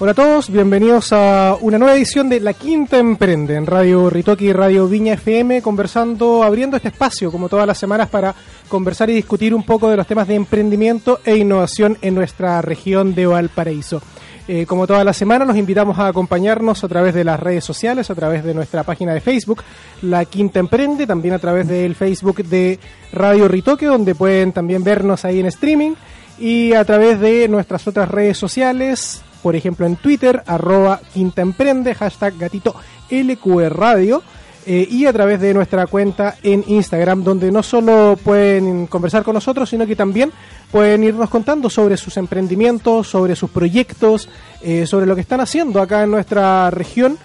Hola 0.00 0.12
a 0.12 0.14
todos, 0.14 0.48
bienvenidos 0.48 1.12
a 1.12 1.56
una 1.60 1.76
nueva 1.76 1.96
edición 1.96 2.28
de 2.28 2.38
La 2.38 2.52
Quinta 2.52 2.98
Emprende 2.98 3.56
en 3.56 3.66
Radio 3.66 4.08
Ritoki 4.08 4.46
y 4.46 4.52
Radio 4.52 4.86
Viña 4.86 5.14
FM, 5.14 5.60
conversando, 5.60 6.44
abriendo 6.44 6.76
este 6.76 6.90
espacio 6.90 7.32
como 7.32 7.48
todas 7.48 7.66
las 7.66 7.78
semanas 7.78 8.08
para 8.08 8.32
conversar 8.68 9.10
y 9.10 9.14
discutir 9.14 9.52
un 9.52 9.64
poco 9.64 9.90
de 9.90 9.96
los 9.96 10.06
temas 10.06 10.28
de 10.28 10.36
emprendimiento 10.36 11.18
e 11.24 11.36
innovación 11.36 11.98
en 12.00 12.14
nuestra 12.14 12.62
región 12.62 13.12
de 13.12 13.26
Valparaíso. 13.26 14.00
Eh, 14.46 14.66
como 14.66 14.86
todas 14.86 15.04
las 15.04 15.16
semanas, 15.16 15.48
los 15.48 15.56
invitamos 15.56 15.98
a 15.98 16.06
acompañarnos 16.06 16.84
a 16.84 16.88
través 16.88 17.12
de 17.12 17.24
las 17.24 17.40
redes 17.40 17.64
sociales, 17.64 18.08
a 18.08 18.14
través 18.14 18.44
de 18.44 18.54
nuestra 18.54 18.84
página 18.84 19.12
de 19.12 19.20
Facebook, 19.20 19.64
La 20.02 20.24
Quinta 20.26 20.60
Emprende, 20.60 21.08
también 21.08 21.34
a 21.34 21.40
través 21.40 21.66
del 21.66 21.96
Facebook 21.96 22.44
de 22.44 22.78
Radio 23.12 23.48
Ritoque, 23.48 23.86
donde 23.86 24.14
pueden 24.14 24.52
también 24.52 24.84
vernos 24.84 25.24
ahí 25.24 25.40
en 25.40 25.46
streaming, 25.46 25.94
y 26.38 26.72
a 26.72 26.84
través 26.84 27.18
de 27.18 27.48
nuestras 27.48 27.88
otras 27.88 28.08
redes 28.08 28.38
sociales, 28.38 29.24
por 29.42 29.56
ejemplo 29.56 29.86
en 29.86 29.96
Twitter, 29.96 30.42
arroba 30.46 31.00
Quinta 31.12 31.42
Emprende, 31.42 31.94
hashtag 31.94 32.36
gatito 32.38 32.74
LQR 33.10 33.76
Radio, 33.76 34.22
eh, 34.70 34.86
y 34.90 35.06
a 35.06 35.12
través 35.14 35.40
de 35.40 35.54
nuestra 35.54 35.86
cuenta 35.86 36.36
en 36.42 36.62
Instagram, 36.66 37.24
donde 37.24 37.50
no 37.50 37.62
solo 37.62 38.18
pueden 38.22 38.86
conversar 38.86 39.22
con 39.22 39.32
nosotros, 39.32 39.70
sino 39.70 39.86
que 39.86 39.96
también 39.96 40.30
pueden 40.70 41.04
irnos 41.04 41.30
contando 41.30 41.70
sobre 41.70 41.96
sus 41.96 42.18
emprendimientos, 42.18 43.08
sobre 43.08 43.34
sus 43.34 43.48
proyectos, 43.48 44.28
eh, 44.60 44.86
sobre 44.86 45.06
lo 45.06 45.14
que 45.14 45.22
están 45.22 45.40
haciendo 45.40 45.80
acá 45.80 46.02
en 46.02 46.10
nuestra 46.10 46.70
región 46.70 47.16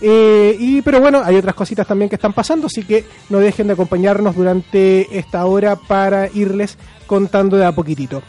Eh, 0.01 0.55
y, 0.59 0.81
pero 0.81 0.99
bueno, 0.99 1.21
hay 1.23 1.35
otras 1.35 1.55
cositas 1.55 1.87
también 1.87 2.09
que 2.09 2.15
están 2.15 2.33
pasando, 2.33 2.67
así 2.67 2.83
que 2.83 3.05
no 3.29 3.39
dejen 3.39 3.67
de 3.67 3.73
acompañarnos 3.73 4.35
durante 4.35 5.17
esta 5.17 5.45
hora 5.45 5.75
para 5.75 6.29
irles 6.33 6.77
contando 7.07 7.57
de 7.57 7.65
a 7.65 7.71
poquitito. 7.71 8.21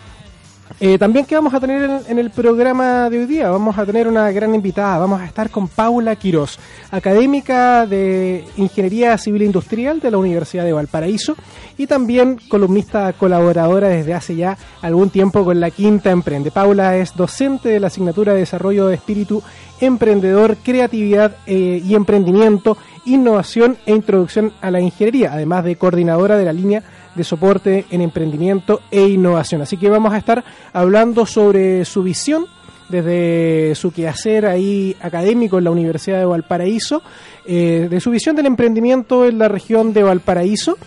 Eh, 0.79 0.99
también 0.99 1.25
que 1.25 1.35
vamos 1.35 1.55
a 1.55 1.61
tener 1.61 2.03
en, 2.07 2.19
el 2.19 2.31
programa 2.31 3.09
de 3.09 3.21
hoy 3.21 3.27
día, 3.27 3.49
vamos 3.49 3.79
a 3.79 3.87
tener 3.87 4.07
una 4.07 4.31
gran 4.31 4.55
invitada, 4.55 4.99
vamos 4.99 5.21
a 5.23 5.25
estar 5.25 5.49
con 5.49 5.69
Paula 5.69 6.17
Quirós, 6.17 6.59
académica 6.91 7.87
de 7.87 8.45
Ingeniería 8.59 9.17
Civil 9.17 9.43
e 9.43 9.47
Industrial 9.47 10.01
de 10.01 10.11
la 10.11 10.19
Universidad 10.19 10.65
de 10.65 10.75
Valparaíso 10.75 11.35
y 11.79 11.87
también 11.87 12.39
columnista 12.49 13.13
colaboradora 13.15 13.89
desde 13.89 14.13
hace 14.13 14.37
ya 14.37 14.59
algún 14.83 15.09
tiempo 15.09 15.45
con 15.45 15.61
la 15.61 15.71
Quinta 15.71 16.11
Emprende. 16.11 16.51
Paula 16.51 16.97
es 16.97 17.17
docente 17.17 17.71
de 17.71 17.81
la 17.81 17.87
asignatura 17.87 18.35
de 18.35 18.41
Desarrollo 18.41 18.89
de 18.89 18.97
Espíritu 18.97 19.43
Emprendedor, 19.81 20.57
Creatividad 20.59 21.37
eh, 21.47 21.83
y 21.85 21.95
Emprendimiento, 21.95 22.77
Innovación 23.07 23.77
e 23.87 23.95
Introducción 23.95 24.53
a 24.61 24.71
la 24.71 24.81
Ingeniería, 24.81 25.33
además 25.33 25.65
de 25.65 25.77
coordinadora 25.77 26.37
de 26.37 26.45
la 26.45 26.53
línea 26.53 26.83
de 27.15 27.25
soporte 27.25 27.87
en 27.91 28.03
emprendimiento 28.03 28.83
e 28.91 29.09
innovación. 29.09 29.63
Así 29.63 29.77
que 29.77 29.89
vamos 29.89 30.13
a 30.13 30.19
estar 30.19 30.45
hablando 30.73 31.25
sobre 31.25 31.85
su 31.85 32.03
visión 32.03 32.47
desde 32.89 33.75
su 33.75 33.91
quehacer 33.91 34.47
ahí 34.47 34.97
académico 35.01 35.59
en 35.59 35.65
la 35.65 35.71
Universidad 35.71 36.19
de 36.19 36.25
Valparaíso, 36.25 37.03
eh, 37.47 37.89
de 37.91 38.01
su 38.01 38.11
visión 38.11 38.37
del 38.37 38.47
emprendimiento 38.47 39.27
en 39.27 39.39
la 39.39 39.49
región 39.49 39.93
de 39.93 40.03
Valparaíso 40.03 40.79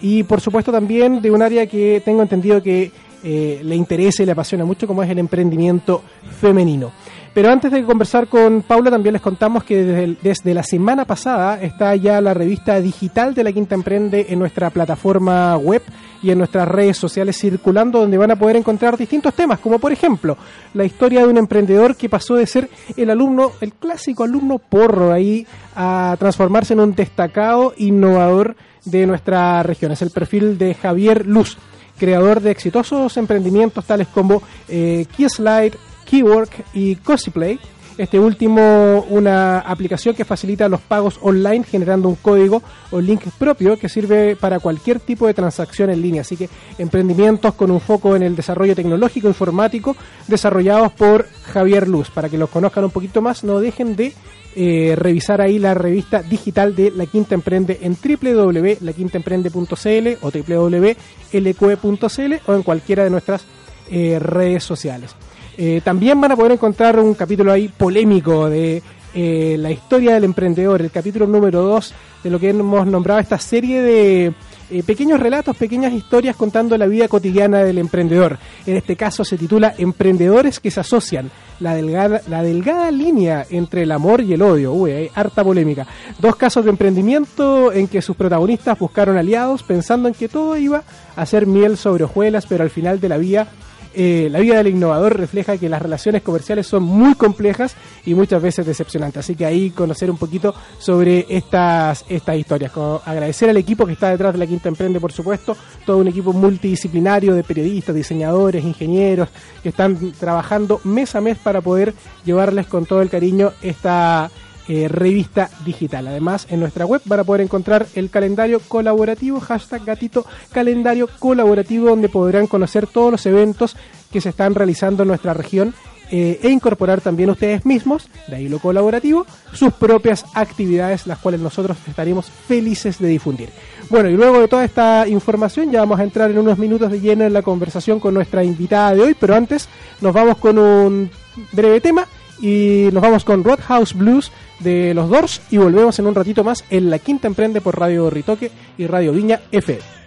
y 0.00 0.22
por 0.22 0.40
supuesto 0.40 0.70
también 0.70 1.20
de 1.20 1.30
un 1.30 1.42
área 1.42 1.66
que 1.66 2.02
tengo 2.04 2.22
entendido 2.22 2.62
que 2.62 2.92
eh, 3.24 3.60
le 3.64 3.74
interesa 3.74 4.22
y 4.22 4.26
le 4.26 4.32
apasiona 4.32 4.64
mucho 4.64 4.86
como 4.86 5.02
es 5.02 5.10
el 5.10 5.18
emprendimiento 5.18 6.02
femenino. 6.40 6.92
Pero 7.38 7.52
antes 7.52 7.70
de 7.70 7.84
conversar 7.84 8.26
con 8.26 8.62
Paula, 8.62 8.90
también 8.90 9.12
les 9.12 9.22
contamos 9.22 9.62
que 9.62 10.16
desde, 10.20 10.54
la 10.54 10.64
semana 10.64 11.04
pasada 11.04 11.62
está 11.62 11.94
ya 11.94 12.20
la 12.20 12.34
revista 12.34 12.80
digital 12.80 13.32
de 13.32 13.44
la 13.44 13.52
Quinta 13.52 13.76
Emprende 13.76 14.26
en 14.30 14.40
nuestra 14.40 14.70
plataforma 14.70 15.56
web 15.56 15.80
y 16.20 16.32
en 16.32 16.38
nuestras 16.38 16.66
redes 16.66 16.96
sociales 16.96 17.38
circulando, 17.38 18.00
donde 18.00 18.18
van 18.18 18.32
a 18.32 18.36
poder 18.36 18.56
encontrar 18.56 18.96
distintos 18.96 19.34
temas, 19.34 19.60
como 19.60 19.78
por 19.78 19.92
ejemplo 19.92 20.36
la 20.74 20.84
historia 20.84 21.20
de 21.20 21.28
un 21.28 21.36
emprendedor 21.36 21.94
que 21.94 22.08
pasó 22.08 22.34
de 22.34 22.44
ser 22.44 22.68
el 22.96 23.08
alumno, 23.08 23.52
el 23.60 23.72
clásico 23.74 24.24
alumno 24.24 24.58
porro 24.58 25.12
ahí, 25.12 25.46
a 25.76 26.16
transformarse 26.18 26.72
en 26.72 26.80
un 26.80 26.92
destacado 26.96 27.72
innovador 27.76 28.56
de 28.84 29.06
nuestra 29.06 29.62
región. 29.62 29.92
Es 29.92 30.02
el 30.02 30.10
perfil 30.10 30.58
de 30.58 30.74
Javier 30.74 31.24
Luz 31.24 31.56
creador 31.98 32.40
de 32.40 32.52
exitosos 32.52 33.16
emprendimientos 33.16 33.84
tales 33.84 34.06
como 34.08 34.40
eh, 34.68 35.04
Keyslide, 35.16 35.76
Keywork 36.08 36.64
y 36.74 36.96
Cosplay. 36.96 37.58
Este 37.98 38.18
último, 38.20 39.04
una 39.10 39.58
aplicación 39.58 40.14
que 40.14 40.24
facilita 40.24 40.68
los 40.68 40.80
pagos 40.80 41.18
online 41.20 41.64
generando 41.64 42.08
un 42.08 42.14
código 42.14 42.62
o 42.92 43.00
link 43.00 43.24
propio 43.36 43.76
que 43.76 43.88
sirve 43.88 44.36
para 44.36 44.60
cualquier 44.60 45.00
tipo 45.00 45.26
de 45.26 45.34
transacción 45.34 45.90
en 45.90 46.00
línea. 46.00 46.20
Así 46.20 46.36
que 46.36 46.48
emprendimientos 46.78 47.54
con 47.54 47.72
un 47.72 47.80
foco 47.80 48.14
en 48.14 48.22
el 48.22 48.36
desarrollo 48.36 48.76
tecnológico 48.76 49.26
informático 49.26 49.96
desarrollados 50.28 50.92
por 50.92 51.26
Javier 51.52 51.88
Luz. 51.88 52.08
Para 52.10 52.28
que 52.28 52.38
los 52.38 52.50
conozcan 52.50 52.84
un 52.84 52.92
poquito 52.92 53.20
más, 53.20 53.42
no 53.42 53.58
dejen 53.58 53.96
de 53.96 54.12
eh, 54.54 54.94
revisar 54.96 55.40
ahí 55.40 55.58
la 55.58 55.74
revista 55.74 56.22
digital 56.22 56.76
de 56.76 56.92
La 56.92 57.06
Quinta 57.06 57.34
Emprende 57.34 57.80
en 57.82 57.96
www.laquintaemprende.cl 57.96 60.08
o 60.22 60.30
www.lq.cl 60.30 62.34
o 62.46 62.54
en 62.54 62.62
cualquiera 62.62 63.02
de 63.02 63.10
nuestras 63.10 63.44
eh, 63.90 64.20
redes 64.20 64.62
sociales. 64.62 65.16
Eh, 65.60 65.80
también 65.82 66.20
van 66.20 66.30
a 66.30 66.36
poder 66.36 66.52
encontrar 66.52 67.00
un 67.00 67.14
capítulo 67.14 67.50
ahí 67.50 67.66
polémico 67.66 68.48
de 68.48 68.80
eh, 69.12 69.56
la 69.58 69.72
historia 69.72 70.14
del 70.14 70.22
emprendedor, 70.22 70.80
el 70.80 70.92
capítulo 70.92 71.26
número 71.26 71.62
2 71.62 71.94
de 72.22 72.30
lo 72.30 72.38
que 72.38 72.50
hemos 72.50 72.86
nombrado 72.86 73.18
esta 73.18 73.40
serie 73.40 73.82
de 73.82 74.32
eh, 74.70 74.82
pequeños 74.84 75.18
relatos, 75.18 75.56
pequeñas 75.56 75.92
historias 75.92 76.36
contando 76.36 76.78
la 76.78 76.86
vida 76.86 77.08
cotidiana 77.08 77.64
del 77.64 77.78
emprendedor. 77.78 78.38
En 78.66 78.76
este 78.76 78.94
caso 78.94 79.24
se 79.24 79.36
titula 79.36 79.74
Emprendedores 79.76 80.60
que 80.60 80.70
se 80.70 80.78
asocian, 80.78 81.28
la 81.58 81.74
delgada, 81.74 82.20
la 82.28 82.44
delgada 82.44 82.92
línea 82.92 83.44
entre 83.50 83.82
el 83.82 83.90
amor 83.90 84.20
y 84.20 84.34
el 84.34 84.42
odio. 84.42 84.72
Uy, 84.72 84.92
hay 84.92 85.10
harta 85.12 85.42
polémica. 85.42 85.88
Dos 86.20 86.36
casos 86.36 86.62
de 86.62 86.70
emprendimiento 86.70 87.72
en 87.72 87.88
que 87.88 88.00
sus 88.00 88.14
protagonistas 88.14 88.78
buscaron 88.78 89.16
aliados 89.16 89.64
pensando 89.64 90.06
en 90.06 90.14
que 90.14 90.28
todo 90.28 90.56
iba 90.56 90.84
a 91.16 91.26
ser 91.26 91.46
miel 91.48 91.76
sobre 91.76 92.04
hojuelas, 92.04 92.46
pero 92.46 92.62
al 92.62 92.70
final 92.70 93.00
de 93.00 93.08
la 93.08 93.18
vía 93.18 93.48
eh, 93.94 94.28
la 94.30 94.40
vida 94.40 94.56
del 94.58 94.68
innovador 94.68 95.16
refleja 95.16 95.56
que 95.58 95.68
las 95.68 95.82
relaciones 95.82 96.22
comerciales 96.22 96.66
son 96.66 96.82
muy 96.82 97.14
complejas 97.14 97.74
y 98.04 98.14
muchas 98.14 98.42
veces 98.42 98.66
decepcionantes. 98.66 99.20
Así 99.20 99.34
que 99.34 99.46
ahí 99.46 99.70
conocer 99.70 100.10
un 100.10 100.18
poquito 100.18 100.54
sobre 100.78 101.26
estas, 101.28 102.04
estas 102.08 102.36
historias. 102.36 102.72
agradecer 103.04 103.50
al 103.50 103.56
equipo 103.56 103.86
que 103.86 103.92
está 103.92 104.10
detrás 104.10 104.32
de 104.32 104.38
la 104.38 104.46
Quinta 104.46 104.68
Emprende, 104.68 105.00
por 105.00 105.12
supuesto, 105.12 105.56
todo 105.84 105.98
un 105.98 106.08
equipo 106.08 106.32
multidisciplinario 106.32 107.34
de 107.34 107.42
periodistas, 107.42 107.94
diseñadores, 107.94 108.64
ingenieros, 108.64 109.28
que 109.62 109.70
están 109.70 110.12
trabajando 110.12 110.80
mes 110.84 111.14
a 111.14 111.20
mes 111.20 111.38
para 111.38 111.60
poder 111.60 111.94
llevarles 112.24 112.66
con 112.66 112.86
todo 112.86 113.02
el 113.02 113.10
cariño 113.10 113.52
esta 113.62 114.30
eh, 114.68 114.86
revista 114.88 115.50
digital. 115.64 116.06
Además, 116.08 116.46
en 116.50 116.60
nuestra 116.60 116.84
web 116.84 117.00
van 117.06 117.20
a 117.20 117.24
poder 117.24 117.40
encontrar 117.40 117.86
el 117.94 118.10
calendario 118.10 118.60
colaborativo, 118.60 119.40
hashtag 119.40 119.84
gatito 119.84 120.26
calendario 120.52 121.08
colaborativo, 121.18 121.88
donde 121.88 122.08
podrán 122.08 122.46
conocer 122.46 122.86
todos 122.86 123.10
los 123.10 123.26
eventos 123.26 123.76
que 124.12 124.20
se 124.20 124.28
están 124.28 124.54
realizando 124.54 125.02
en 125.02 125.08
nuestra 125.08 125.34
región 125.34 125.74
eh, 126.10 126.40
e 126.42 126.48
incorporar 126.48 127.02
también 127.02 127.28
ustedes 127.28 127.66
mismos, 127.66 128.08
de 128.28 128.36
ahí 128.36 128.48
lo 128.48 128.58
colaborativo, 128.60 129.26
sus 129.52 129.74
propias 129.74 130.24
actividades, 130.34 131.06
las 131.06 131.18
cuales 131.18 131.40
nosotros 131.40 131.76
estaremos 131.86 132.26
felices 132.26 132.98
de 132.98 133.08
difundir. 133.08 133.50
Bueno, 133.90 134.08
y 134.08 134.14
luego 134.14 134.40
de 134.40 134.48
toda 134.48 134.64
esta 134.64 135.06
información 135.06 135.70
ya 135.70 135.80
vamos 135.80 136.00
a 136.00 136.04
entrar 136.04 136.30
en 136.30 136.38
unos 136.38 136.58
minutos 136.58 136.90
de 136.90 137.00
lleno 137.00 137.24
en 137.24 137.32
la 137.34 137.42
conversación 137.42 138.00
con 138.00 138.14
nuestra 138.14 138.42
invitada 138.42 138.94
de 138.94 139.02
hoy, 139.02 139.16
pero 139.18 139.34
antes 139.34 139.68
nos 140.00 140.14
vamos 140.14 140.38
con 140.38 140.58
un 140.58 141.10
breve 141.52 141.80
tema 141.82 142.06
y 142.40 142.88
nos 142.92 143.02
vamos 143.02 143.24
con 143.24 143.44
Roadhouse 143.44 143.94
Blues 143.94 144.32
de 144.60 144.94
los 144.94 145.08
Doors 145.08 145.40
y 145.50 145.56
volvemos 145.56 145.98
en 145.98 146.06
un 146.06 146.14
ratito 146.14 146.44
más 146.44 146.64
en 146.70 146.90
la 146.90 146.98
Quinta 146.98 147.26
Emprende 147.26 147.60
por 147.60 147.78
Radio 147.78 148.10
Ritoque 148.10 148.50
y 148.76 148.86
Radio 148.86 149.12
Viña 149.12 149.40
F. 149.52 149.97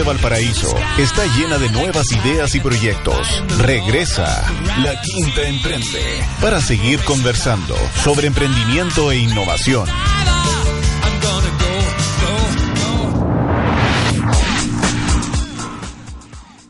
de 0.00 0.06
Valparaíso 0.06 0.74
está 0.98 1.26
llena 1.36 1.58
de 1.58 1.68
nuevas 1.68 2.06
ideas 2.12 2.54
y 2.54 2.60
proyectos. 2.60 3.44
Regresa 3.58 4.24
La 4.82 4.98
Quinta 5.02 5.42
Emprende 5.42 6.22
para 6.40 6.58
seguir 6.60 7.00
conversando 7.04 7.74
sobre 8.02 8.28
emprendimiento 8.28 9.12
e 9.12 9.18
innovación. 9.18 9.86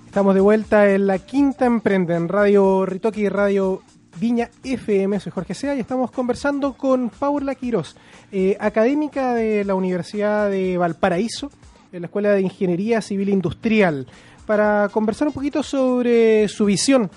Estamos 0.06 0.34
de 0.34 0.40
vuelta 0.40 0.90
en 0.90 1.06
La 1.06 1.18
Quinta 1.20 1.66
Emprende 1.66 2.16
en 2.16 2.28
Radio 2.28 2.84
Ritoki 2.84 3.22
y 3.22 3.28
Radio 3.28 3.82
Viña 4.18 4.50
FM, 4.64 5.20
soy 5.20 5.30
Jorge 5.30 5.54
Sea 5.54 5.76
y 5.76 5.80
estamos 5.80 6.10
conversando 6.10 6.72
con 6.72 7.10
Paula 7.10 7.54
Quiroz, 7.54 7.94
eh, 8.32 8.56
académica 8.58 9.34
de 9.34 9.64
la 9.64 9.74
Universidad 9.74 10.50
de 10.50 10.76
Valparaíso, 10.76 11.50
en 11.92 12.02
la 12.02 12.06
Escuela 12.06 12.32
de 12.32 12.42
Ingeniería 12.42 13.00
Civil 13.00 13.28
Industrial, 13.28 14.06
para 14.46 14.88
conversar 14.90 15.28
un 15.28 15.34
poquito 15.34 15.62
sobre 15.62 16.48
su 16.48 16.64
visión 16.64 17.10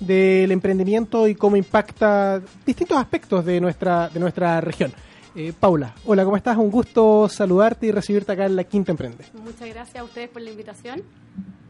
del 0.00 0.50
emprendimiento 0.50 1.28
y 1.28 1.34
cómo 1.34 1.56
impacta 1.56 2.40
distintos 2.66 2.98
aspectos 2.98 3.44
de 3.44 3.60
nuestra, 3.60 4.08
de 4.08 4.20
nuestra 4.20 4.60
región. 4.60 4.92
Eh, 5.36 5.52
Paula, 5.58 5.94
hola, 6.04 6.24
¿cómo 6.24 6.36
estás? 6.36 6.56
Un 6.56 6.70
gusto 6.70 7.28
saludarte 7.28 7.86
y 7.86 7.90
recibirte 7.90 8.32
acá 8.32 8.46
en 8.46 8.54
La 8.54 8.64
Quinta 8.64 8.92
Emprende. 8.92 9.24
Muchas 9.32 9.68
gracias 9.68 9.96
a 9.96 10.04
ustedes 10.04 10.28
por 10.28 10.42
la 10.42 10.50
invitación. 10.50 11.02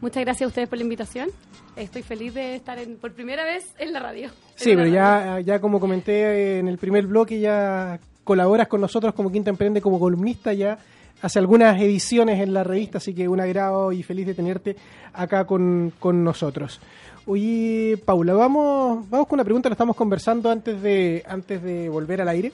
Muchas 0.01 0.23
gracias 0.23 0.45
a 0.45 0.47
ustedes 0.49 0.69
por 0.69 0.77
la 0.77 0.83
invitación. 0.83 1.29
Estoy 1.75 2.03
feliz 2.03 2.33
de 2.33 2.55
estar 2.55 2.77
por 3.01 3.13
primera 3.13 3.43
vez 3.43 3.73
en 3.79 3.91
la 3.91 3.99
radio. 3.99 4.29
Sí, 4.55 4.75
pero 4.75 4.87
ya, 4.87 5.39
ya 5.39 5.59
como 5.59 5.79
comenté 5.79 6.59
en 6.59 6.67
el 6.67 6.77
primer 6.77 7.07
bloque, 7.07 7.39
ya 7.39 7.99
colaboras 8.23 8.67
con 8.67 8.81
nosotros 8.81 9.13
como 9.13 9.31
Quinta 9.31 9.49
Emprende, 9.49 9.81
como 9.81 9.99
columnista, 9.99 10.53
ya 10.53 10.77
hace 11.21 11.39
algunas 11.39 11.81
ediciones 11.81 12.39
en 12.41 12.53
la 12.53 12.63
revista, 12.63 12.97
así 12.97 13.13
que 13.13 13.27
un 13.27 13.39
agrado 13.39 13.91
y 13.91 14.03
feliz 14.03 14.27
de 14.27 14.33
tenerte 14.33 14.75
acá 15.13 15.45
con, 15.45 15.93
nosotros. 16.01 16.79
Oye, 17.25 17.97
Paula, 18.05 18.33
vamos, 18.33 19.09
vamos 19.09 19.27
con 19.27 19.37
una 19.37 19.43
pregunta, 19.43 19.69
lo 19.69 19.73
estamos 19.73 19.95
conversando 19.95 20.51
antes 20.51 20.81
de, 20.81 21.23
antes 21.27 21.63
de 21.63 21.89
volver 21.89 22.21
al 22.21 22.29
aire. 22.29 22.51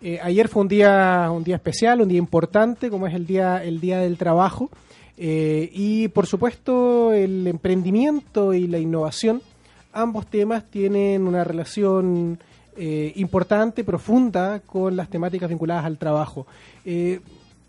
Eh, 0.00 0.18
ayer 0.22 0.48
fue 0.48 0.62
un 0.62 0.68
día, 0.68 1.30
un 1.30 1.44
día 1.44 1.56
especial, 1.56 2.00
un 2.00 2.08
día 2.08 2.18
importante, 2.18 2.90
como 2.90 3.06
es 3.06 3.14
el 3.14 3.26
día, 3.26 3.62
el 3.62 3.80
día 3.80 4.00
del 4.00 4.16
trabajo. 4.16 4.70
Eh, 5.16 5.70
y 5.72 6.08
por 6.08 6.26
supuesto 6.26 7.12
el 7.12 7.46
emprendimiento 7.46 8.52
y 8.52 8.66
la 8.66 8.78
innovación, 8.78 9.42
ambos 9.92 10.26
temas 10.26 10.64
tienen 10.70 11.26
una 11.28 11.44
relación 11.44 12.38
eh, 12.76 13.12
importante, 13.16 13.84
profunda 13.84 14.60
con 14.66 14.96
las 14.96 15.08
temáticas 15.08 15.48
vinculadas 15.48 15.84
al 15.84 15.98
trabajo. 15.98 16.46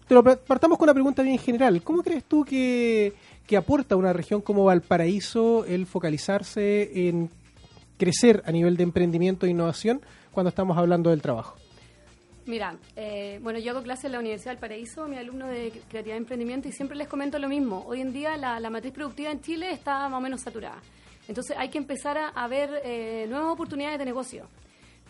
Pero 0.08 0.24
partamos 0.24 0.78
con 0.78 0.86
una 0.86 0.94
pregunta 0.94 1.24
bien 1.24 1.40
general. 1.40 1.82
¿Cómo 1.82 2.04
crees 2.04 2.24
tú 2.24 2.46
que, 2.46 3.14
que 3.48 3.58
aporta 3.58 3.96
una 3.96 4.14
región 4.14 4.42
como 4.42 4.66
Valparaíso 4.66 5.66
el 5.66 5.86
focalizarse 5.86 7.08
en 7.08 7.30
crecer 7.98 8.44
a 8.46 8.52
nivel 8.52 8.78
de 8.78 8.84
emprendimiento 8.84 9.46
e 9.46 9.50
innovación 9.50 10.02
cuando 10.32 10.50
estamos 10.50 10.78
hablando 10.78 11.10
del 11.10 11.22
trabajo? 11.22 11.56
Mira, 12.46 12.78
eh, 12.96 13.40
bueno, 13.42 13.58
yo 13.58 13.72
hago 13.72 13.82
clases 13.82 14.06
en 14.06 14.12
la 14.12 14.20
Universidad 14.20 14.52
del 14.52 14.60
Paraíso, 14.60 15.08
mi 15.08 15.18
alumno 15.18 15.48
de 15.48 15.72
Creatividad 15.90 16.16
y 16.16 16.20
Emprendimiento, 16.20 16.68
y 16.68 16.72
siempre 16.72 16.96
les 16.96 17.08
comento 17.08 17.40
lo 17.40 17.50
mismo. 17.50 17.84
Hoy 17.88 18.02
en 18.02 18.14
día 18.14 18.38
la, 18.38 18.70
matriz 18.70 18.94
productiva 18.94 19.32
en 19.32 19.42
Chile 19.42 19.72
está 19.72 20.08
más 20.10 20.20
o 20.20 20.22
menos 20.22 20.42
saturada. 20.42 20.80
Entonces 21.28 21.58
hay 21.58 21.70
que 21.70 21.80
empezar 21.80 22.20
a, 22.36 22.48
ver 22.48 22.82
eh, 22.84 23.26
nuevas 23.28 23.52
oportunidades 23.52 23.98
de 23.98 24.06
negocio. 24.06 24.48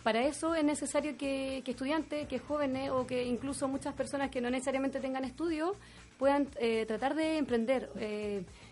Para 0.06 0.24
eso 0.24 0.54
es 0.54 0.62
necesario 0.62 1.16
que, 1.18 1.64
estudiantes, 1.66 2.28
que 2.28 2.38
jóvenes 2.38 2.90
o 2.90 3.08
que 3.08 3.24
incluso 3.24 3.66
muchas 3.66 3.92
personas 3.92 4.30
que 4.30 4.40
no 4.40 4.48
necesariamente 4.48 5.00
tengan 5.00 5.24
estudios 5.24 5.72
puedan 6.16 6.46
eh, 6.60 6.84
tratar 6.86 7.16
de 7.16 7.38
emprender. 7.38 7.90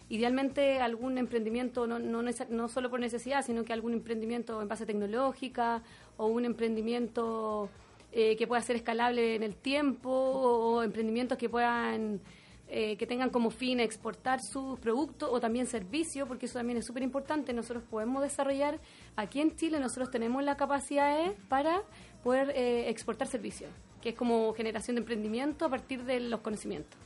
idealmente 0.08 0.78
algún 0.78 1.18
emprendimiento, 1.18 1.88
no, 1.88 1.98
no, 1.98 2.22
no 2.22 2.68
solo 2.68 2.88
por 2.88 3.00
necesidad, 3.00 3.44
sino 3.44 3.64
que 3.64 3.72
algún 3.72 3.94
emprendimiento 3.94 4.62
en 4.62 4.68
base 4.68 4.86
tecnológica 4.86 5.82
o 6.18 6.26
un 6.26 6.44
emprendimiento 6.44 7.68
eh, 8.12 8.36
que 8.36 8.46
pueda 8.46 8.62
ser 8.62 8.76
escalable 8.76 9.34
en 9.34 9.42
el 9.42 9.56
tiempo 9.56 10.10
o, 10.10 10.84
emprendimientos 10.84 11.36
que 11.36 11.48
puedan 11.48 12.20
eh, 12.68 12.96
que 12.96 13.06
tengan 13.06 13.30
como 13.30 13.50
fin 13.50 13.78
exportar 13.80 14.40
sus 14.40 14.78
productos 14.78 15.28
o 15.30 15.40
también 15.40 15.66
servicios, 15.66 16.26
porque 16.26 16.46
eso 16.46 16.58
también 16.58 16.78
es 16.78 16.86
súper 16.86 17.02
importante. 17.02 17.52
Nosotros 17.52 17.84
podemos 17.88 18.22
desarrollar, 18.22 18.80
aquí 19.16 19.40
en 19.40 19.54
Chile 19.56 19.78
nosotros 19.80 20.10
tenemos 20.10 20.42
la 20.42 20.56
capacidad 20.56 21.32
para 21.48 21.82
poder 22.22 22.50
eh, 22.50 22.88
exportar 22.88 23.28
servicios, 23.28 23.70
que 24.00 24.10
es 24.10 24.14
como 24.14 24.52
generación 24.54 24.96
de 24.96 25.00
emprendimiento 25.00 25.66
a 25.66 25.68
partir 25.68 26.04
de 26.04 26.20
los 26.20 26.40
conocimientos. 26.40 26.98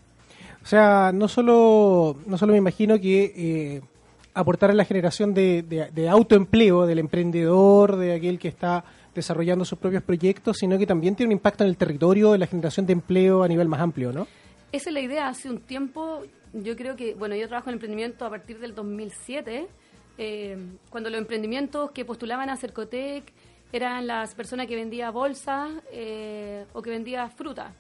O 0.63 0.67
sea, 0.67 1.13
no 1.13 1.29
solo, 1.29 2.17
no 2.27 2.39
solo 2.39 2.53
me 2.53 2.59
imagino 2.59 3.01
que 3.01 3.83
aportar 4.35 4.71
a 4.71 4.75
la 4.75 4.85
generación 4.85 5.35
de, 5.35 5.63
de 5.63 6.09
autoempleo 6.09 6.87
del 6.87 7.01
emprendedor, 7.01 7.97
de 7.97 8.15
aquel 8.15 8.39
que 8.39 8.49
está 8.49 8.85
desarrollando 9.15 9.65
sus 9.65 9.79
propios 9.79 10.03
proyectos, 10.03 10.59
sino 10.59 10.79
que 10.79 10.87
también 10.87 11.17
tiene 11.17 11.29
un 11.29 11.33
impacto 11.33 11.65
en 11.65 11.71
el 11.71 11.77
territorio, 11.77 12.35
en 12.35 12.41
la 12.41 12.47
generación 12.47 12.87
de 12.87 12.93
empleo 12.93 13.43
a 13.43 13.49
nivel 13.49 13.69
más 13.69 13.81
amplio, 13.81 14.13
¿no? 14.13 14.27
Esa 14.71 14.91
es 14.91 14.95
la 14.95 15.01
idea. 15.01 15.29
Hace 15.29 15.49
un 15.49 15.61
tiempo, 15.61 16.25
yo 16.53 16.77
creo 16.77 16.95
que, 16.95 17.15
bueno, 17.15 17.35
yo 17.35 17.49
trabajo 17.49 17.71
en 17.71 17.75
emprendimiento 17.75 18.27
a 18.27 18.31
partir 18.31 18.59
del 18.59 18.75
2007, 18.75 19.67
eh, 20.19 20.59
cuando 20.91 21.09
los 21.09 21.19
emprendimientos 21.19 21.91
que 21.93 22.05
postulaban 22.05 22.51
a 22.51 22.57
Cercotec 22.57 23.33
eran 23.73 24.07
las 24.07 24.35
personas 24.35 24.67
que 24.67 24.75
vendían 24.75 25.13
bolsas 25.13 25.71
eh, 25.91 26.67
o 26.75 26.83
que 26.83 26.91
vendían 26.91 27.31
fruta. 27.31 27.73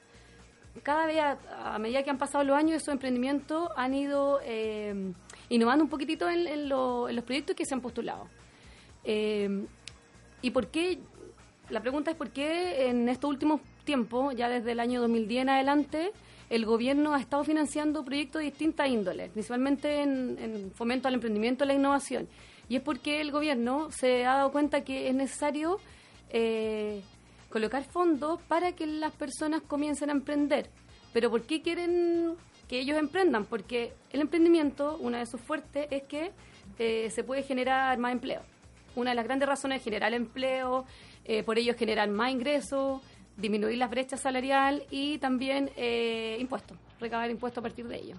Cada 0.83 1.07
vez, 1.07 1.21
a, 1.21 1.78
medida 1.78 2.02
que 2.02 2.11
han 2.11 2.18
pasado 2.18 2.45
los 2.45 2.57
años, 2.57 2.76
esos 2.76 2.92
emprendimientos 2.92 3.68
han 3.76 3.95
ido 3.95 4.40
eh, 4.45 5.12
innovando 5.50 5.85
un 5.85 5.90
poquitito 5.90 6.28
en, 6.30 6.68
los 6.68 7.25
proyectos 7.25 7.54
que 7.54 7.66
se 7.66 7.75
han 7.75 7.80
postulado. 7.80 8.28
¿Y 9.04 10.50
por 10.50 10.68
qué 10.68 11.00
la 11.71 11.80
pregunta 11.80 12.11
es 12.11 12.16
por 12.16 12.30
qué 12.30 12.88
en 12.88 13.09
estos 13.09 13.28
últimos 13.28 13.61
tiempos, 13.85 14.35
ya 14.35 14.49
desde 14.49 14.73
el 14.73 14.80
año 14.80 15.00
2010 15.00 15.42
en 15.42 15.49
adelante, 15.49 16.12
el 16.50 16.64
gobierno 16.64 17.14
ha 17.14 17.21
estado 17.21 17.45
financiando 17.45 18.05
proyectos 18.05 18.40
de 18.40 18.47
distintas 18.47 18.88
índoles, 18.88 19.31
principalmente 19.31 20.02
en, 20.02 20.73
fomento 20.75 21.09
al 21.09 21.14
emprendimiento 21.14 21.64
y 21.64 21.69
la 21.69 21.75
innovación. 21.75 22.28
Y 22.69 22.76
es 22.76 22.83
porque 22.83 23.21
el 23.21 23.31
gobierno 23.31 23.90
se 23.90 24.25
ha 24.26 24.35
dado 24.35 24.52
cuenta 24.52 24.83
que 24.83 25.09
es 25.09 25.14
necesario 25.14 25.78
eh, 26.31 27.02
colocar 27.50 27.85
fondos 27.85 28.40
para 28.43 28.73
que 28.73 28.87
las 28.87 29.12
personas 29.12 29.62
comiencen 29.62 30.11
a 30.11 30.12
emprender. 30.12 30.71
Pero 31.12 31.31
¿por 31.31 31.43
qué 31.43 31.62
quieren 31.62 32.35
que 32.69 32.81
ellos 32.81 32.99
emprendan? 32.99 33.45
Porque 33.45 33.93
el 34.12 34.21
emprendimiento, 34.21 34.97
una 35.00 35.19
de 35.19 35.26
sus 35.26 35.40
fuertes, 35.40 35.87
es 35.90 36.02
que 36.05 36.33
eh, 36.78 37.11
se 37.11 37.25
puede 37.25 37.43
generar 37.43 37.97
más 37.99 38.12
empleo. 38.12 38.43
Una 38.97 39.11
de 39.11 39.17
las 39.17 39.25
grandes 39.25 39.49
razones 39.49 39.78
es 39.78 39.85
generar 39.85 40.12
empleo, 40.12 40.85
eh, 41.25 41.43
por 41.43 41.59
ello 41.59 41.75
generar 41.75 42.09
más 42.09 42.33
ingresos, 42.33 43.00
disminuir 43.38 43.78
las 43.78 43.88
brechas 43.88 44.21
salarial 44.21 44.83
y 44.90 45.18
también 45.18 45.71
eh, 45.76 46.37
impuestos, 46.40 46.76
recabar 47.00 47.30
impuestos 47.30 47.59
a 47.59 47.62
partir 47.62 47.87
de 47.87 47.97
ello. 47.97 48.16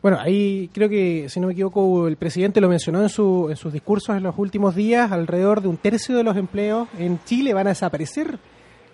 Bueno, 0.00 0.18
ahí 0.20 0.70
creo 0.72 0.88
que, 0.88 1.28
si 1.28 1.40
no 1.40 1.48
me 1.48 1.52
equivoco, 1.52 2.06
el 2.06 2.16
presidente 2.16 2.60
lo 2.60 2.68
mencionó 2.68 3.02
en, 3.02 3.08
su, 3.08 3.48
en 3.50 3.56
sus 3.56 3.72
discursos 3.72 4.16
en 4.16 4.22
los 4.22 4.38
últimos 4.38 4.74
días, 4.74 5.12
alrededor 5.12 5.60
de 5.60 5.68
un 5.68 5.76
tercio 5.76 6.16
de 6.16 6.22
los 6.22 6.36
empleos 6.36 6.88
en 6.98 7.22
Chile 7.24 7.52
van 7.52 7.66
a 7.66 7.70
desaparecer 7.70 8.38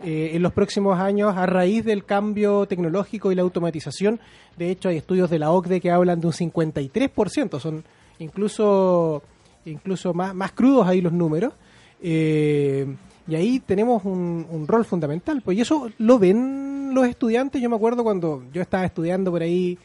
eh, 0.02 0.33
en 0.35 0.42
los 0.42 0.52
próximos 0.52 0.99
años 0.99 1.37
a 1.37 1.47
raíz 1.47 1.85
del 1.85 2.04
cambio 2.04 2.66
tecnológico 2.66 3.30
y 3.30 3.35
la 3.35 3.42
automatización. 3.42 4.18
De 4.56 4.71
hecho, 4.71 4.88
hay 4.88 4.97
estudios 4.97 5.30
de 5.30 5.38
la 5.38 5.50
OCDE 5.50 5.80
que 5.80 5.90
hablan 5.90 6.21
de 6.21 6.26
un 6.26 6.33
53%, 6.33 7.61
son 7.61 7.85
incluso, 8.18 9.23
incluso 9.66 10.14
más, 10.14 10.35
más 10.35 10.52
crudos 10.52 10.87
ahí 10.87 11.00
los 11.00 11.12
números. 11.12 11.52
Eh, 12.02 12.87
y 13.28 13.35
ahí 13.35 13.61
tenemos 13.61 14.04
un, 14.04 14.64
rol 14.66 14.85
fundamental. 14.85 15.42
Pues 15.42 15.59
y 15.59 15.61
eso 15.61 15.90
lo 15.99 16.18
ven 16.18 16.95
los 16.95 17.06
estudiantes. 17.06 17.61
Yo 17.61 17.68
me 17.68 17.76
acuerdo 17.76 18.04
cuando 18.04 18.45
yo 18.52 18.62
estaba 18.62 18.85
estudiando 18.85 19.30
por 19.30 19.42
ahí 19.42 19.78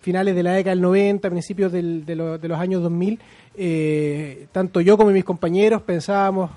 finales 0.00 0.34
de 0.36 0.42
la 0.42 0.52
década 0.52 0.74
del 0.74 0.82
90, 0.82 1.30
principios 1.30 1.72
de, 1.72 2.14
los 2.14 2.58
años 2.58 2.82
2000, 2.82 3.18
eh, 3.56 4.46
tanto 4.52 4.80
yo 4.80 4.96
como 4.96 5.10
mis 5.10 5.24
compañeros 5.24 5.82
pensábamos, 5.82 6.50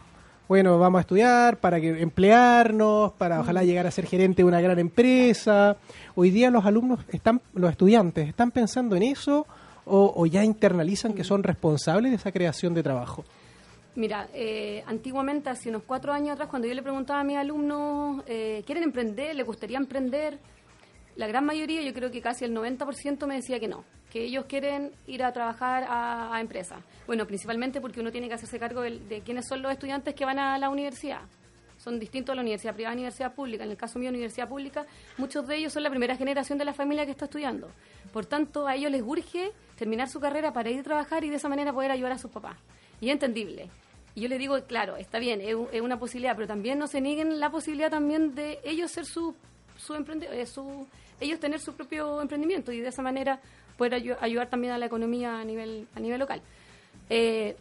bueno, 0.48 0.78
vamos 0.78 1.00
a 1.00 1.02
estudiar 1.02 1.58
para 1.58 1.82
que 1.82 2.00
emplearnos, 2.00 3.14
para 3.14 3.40
ojalá 3.40 3.64
llegar 3.64 3.88
a 3.88 3.92
ser 3.92 4.06
gerente 4.06 4.44
de 4.44 4.48
una 4.48 4.62
gran 4.62 4.78
empresa. 4.78 5.78
Hoy 6.14 6.30
día 6.30 6.52
los 6.52 6.66
alumnos 6.66 7.00
están, 7.10 7.42
los 7.54 7.72
estudiantes, 7.72 8.30
están 8.30 8.52
pensando 8.52 8.96
en 8.96 9.04
eso 9.04 9.48
o, 9.86 10.14
o 10.16 10.26
ya 10.28 10.44
internalizan 10.44 11.14
que 11.14 11.24
son 11.24 11.42
responsables 11.42 12.12
de 12.12 12.18
esa 12.18 12.32
creación 12.32 12.76
de 12.76 12.84
trabajo. 12.84 13.26
Mira, 13.96 14.30
eh, 14.34 14.84
antiguamente, 14.86 15.50
hace 15.50 15.70
unos 15.70 15.84
cuatro 15.84 16.14
años 16.14 16.32
atrás, 16.32 16.48
cuando 16.50 16.68
yo 16.68 16.74
le 16.74 16.84
preguntaba 16.84 17.22
a 17.22 17.24
mis 17.24 17.38
alumnos, 17.38 18.24
eh, 18.28 18.64
¿quieren 18.66 18.84
emprender? 18.84 19.36
¿Les 19.36 19.46
gustaría 19.46 19.78
emprender? 19.78 20.40
La 21.16 21.28
gran 21.28 21.44
mayoría, 21.44 21.82
yo 21.82 21.94
creo 21.94 22.12
que 22.12 22.22
casi 22.22 22.46
el 22.46 22.54
90% 22.56 23.28
me 23.28 23.36
decía 23.36 23.60
que 23.60 23.68
no, 23.68 23.84
que 24.10 24.24
ellos 24.24 24.46
quieren 24.46 24.92
ir 25.08 25.24
a 25.24 25.34
trabajar 25.34 25.86
a, 25.90 26.40
empresas. 26.40 26.80
Bueno, 27.08 27.26
principalmente 27.26 27.82
porque 27.82 28.00
uno 28.00 28.12
tiene 28.12 28.28
que 28.28 28.36
hacerse 28.36 28.60
cargo 28.60 28.82
de, 28.82 29.22
quiénes 29.26 29.48
son 29.48 29.62
los 29.62 29.72
estudiantes 29.72 30.14
que 30.14 30.24
van 30.24 30.40
a 30.40 30.58
la 30.58 30.70
universidad. 30.70 31.22
son 31.78 32.00
distintos 32.00 32.34
a 32.34 32.36
la 32.36 32.42
universidad 32.42 32.74
privada 32.74 32.94
y 32.94 32.96
la 32.96 33.02
universidad 33.02 33.34
pública. 33.34 33.64
En 33.64 33.72
el 33.72 33.78
caso 33.78 34.00
mío, 34.00 34.10
universidad 34.10 34.48
pública, 34.48 34.86
muchos 35.18 35.48
de 35.48 35.58
ellos 35.58 35.74
son 35.74 35.84
la 35.84 35.90
primera 35.90 36.16
generación 36.16 36.58
de 36.58 36.66
la 36.66 36.74
familia 36.74 37.06
que 37.06 37.12
está 37.12 37.26
estudiando. 37.26 37.70
Por 38.14 38.26
tanto, 38.26 38.68
a 38.68 38.76
ellos 38.76 38.92
les 38.92 39.02
urge 39.02 39.52
terminar 39.76 40.08
su 40.10 40.20
carrera 40.20 40.54
para 40.54 40.70
ir 40.70 40.80
a 40.80 40.84
trabajar 40.84 41.24
y 41.24 41.30
de 41.30 41.36
esa 41.36 41.50
manera 41.50 41.74
poder 41.74 41.92
ayudar 41.92 42.14
a 42.14 42.18
sus 42.18 42.32
papás. 42.32 42.56
Y 43.02 43.10
entendible. 43.10 43.70
Y 44.16 44.22
yo 44.22 44.28
les 44.28 44.40
digo, 44.40 44.62
claro, 44.66 44.98
está 44.98 45.20
bien, 45.20 45.42
es, 45.42 45.82
una 45.82 46.00
posibilidad, 46.00 46.36
pero 46.36 46.48
también 46.48 46.80
no 46.80 46.88
se 46.88 47.02
nieguen 47.02 47.40
la 47.40 47.50
posibilidad 47.50 47.90
también 47.90 48.36
de 48.36 48.60
ellos 48.64 48.92
ser 48.92 49.06
su, 49.06 49.36
su, 49.78 49.94
eh, 49.96 50.46
su 50.46 50.88
ellos 51.20 51.40
tener 51.40 51.60
su 51.60 51.74
propio 51.74 52.22
emprendimiento 52.22 52.72
y 52.72 52.80
de 52.80 52.90
esa 52.90 53.02
manera 53.02 53.40
poder 53.78 54.18
ayudar 54.20 54.50
también 54.50 54.74
a 54.74 54.78
la 54.78 54.86
economía 54.86 55.40
a 55.40 55.44
nivel, 55.44 55.88
a 55.96 56.00
nivel 56.00 56.20
local. 56.20 56.42
Eh, 57.10 57.56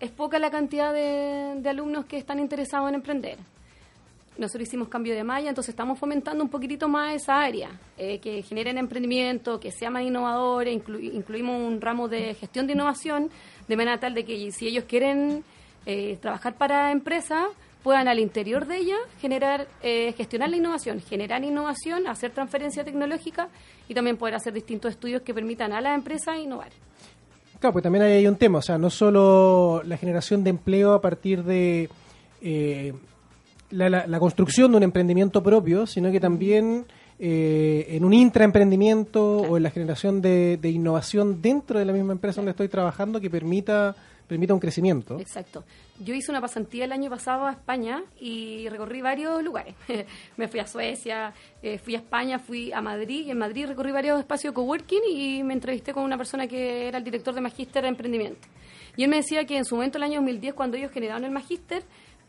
es 0.00 0.10
poca 0.10 0.38
la 0.38 0.50
cantidad 0.50 0.92
de, 0.92 1.68
alumnos 1.68 2.06
que 2.06 2.16
están 2.16 2.38
interesados 2.38 2.88
en 2.88 2.96
emprender. 2.96 3.38
Nosotros 4.38 4.66
hicimos 4.66 4.88
cambio 4.88 5.14
de 5.14 5.22
malla, 5.22 5.50
entonces 5.50 5.70
estamos 5.70 5.98
fomentando 5.98 6.42
un 6.42 6.50
poquitito 6.50 6.88
más 6.88 7.14
esa 7.14 7.40
área, 7.40 7.78
eh, 7.98 8.18
que 8.18 8.42
generen 8.42 8.78
emprendimiento, 8.78 9.60
que 9.60 9.70
sea 9.70 9.90
más 9.90 10.02
innovador, 10.02 10.66
incluimos 10.66 11.60
un 11.60 11.80
ramo 11.80 12.08
de 12.08 12.34
gestión 12.34 12.66
de 12.66 12.72
innovación, 12.72 13.30
de 13.72 13.76
manera 13.76 13.98
tal 13.98 14.12
de 14.12 14.26
que 14.26 14.52
si 14.52 14.68
ellos 14.68 14.84
quieren 14.84 15.44
eh, 15.86 16.18
trabajar 16.20 16.58
para 16.58 16.92
empresas, 16.92 17.46
puedan 17.82 18.06
al 18.06 18.18
interior 18.18 18.66
de 18.66 18.76
ella 18.76 18.96
generar, 19.18 19.66
eh, 19.82 20.12
gestionar 20.12 20.50
la 20.50 20.58
innovación, 20.58 21.00
generar 21.00 21.42
innovación, 21.42 22.06
hacer 22.06 22.32
transferencia 22.32 22.84
tecnológica 22.84 23.48
y 23.88 23.94
también 23.94 24.18
poder 24.18 24.34
hacer 24.34 24.52
distintos 24.52 24.90
estudios 24.90 25.22
que 25.22 25.32
permitan 25.32 25.72
a 25.72 25.80
la 25.80 25.94
empresa 25.94 26.36
innovar. 26.36 26.68
Claro, 27.60 27.72
pues 27.72 27.82
también 27.82 28.04
hay 28.04 28.26
un 28.26 28.36
tema, 28.36 28.58
o 28.58 28.62
sea, 28.62 28.76
no 28.76 28.90
solo 28.90 29.82
la 29.86 29.96
generación 29.96 30.44
de 30.44 30.50
empleo 30.50 30.92
a 30.92 31.00
partir 31.00 31.42
de 31.42 31.88
eh, 32.42 32.92
la, 33.70 34.18
construcción 34.18 34.70
de 34.70 34.76
un 34.76 34.82
emprendimiento 34.82 35.42
propio, 35.42 35.86
sino 35.86 36.12
que 36.12 36.20
también 36.20 36.84
eh, 37.24 37.86
en 37.94 38.04
un 38.04 38.12
intraemprendimiento 38.12 39.36
o 39.36 39.56
en 39.56 39.62
la 39.62 39.70
generación 39.70 40.20
de, 40.20 40.56
de, 40.56 40.70
innovación 40.70 41.40
dentro 41.40 41.78
de 41.78 41.84
la 41.84 41.92
misma 41.92 42.14
empresa 42.14 42.40
donde 42.40 42.50
estoy 42.50 42.66
trabajando 42.68 43.20
que 43.20 43.30
permita 43.30 43.94
permita 44.26 44.54
un 44.54 44.60
crecimiento. 44.60 45.20
Exacto. 45.20 45.62
Yo 46.00 46.14
hice 46.14 46.30
una 46.30 46.40
pasantía 46.40 46.86
el 46.86 46.92
año 46.92 47.10
pasado 47.10 47.46
a 47.46 47.52
España 47.52 48.02
y 48.18 48.66
recorrí 48.70 49.02
varios 49.02 49.42
lugares. 49.42 49.74
me 50.36 50.48
fui 50.48 50.58
a 50.58 50.66
Suecia, 50.66 51.32
eh, 51.62 51.78
fui 51.78 51.94
a 51.94 51.98
España, 51.98 52.38
fui 52.38 52.72
a 52.72 52.80
Madrid 52.80 53.26
y 53.26 53.30
en 53.30 53.38
Madrid 53.38 53.66
recorrí 53.66 53.92
varios 53.92 54.18
espacios 54.18 54.52
de 54.52 54.54
coworking 54.54 55.02
y 55.08 55.42
me 55.42 55.54
entrevisté 55.54 55.92
con 55.92 56.02
una 56.02 56.16
persona 56.16 56.46
que 56.48 56.88
era 56.88 56.98
el 56.98 57.04
director 57.04 57.34
de 57.34 57.40
Magíster 57.40 57.82
de 57.82 57.88
Emprendimiento. 57.88 58.48
Y 58.96 59.04
él 59.04 59.10
me 59.10 59.16
decía 59.16 59.44
que 59.44 59.56
en 59.56 59.64
su 59.64 59.76
momento, 59.76 59.98
el 59.98 60.04
año 60.04 60.16
2010, 60.16 60.54
cuando 60.54 60.76
ellos 60.76 60.90
generaron 60.90 61.24
el 61.24 61.30
Magíster, 61.30 61.82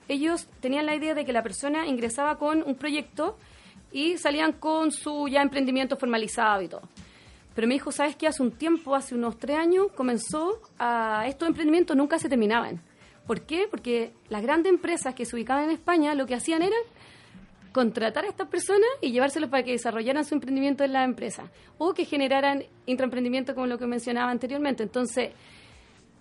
ellos 0.07 0.47
tenían 0.59 0.85
la 0.85 0.95
idea 0.95 1.13
de 1.13 1.25
que 1.25 1.33
la 1.33 1.41
persona 1.41 1.87
ingresaba 1.87 2.37
con 2.37 2.63
un 2.63 2.75
proyecto 2.75 3.37
y 3.93 4.17
salían 4.17 4.53
con 4.53 4.91
su 4.91 5.27
ya 5.29 5.41
emprendimiento 5.41 5.95
formalizado 5.95 6.61
y 6.63 6.67
todo. 6.67 6.81
Pero 7.55 7.67
me 7.67 7.75
dijo, 7.75 7.91
¿sabes 7.91 8.15
qué? 8.15 8.27
Hace 8.27 8.41
un 8.41 8.51
tiempo, 8.51 8.95
hace 8.95 9.13
unos 9.13 9.37
tres 9.37 9.57
años, 9.57 9.87
comenzó 9.95 10.59
a... 10.79 11.25
Estos 11.27 11.47
emprendimientos 11.47 11.95
nunca 11.95 12.17
se 12.17 12.27
terminaban. 12.27 12.81
¿Por 13.27 13.41
qué? 13.41 13.67
Porque 13.69 14.11
las 14.29 14.41
grandes 14.41 14.73
empresas 14.73 15.13
que 15.13 15.25
se 15.25 15.35
ubicaban 15.35 15.65
en 15.65 15.71
España 15.71 16.15
lo 16.15 16.25
que 16.25 16.33
hacían 16.33 16.63
era 16.63 16.75
contratar 17.71 18.25
a 18.25 18.27
estas 18.27 18.47
personas 18.47 18.89
y 19.01 19.11
llevárselos 19.11 19.49
para 19.49 19.63
que 19.63 19.71
desarrollaran 19.71 20.25
su 20.25 20.35
emprendimiento 20.35 20.83
en 20.83 20.93
la 20.93 21.03
empresa 21.03 21.49
o 21.77 21.93
que 21.93 22.05
generaran 22.05 22.63
intraemprendimiento 22.85 23.53
como 23.55 23.67
lo 23.67 23.77
que 23.77 23.87
mencionaba 23.87 24.31
anteriormente. 24.31 24.83
Entonces, 24.83 25.31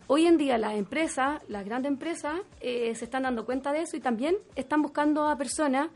hoy 0.07 0.27
en 0.27 0.39
día 0.39 0.59
las 0.59 0.75
empresas, 0.75 1.43
las 1.49 1.65
grandes 1.65 1.91
empresas, 1.91 2.35
eh, 2.61 2.95
se 2.95 3.05
están 3.05 3.25
dando 3.25 3.45
cuenta 3.45 3.73
de 3.73 3.83
eso 3.83 3.97
y 3.97 4.01
también 4.01 4.37
están 4.55 4.83
buscando 4.83 5.29
a 5.29 5.37
personas 5.37 5.89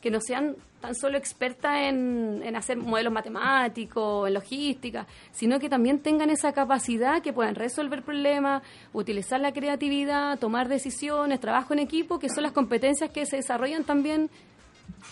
que 0.00 0.10
no 0.10 0.20
sean 0.20 0.56
tan 0.80 0.94
solo 0.94 1.18
expertas 1.18 1.76
en, 1.82 2.42
en, 2.42 2.56
hacer 2.56 2.78
modelos 2.78 3.12
matemáticos, 3.12 4.26
en 4.26 4.34
logística, 4.34 5.06
sino 5.30 5.58
que 5.58 5.68
también 5.68 5.98
tengan 5.98 6.30
esa 6.30 6.52
capacidad 6.52 7.22
que 7.22 7.32
puedan 7.32 7.54
resolver 7.54 8.02
problemas, 8.02 8.62
utilizar 8.92 9.40
la 9.40 9.52
creatividad, 9.52 10.38
tomar 10.38 10.68
decisiones, 10.68 11.40
trabajo 11.40 11.74
en 11.74 11.80
equipo, 11.80 12.18
que 12.18 12.30
son 12.30 12.44
las 12.44 12.52
competencias 12.52 13.10
que 13.10 13.26
se 13.26 13.36
desarrollan 13.36 13.84
también 13.84 14.30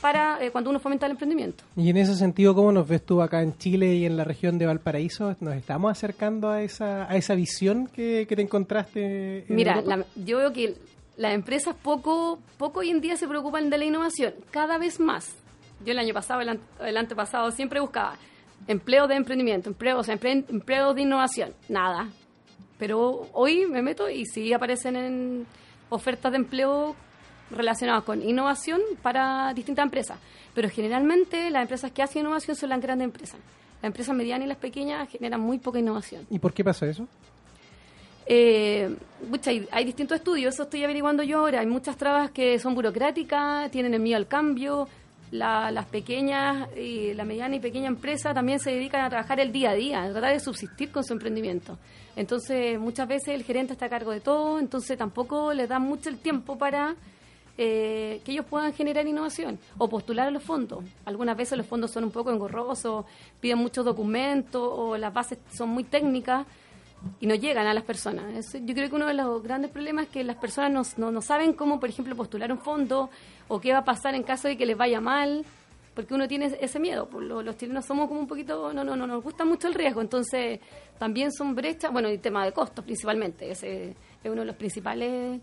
para 0.01 0.43
eh, 0.43 0.51
cuando 0.51 0.71
uno 0.71 0.79
fomenta 0.81 1.07
el 1.07 1.13
emprendimiento. 1.13 1.65
Y 1.77 1.91
en 1.91 1.97
ese 1.97 2.15
sentido, 2.15 2.55
¿cómo 2.55 2.73
nos 2.73 2.89
ves 2.89 3.03
tú 3.03 3.21
acá 3.23 3.43
en 3.43 3.57
Chile 3.59 3.95
y 3.95 4.07
en 4.07 4.17
la 4.17 4.25
región 4.25 4.59
de 4.59 4.67
Valparaíso? 4.67 5.37
¿Nos 5.41 5.55
estamos 5.55 5.91
acercando 5.91 6.51
a 6.51 6.63
esa, 6.63 7.11
a 7.11 7.17
esa 7.17 7.35
visión 7.35 7.89
que, 7.89 8.27
te 8.27 8.43
encontraste? 8.43 9.45
Mira, 9.49 9.83
yo 10.17 10.39
veo 10.39 10.53
que 10.53 10.77
las 11.19 11.35
empresas 11.35 11.75
poco, 11.75 12.39
poco 12.57 12.81
hoy 12.81 12.91
en 12.91 13.01
día 13.01 13.17
se 13.17 13.29
preocupan 13.29 13.69
de 13.69 13.77
la 13.77 13.85
innovación, 13.85 14.35
cada 14.51 14.79
vez 14.79 15.01
más. 15.01 15.35
Yo 15.85 15.93
el 15.93 15.99
año 15.99 16.15
pasado, 16.15 16.41
el, 16.41 16.97
antepasado, 16.97 17.51
siempre 17.51 17.81
buscaba 17.81 18.17
empleo 18.67 19.07
de 19.09 19.17
emprendimiento, 19.17 19.69
empleo, 19.69 19.99
o 19.99 20.05
sea, 20.05 20.15
empleo 20.15 20.95
de 20.95 21.03
innovación, 21.03 21.53
nada. 21.69 22.09
Pero 22.79 23.29
hoy 23.33 23.67
me 23.67 23.83
meto 23.83 24.09
y 24.09 24.25
sí 24.27 24.53
aparecen 24.53 24.97
en 24.97 25.47
ofertas 25.91 26.31
de 26.33 26.39
empleo 26.39 26.95
relacionadas 27.51 28.05
con 28.05 28.23
innovación 28.23 28.81
para 29.03 29.53
distintas 29.55 29.85
empresas. 29.85 30.19
Pero 30.55 30.69
generalmente 30.71 31.51
las 31.51 31.63
empresas 31.63 31.91
que 31.91 32.03
hacen 32.03 32.21
innovación 32.21 32.57
son 32.57 32.69
las 32.69 32.81
grandes 32.81 33.07
empresas. 33.07 33.41
Las 33.83 33.89
empresas 33.89 34.15
medianas 34.15 34.47
y 34.47 34.49
las 34.49 34.59
pequeñas 34.59 35.09
generan 35.09 35.41
muy 35.41 35.59
poca 35.59 35.81
innovación. 35.81 36.27
¿Y 36.31 36.39
por 36.39 36.53
qué 36.53 36.63
pasa 36.63 36.87
eso? 36.87 37.09
Eh, 38.31 38.95
hay, 39.73 39.85
distintos 39.87 40.19
estudios, 40.19 40.55
eso 40.55 40.65
estoy 40.65 40.85
averiguando 40.85 41.23
yo 41.23 41.39
ahora. 41.39 41.61
Hay 41.61 41.67
muchas 41.67 41.97
trabas 41.97 42.31
que 42.31 42.59
son 42.59 42.75
burocráticas, 42.75 43.71
tienen 43.71 43.95
el 43.95 44.01
miedo 44.01 44.19
al 44.19 44.29
cambio. 44.29 44.87
las 45.31 45.87
pequeñas, 45.87 46.69
y 46.77 47.15
la 47.15 47.25
mediana 47.25 47.57
y 47.57 47.61
pequeña 47.61 47.89
empresa 47.89 48.33
también 48.33 48.59
se 48.61 48.71
dedican 48.71 49.05
a 49.05 49.11
trabajar 49.11 49.41
el 49.41 49.51
día 49.53 49.71
a 49.71 49.75
día, 49.75 50.03
a 50.03 50.11
tratar 50.11 50.33
de 50.33 50.41
subsistir 50.41 50.91
con 50.91 51.05
su 51.05 51.15
emprendimiento. 51.15 51.79
Entonces, 52.17 52.79
muchas 52.79 53.09
veces 53.09 53.29
el 53.29 53.45
gerente 53.45 53.73
está 53.75 53.87
a 53.87 53.89
cargo 53.91 54.11
de 54.11 54.21
todo, 54.21 54.59
entonces 54.59 54.97
tampoco 54.97 55.53
les 55.53 55.69
da 55.69 55.79
mucho 55.79 56.09
el 56.09 56.19
tiempo 56.19 56.57
para 56.57 56.97
eh, 57.59 58.21
que 58.25 58.33
ellos 58.33 58.47
puedan 58.47 58.73
generar 58.73 59.07
innovación 59.07 59.59
o 59.77 59.89
postular 59.89 60.29
a 60.29 60.31
los 60.31 60.43
fondos. 60.43 60.85
Algunas 61.05 61.37
veces 61.37 61.59
los 61.59 61.67
fondos 61.67 61.91
son 61.91 62.05
un 62.05 62.11
poco 62.11 62.31
engorrosos, 62.31 63.05
piden 63.41 63.59
muchos 63.59 63.85
documentos 63.85 64.63
o 64.63 64.97
las 64.97 65.13
bases 65.13 65.39
son 65.53 65.71
muy 65.71 65.85
técnicas 65.85 66.47
y 67.21 67.27
no 67.27 67.35
llegan 67.35 67.67
a 67.67 67.75
las 67.75 67.85
personas. 67.85 68.53
yo 68.53 68.75
creo 68.75 68.89
que 68.89 68.97
uno 68.97 69.07
de 69.07 69.15
los 69.15 69.43
grandes 69.43 69.71
problemas 69.71 70.07
es 70.07 70.11
que 70.11 70.25
las 70.25 70.37
personas 70.37 70.99
no, 70.99 71.11
no, 71.11 71.23
saben 71.23 71.53
cómo, 71.53 71.81
por 71.81 71.89
ejemplo, 71.89 72.15
postular 72.17 72.51
un 72.53 72.59
fondo 72.59 73.11
o 73.49 73.61
qué 73.61 73.73
va 73.73 73.79
a 73.79 73.85
pasar 73.85 74.15
en 74.15 74.23
caso 74.23 74.49
de 74.49 74.57
que 74.57 74.67
les 74.67 74.77
vaya 74.77 75.01
mal, 75.01 75.45
porque 75.95 76.15
uno 76.15 76.29
tiene 76.29 76.57
ese 76.61 76.79
miedo. 76.79 77.09
Pues, 77.09 77.27
los, 77.27 77.57
chilenos 77.57 77.85
somos 77.85 78.09
como 78.09 78.21
un 78.21 78.29
poquito, 78.29 78.73
no, 78.73 78.85
no, 78.85 78.97
no 78.97 79.07
nos 79.07 79.23
gusta 79.23 79.45
mucho 79.45 79.69
el 79.69 79.75
riesgo, 79.75 80.01
entonces 80.01 80.61
también 80.99 81.33
son 81.33 81.55
brechas, 81.55 81.93
bueno, 81.93 82.09
el 82.09 82.21
tema 82.21 82.45
de 82.45 82.53
costos 82.53 82.85
principalmente, 82.85 83.51
ese 83.51 83.91
es 84.23 84.31
uno 84.31 84.43
de 84.43 84.47
los 84.47 84.57
principales 84.57 85.41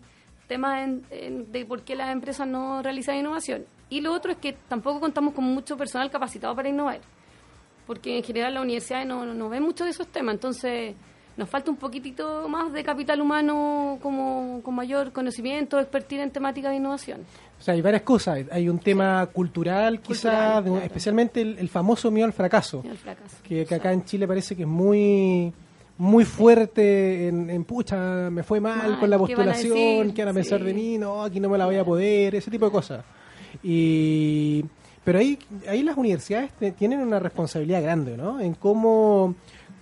temas 0.48 0.88
de 1.10 1.65
por 1.65 1.82
qué 1.82 1.96
las 1.96 2.12
empresas 2.12 2.48
no 2.48 2.82
realizan 2.84 3.15
innovación. 3.15 3.65
Y 3.89 4.02
lo 4.02 4.13
otro 4.13 4.32
es 4.32 4.38
que 4.38 4.54
tampoco 4.54 5.00
contamos 5.00 5.34
con 5.34 5.44
mucho 5.44 5.78
personal 5.78 6.12
capacitado 6.12 6.56
para 6.56 6.70
innovar, 6.70 7.00
porque 7.88 8.18
en 8.18 8.24
general 8.24 8.54
la 8.54 8.62
universidad 8.62 9.06
no, 9.06 9.26
no 9.26 9.50
ven 9.50 9.63
mucho 9.63 9.86
de 9.86 9.91
esos 9.91 10.08
temas, 10.08 10.36
entonces 10.36 10.96
nos 11.38 11.50
falta 11.50 11.69
un 11.69 11.78
poquitito 11.78 12.48
más 12.48 12.71
de 12.71 12.84
capital 12.84 13.21
humano 13.21 14.00
como 14.02 14.62
con 14.63 14.74
mayor 14.74 15.12
conocimiento, 15.12 15.80
expertise 15.80 16.21
en 16.21 16.32
temática 16.32 16.69
de 16.69 16.78
innovación. 16.78 17.21
O 17.60 17.63
sea, 17.63 17.74
hay 17.74 17.82
varias 17.82 18.04
cosas. 18.04 18.39
Hay 18.52 18.69
un 18.69 18.80
tema 18.80 19.26
cultural, 19.28 20.00
quizás, 20.02 20.65
especialmente 20.84 21.41
el, 21.41 21.69
famoso 21.69 22.12
miedo 22.12 22.26
al 22.26 22.34
fracaso, 22.34 22.84
que, 23.43 23.62
acá 23.62 23.91
en 23.91 24.06
Chile 24.06 24.28
parece 24.28 24.56
que 24.56 24.63
es 24.63 24.67
muy 24.67 25.54
muy 25.98 26.26
fuerte 26.26 27.30
en, 27.30 27.63
pucha, 27.63 28.30
me 28.30 28.43
fue 28.43 28.60
mal, 28.60 29.00
con 29.00 29.10
la 29.10 29.17
postulación, 29.17 30.12
¿qué 30.12 30.24
van 30.24 30.32
a, 30.32 30.34
pensar 30.34 30.62
de 30.62 30.74
mí? 30.74 30.98
No, 30.98 31.24
aquí 31.24 31.39
no 31.39 31.50
me 31.50 31.58
la 31.58 31.65
voy 31.65 31.78
a 31.78 31.86
poder, 31.86 32.36
ese 32.36 32.52
tipo 32.52 32.65
de 32.65 32.71
cosas. 32.71 33.06
Y 33.63 34.63
pero 35.06 35.19
ahí 35.19 35.38
ahí 35.67 35.84
las 35.84 35.95
universidades 35.95 36.52
tienen 36.76 37.00
una 37.00 37.19
responsabilidad 37.19 37.82
grande, 37.82 38.17
¿no? 38.17 38.39
En 38.39 38.56
cómo 38.56 39.36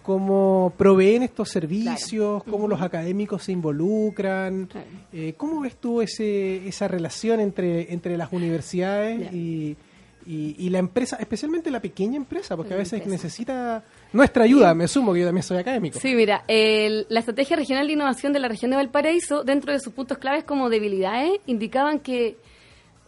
cómo 0.04 0.74
proveen 0.78 1.24
estos 1.24 1.50
servicios, 1.50 2.44
cómo 2.44 2.68
los 2.68 2.82
académicos 2.82 3.44
se 3.44 3.54
involucran. 3.54 4.70
Eh, 5.12 5.34
¿Cómo 5.38 5.62
ves 5.62 5.78
tú 5.78 6.02
ese, 6.02 6.68
esa 6.68 6.88
relación 6.88 7.40
entre, 7.40 7.92
entre 7.94 8.18
las 8.18 8.32
universidades 8.32 9.34
y, 9.34 9.76
y, 10.26 10.70
la 10.70 10.80
empresa, 10.80 11.18
especialmente 11.20 11.72
la 11.72 11.82
pequeña 11.82 12.18
empresa, 12.18 12.56
porque 12.56 12.74
a 12.74 12.78
veces 12.78 13.06
necesita 13.08 13.84
nuestra 14.12 14.44
ayuda, 14.44 14.74
me 14.74 14.88
sumo 14.88 15.14
que 15.14 15.22
yo 15.22 15.26
también 15.26 15.44
soy 15.44 15.58
académico. 15.58 16.00
Sí, 16.00 16.16
mira, 16.16 16.44
la 16.48 17.20
Estrategia 17.20 17.56
Regional 17.56 17.88
de 17.88 17.94
Innovación 17.94 18.34
de 18.34 18.40
la 18.40 18.48
región 18.48 18.72
de 18.72 18.78
Valparaíso, 18.78 19.44
dentro 19.44 19.72
de 19.74 19.80
sus 19.80 19.94
puntos 19.94 20.18
claves 20.18 20.44
como 20.44 20.70
debilidades, 20.70 21.32
indicaban 21.46 22.00
que, 22.00 22.38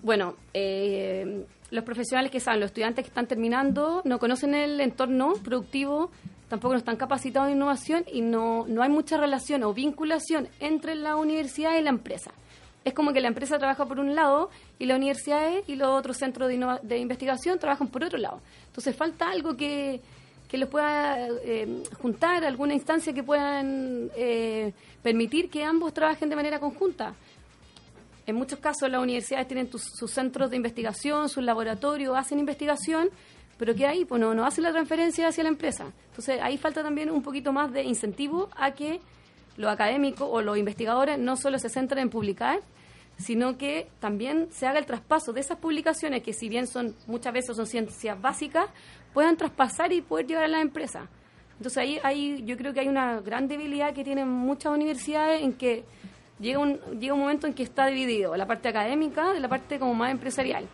bueno, 0.02 0.36
eh, 0.54 1.46
los 1.72 1.84
profesionales 1.84 2.32
que 2.32 2.40
saben, 2.40 2.60
los 2.60 2.68
estudiantes 2.68 3.04
que 3.04 3.10
están 3.10 3.28
terminando, 3.28 4.02
no 4.06 4.20
conocen 4.20 4.56
el 4.56 4.80
entorno 4.82 5.34
productivo 5.44 6.12
tampoco 6.56 6.74
no 6.74 6.80
están 6.80 6.96
capacitados 6.96 7.50
en 7.50 7.58
innovación 7.58 8.06
y 8.10 8.22
no, 8.22 8.66
no 8.68 8.82
hay 8.82 8.88
mucha 8.88 9.18
relación 9.18 9.64
o 9.64 9.74
vinculación 9.74 10.48
entre 10.62 10.96
la 10.96 11.18
universidad 11.18 11.78
y 11.78 11.82
la 11.82 11.90
empresa. 11.90 12.32
es 12.86 12.94
como 12.94 13.12
que 13.12 13.20
la 13.20 13.28
empresa 13.28 13.60
trabaja 13.60 13.86
por 13.86 14.00
un 14.00 14.16
lado 14.16 14.50
y 14.80 14.86
la 14.86 14.96
universidad 14.96 15.52
y 15.68 15.76
los 15.76 15.90
otros 15.90 16.16
centros 16.16 16.48
de, 16.48 16.80
de 16.82 16.98
investigación 16.98 17.60
trabajan 17.60 17.90
por 17.90 18.06
otro 18.06 18.18
lado. 18.18 18.40
Entonces 18.68 18.96
falta 18.96 19.30
algo 19.30 19.58
que, 19.58 20.00
que 20.48 20.58
los 20.58 20.70
pueda 20.70 21.28
eh, 21.44 21.84
juntar, 22.02 22.46
alguna 22.46 22.74
instancia 22.74 23.12
que 23.12 23.24
puedan 23.24 24.10
eh, 24.16 24.72
permitir 25.04 25.50
que 25.50 25.62
ambos 25.62 25.94
trabajen 25.94 26.30
de 26.30 26.38
manera 26.38 26.60
conjunta. 26.60 27.16
En 28.26 28.36
muchos 28.38 28.60
casos 28.60 28.90
las 28.90 29.02
universidades 29.02 29.46
tienen 29.50 29.70
sus 29.70 30.10
centros 30.10 30.50
de 30.50 30.56
investigación, 30.56 31.28
sus 31.28 31.44
laboratorios, 31.44 32.16
hacen 32.16 32.40
investigación, 32.40 33.10
pero 33.58 33.76
que 33.76 33.86
ahí 33.86 34.06
pues 34.06 34.20
no, 34.20 34.34
no 34.34 34.46
hacen 34.46 34.64
la 34.64 34.72
transferencia 34.72 35.28
hacia 35.28 35.44
la 35.44 35.50
empresa. 35.50 35.92
Entonces 36.10 36.40
ahí 36.42 36.58
falta 36.58 36.84
también 36.84 37.10
un 37.10 37.22
poquito 37.22 37.54
más 37.54 37.72
de 37.72 37.84
incentivo 37.84 38.50
a 38.56 38.72
que 38.72 39.00
los 39.58 39.72
académicos 39.72 40.28
o 40.30 40.42
los 40.42 40.58
investigadores 40.58 41.18
no 41.18 41.38
solo 41.38 41.58
se 41.60 41.70
centren 41.70 42.04
en 42.04 42.10
publicar, 42.10 42.60
sino 43.18 43.58
que 43.58 43.88
también 44.00 44.48
se 44.52 44.68
haga 44.68 44.80
el 44.80 44.86
traspaso 44.86 45.32
de 45.32 45.40
esas 45.40 45.58
publicaciones 45.58 46.22
que 46.22 46.34
si 46.34 46.50
bien 46.50 46.68
son 46.68 46.96
muchas 47.08 47.34
veces 47.34 47.56
son 47.56 47.66
ciencias 47.66 48.22
básicas, 48.22 48.70
puedan 49.14 49.38
traspasar 49.38 49.94
y 49.94 50.02
poder 50.02 50.28
llevar 50.28 50.46
a 50.46 50.50
la 50.50 50.62
empresa. 50.62 51.08
Entonces 51.58 51.78
ahí, 51.78 52.00
ahí 52.04 52.44
yo 52.46 52.58
creo 52.58 52.74
que 52.74 52.82
hay 52.82 52.90
una 52.90 53.22
gran 53.22 53.48
debilidad 53.48 53.94
que 53.94 54.04
tienen 54.04 54.28
muchas 54.28 54.74
universidades 54.74 55.42
en 55.42 55.54
que 55.54 55.86
llega 56.40 56.60
un, 56.60 56.78
llega 57.00 57.14
un 57.14 57.22
momento 57.22 57.48
en 57.48 57.54
que 57.54 57.64
está 57.64 57.88
dividido 57.88 58.36
la 58.36 58.46
parte 58.46 58.68
académica 58.68 59.32
de 59.32 59.40
la 59.40 59.48
parte 59.48 59.80
como 59.80 59.94
más 59.94 60.12
empresarial. 60.12 60.68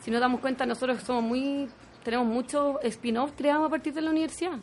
Si 0.00 0.10
nos 0.10 0.20
damos 0.20 0.40
cuenta, 0.40 0.64
nosotros 0.64 1.02
somos 1.02 1.22
muy, 1.22 1.68
tenemos 2.04 2.26
muchos 2.26 2.76
spin-offs 2.82 3.34
creados 3.36 3.66
a 3.66 3.70
partir 3.70 3.92
de 3.92 4.02
la 4.02 4.10
universidad. 4.10 4.58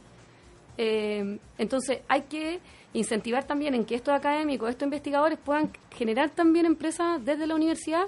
Eh, 0.77 1.37
entonces 1.57 1.99
hay 2.07 2.21
que 2.23 2.59
incentivar 2.93 3.43
también 3.43 3.73
en 3.75 3.85
que 3.85 3.95
estos 3.95 4.13
académicos, 4.13 4.69
estos 4.69 4.85
investigadores 4.85 5.37
puedan 5.37 5.71
generar 5.91 6.29
también 6.29 6.65
empresas 6.65 7.23
desde 7.23 7.47
la 7.47 7.55
universidad 7.55 8.05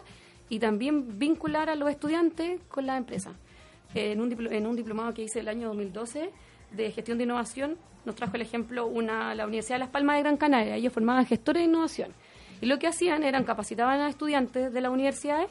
y 0.50 0.60
también 0.60 1.18
vincular 1.20 1.70
a 1.70 1.76
los 1.76 1.90
estudiantes 1.90 2.62
con 2.70 2.86
la 2.86 2.98
empresa. 2.98 3.34
En 3.94 4.22
un, 4.22 4.54
en 4.54 4.68
un 4.68 4.76
diplomado 4.76 5.14
que 5.14 5.24
hice 5.24 5.40
el 5.40 5.48
año 5.48 5.68
2012 5.68 6.32
de 6.72 6.92
gestión 6.92 7.18
de 7.18 7.26
innovación, 7.26 7.78
nos 8.06 8.16
trajo 8.16 8.36
el 8.36 8.42
ejemplo 8.42 8.88
una, 8.88 9.34
la 9.36 9.46
Universidad 9.46 9.76
de 9.76 9.80
Las 9.80 9.90
Palmas 9.90 10.18
de 10.18 10.24
Gran 10.24 10.38
Canaria. 10.38 10.76
Ellos 10.76 10.94
formaban 10.94 11.26
gestores 11.26 11.62
de 11.62 11.66
innovación. 11.66 12.12
Y 12.62 12.66
lo 12.66 12.80
que 12.80 12.88
hacían 12.88 13.24
eran 13.24 13.44
capacitaban 13.44 14.00
a 14.02 14.10
estudiantes 14.10 14.74
de 14.74 14.82
las 14.82 14.92
universidades 14.92 15.50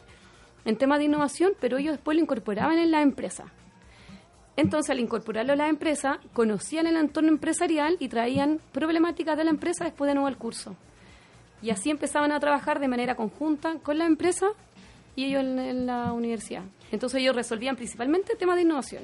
en 0.65 0.77
temas 0.77 0.99
de 0.99 1.07
innovación, 1.07 1.53
pero 1.61 1.79
ellos 1.79 1.93
después 1.93 2.17
lo 2.17 2.23
incorporaban 2.23 2.79
en 2.79 2.91
la 2.91 3.03
empresa. 3.03 3.45
Entonces, 4.57 4.91
al 4.91 5.01
incorporarlo 5.01 5.55
a 5.55 5.57
la 5.57 5.69
empresa, 5.69 6.19
conocían 6.33 6.87
el 6.87 6.97
entorno 6.97 7.31
empresarial 7.31 7.97
y 7.99 8.09
traían 8.09 8.61
problemáticas 8.73 9.37
de 9.37 9.45
la 9.45 9.51
empresa 9.51 9.85
después 9.85 10.09
de 10.09 10.15
nuevo 10.15 10.29
al 10.29 10.37
curso. 10.37 10.77
Y 11.63 11.71
así 11.71 11.91
empezaban 11.91 12.33
a 12.33 12.41
trabajar 12.41 12.81
de 12.81 12.89
manera 12.89 13.15
conjunta 13.15 13.77
con 13.83 13.97
la 13.97 14.05
empresa 14.05 14.49
y 15.17 15.25
ellos 15.25 15.43
en, 15.43 15.87
la 15.87 16.13
universidad. 16.13 16.63
Entonces 16.91 17.21
ellos 17.21 17.37
resolvían 17.37 17.77
principalmente 17.77 18.35
temas 18.37 18.57
de 18.57 18.63
innovación. 18.63 19.03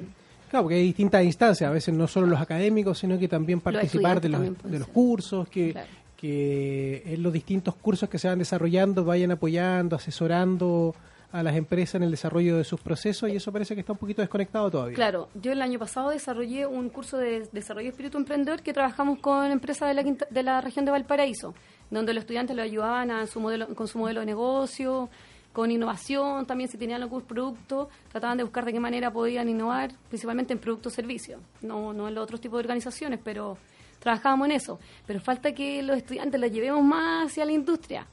Claro, 0.49 0.63
porque 0.63 0.75
hay 0.75 0.83
distintas 0.83 1.23
instancias, 1.23 1.69
a 1.69 1.73
veces 1.73 1.93
no 1.93 2.07
solo 2.07 2.27
los 2.27 2.41
académicos, 2.41 2.99
sino 2.99 3.17
que 3.17 3.27
también 3.27 3.61
participar 3.61 4.19
de 4.19 4.29
los, 4.29 4.63
de 4.63 4.79
los 4.79 4.87
cursos, 4.87 5.47
que, 5.47 5.75
que 6.17 7.03
en 7.05 7.23
los 7.23 7.31
distintos 7.31 7.75
cursos 7.75 8.09
que 8.09 8.17
se 8.17 8.27
van 8.27 8.39
desarrollando 8.39 9.05
vayan 9.05 9.31
apoyando, 9.31 9.95
asesorando 9.95 10.95
a 11.31 11.43
las 11.43 11.55
empresas 11.55 11.95
en 11.95 12.03
el 12.03 12.11
desarrollo 12.11 12.57
de 12.57 12.63
sus 12.63 12.81
procesos 12.81 13.29
y 13.29 13.35
eso 13.35 13.51
parece 13.51 13.75
que 13.75 13.81
está 13.81 13.93
un 13.93 13.99
poquito 13.99 14.21
desconectado 14.21 14.71
todavía. 14.71 14.95
Claro, 14.95 15.29
yo 15.35 15.51
el 15.51 15.61
año 15.61 15.77
pasado 15.77 16.09
desarrollé 16.09 16.65
un 16.65 16.89
curso 16.89 17.17
de 17.17 17.47
desarrollo 17.51 17.85
de 17.85 17.91
espíritu 17.91 18.17
emprendedor 18.17 18.61
que 18.61 18.73
trabajamos 18.73 19.19
con 19.19 19.51
empresas 19.51 19.89
de 19.89 19.93
la, 19.93 20.27
de 20.29 20.43
la 20.43 20.61
región 20.61 20.85
de 20.85 20.91
Valparaíso, 20.91 21.53
donde 21.91 22.13
los 22.13 22.23
estudiantes 22.23 22.55
lo 22.55 22.63
ayudaban 22.63 23.11
a 23.11 23.27
su 23.27 23.39
modelo, 23.39 23.67
con 23.75 23.87
su 23.87 23.99
modelo 23.99 24.21
de 24.21 24.25
negocio, 24.25 25.09
con 25.53 25.71
innovación, 25.71 26.45
también 26.45 26.69
si 26.69 26.77
tenían 26.77 27.01
algún 27.01 27.21
producto, 27.21 27.89
trataban 28.11 28.37
de 28.37 28.43
buscar 28.43 28.65
de 28.65 28.73
qué 28.73 28.79
manera 28.79 29.11
podían 29.11 29.49
innovar, 29.49 29.91
principalmente 30.07 30.53
en 30.53 30.59
productos 30.59 30.93
servicios, 30.93 31.41
no, 31.61 31.93
no 31.93 32.07
en 32.07 32.15
los 32.15 32.23
otros 32.23 32.41
tipos 32.41 32.57
de 32.57 32.61
organizaciones, 32.61 33.19
pero 33.23 33.57
trabajábamos 33.99 34.47
en 34.47 34.53
eso. 34.53 34.79
Pero 35.05 35.19
falta 35.19 35.51
que 35.53 35.83
los 35.83 35.97
estudiantes 35.97 36.39
los 36.39 36.51
llevemos 36.51 36.83
más 36.83 37.27
hacia 37.27 37.45
la 37.45 37.51
industria 37.51 38.07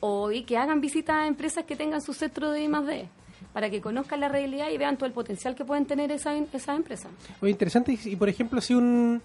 o 0.00 0.30
y 0.30 0.42
que 0.42 0.56
hagan 0.56 0.80
visitas 0.80 1.16
a 1.16 1.26
empresas 1.26 1.64
que 1.64 1.76
tengan 1.76 2.00
su 2.00 2.12
centro 2.14 2.50
de 2.50 2.64
I+D 2.64 3.08
para 3.52 3.70
que 3.70 3.80
conozcan 3.80 4.20
la 4.20 4.28
realidad 4.28 4.68
y 4.70 4.78
vean 4.78 4.96
todo 4.96 5.06
el 5.06 5.12
potencial 5.12 5.54
que 5.54 5.64
pueden 5.64 5.86
tener 5.86 6.10
esas 6.12 6.40
esa 6.52 6.74
empresas. 6.74 7.10
Muy 7.40 7.50
interesante. 7.50 7.98
Y, 8.04 8.16
por 8.16 8.28
ejemplo, 8.28 8.60
si 8.60 8.74
un 8.74 9.20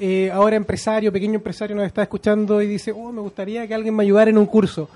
eh, 0.00 0.30
ahora 0.32 0.56
empresario, 0.56 1.12
pequeño 1.12 1.34
empresario 1.34 1.74
nos 1.74 1.86
está 1.86 2.02
escuchando 2.02 2.62
y 2.62 2.66
dice, 2.66 2.92
oh, 2.92 3.10
me 3.10 3.20
gustaría 3.20 3.66
que 3.66 3.74
alguien 3.74 3.94
me 3.96 4.04
ayudara 4.04 4.30
en 4.30 4.38
un 4.38 4.46
curso. 4.46 4.88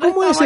¿Cómo, 0.00 0.24
es 0.24 0.40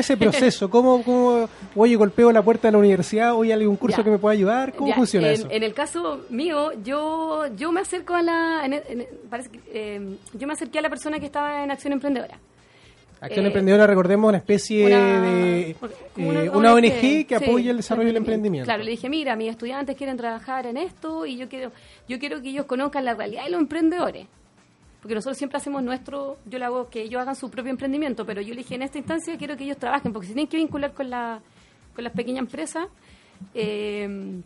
ese 0.00 0.16
proceso? 0.18 0.68
¿Cómo, 0.68 1.02
¿Cómo, 1.02 1.48
oye, 1.74 1.96
golpeo 1.96 2.30
la 2.30 2.42
puerta 2.42 2.68
de 2.68 2.72
la 2.72 2.78
universidad, 2.78 3.34
oye, 3.34 3.52
hay 3.52 3.64
un 3.64 3.76
curso 3.76 4.04
que 4.04 4.10
me 4.10 4.18
pueda 4.18 4.34
ayudar? 4.34 4.74
¿Cómo 4.74 4.94
funciona 4.94 5.28
en, 5.28 5.34
eso? 5.34 5.48
En 5.50 5.62
el 5.62 5.74
caso 5.74 6.26
mío, 6.28 6.72
yo 6.82 7.46
yo 7.56 7.72
me 7.72 7.80
acerco 7.80 8.14
a 8.14 8.22
la... 8.22 8.68
parece 9.30 9.50
eh, 9.72 10.16
yo 10.34 10.46
me 10.46 10.52
acerqué 10.52 10.78
a 10.78 10.82
la 10.82 10.90
persona 10.90 11.18
que 11.18 11.26
estaba 11.26 11.64
en 11.64 11.70
Acción 11.70 11.94
Emprendedora. 11.94 12.38
Acción 13.22 13.46
Emprendedora, 13.46 13.86
recordemos, 13.86 14.28
una 14.28 14.38
especie 14.38 14.88
de 14.88 15.76
una, 16.16 16.74
ONG, 16.74 16.84
eh, 16.84 17.24
que 17.24 17.36
apoya 17.36 17.70
el 17.70 17.76
desarrollo 17.76 18.08
del 18.08 18.16
emprendimiento. 18.16 18.64
Claro, 18.64 18.82
le 18.82 18.90
dije, 18.90 19.08
mira, 19.08 19.36
mis 19.36 19.50
estudiantes 19.50 19.96
quieren 19.96 20.16
trabajar 20.16 20.66
en 20.66 20.76
esto 20.76 21.24
y 21.24 21.36
yo 21.36 21.48
quiero, 21.48 21.70
yo 22.08 22.18
quiero 22.18 22.42
que 22.42 22.48
ellos 22.48 22.66
conozcan 22.66 23.04
la 23.04 23.14
realidad 23.14 23.44
de 23.44 23.50
los 23.50 23.60
emprendedores. 23.60 24.26
Porque 25.00 25.14
nosotros 25.14 25.38
siempre 25.38 25.56
hacemos 25.56 25.84
nuestro, 25.84 26.38
yo 26.46 26.58
le 26.58 26.64
hago 26.64 26.90
que 26.90 27.02
ellos 27.02 27.22
hagan 27.22 27.36
su 27.36 27.48
propio 27.48 27.70
emprendimiento, 27.70 28.26
pero 28.26 28.42
yo 28.42 28.54
le 28.54 28.62
dije, 28.62 28.74
en 28.74 28.82
esta 28.82 28.98
instancia 28.98 29.38
quiero 29.38 29.56
que 29.56 29.64
ellos 29.64 29.76
trabajen, 29.76 30.12
porque 30.12 30.26
si 30.26 30.34
tienen 30.34 30.48
que 30.48 30.56
vincular 30.56 30.92
con, 30.92 31.08
la, 31.08 31.40
con 31.94 32.02
las 32.02 32.12
pequeñas 32.12 32.40
empresas, 32.40 32.88
eh, 33.54 34.42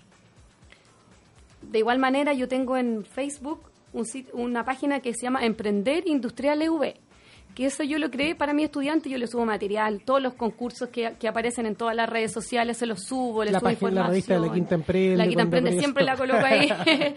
de 1.63 1.79
igual 1.79 1.99
manera 1.99 2.35
yo 2.35 2.47
tengo 2.47 2.77
en 2.77 3.07
Facebook 3.07 3.61
un, 3.95 4.05
una 4.35 4.67
página 4.67 5.01
que 5.01 5.15
se 5.15 5.23
llama 5.23 5.47
Emprender 5.47 6.07
Industrial 6.07 6.61
EV 6.61 7.06
que 7.57 7.65
eso 7.65 7.83
yo 7.83 7.99
lo 7.99 8.11
creé 8.11 8.35
para 8.35 8.53
mi 8.53 8.65
estudiante, 8.65 9.09
yo 9.09 9.17
le 9.17 9.27
subo 9.27 9.47
material, 9.47 10.03
todos 10.05 10.21
los 10.21 10.35
concursos 10.35 10.91
que, 10.91 11.15
que 11.19 11.27
aparecen 11.27 11.65
en 11.65 11.75
todas 11.75 11.97
las 11.97 12.07
redes 12.07 12.31
sociales, 12.31 12.77
se 12.77 12.85
los 12.85 13.05
subo, 13.05 13.45
les 13.45 13.53
la 13.55 13.61
subo 13.61 13.71
página, 13.71 13.91
La 14.03 14.07
revista 14.09 14.35
de 14.35 14.41
la 14.47 14.53
Quinta 14.53 14.75
Emprende. 14.75 15.17
La 15.17 15.27
Quinta 15.27 15.43
Emprende 15.43 15.79
siempre 15.79 16.05
la 16.05 16.19
coloco 16.19 16.45
ahí. 16.45 16.69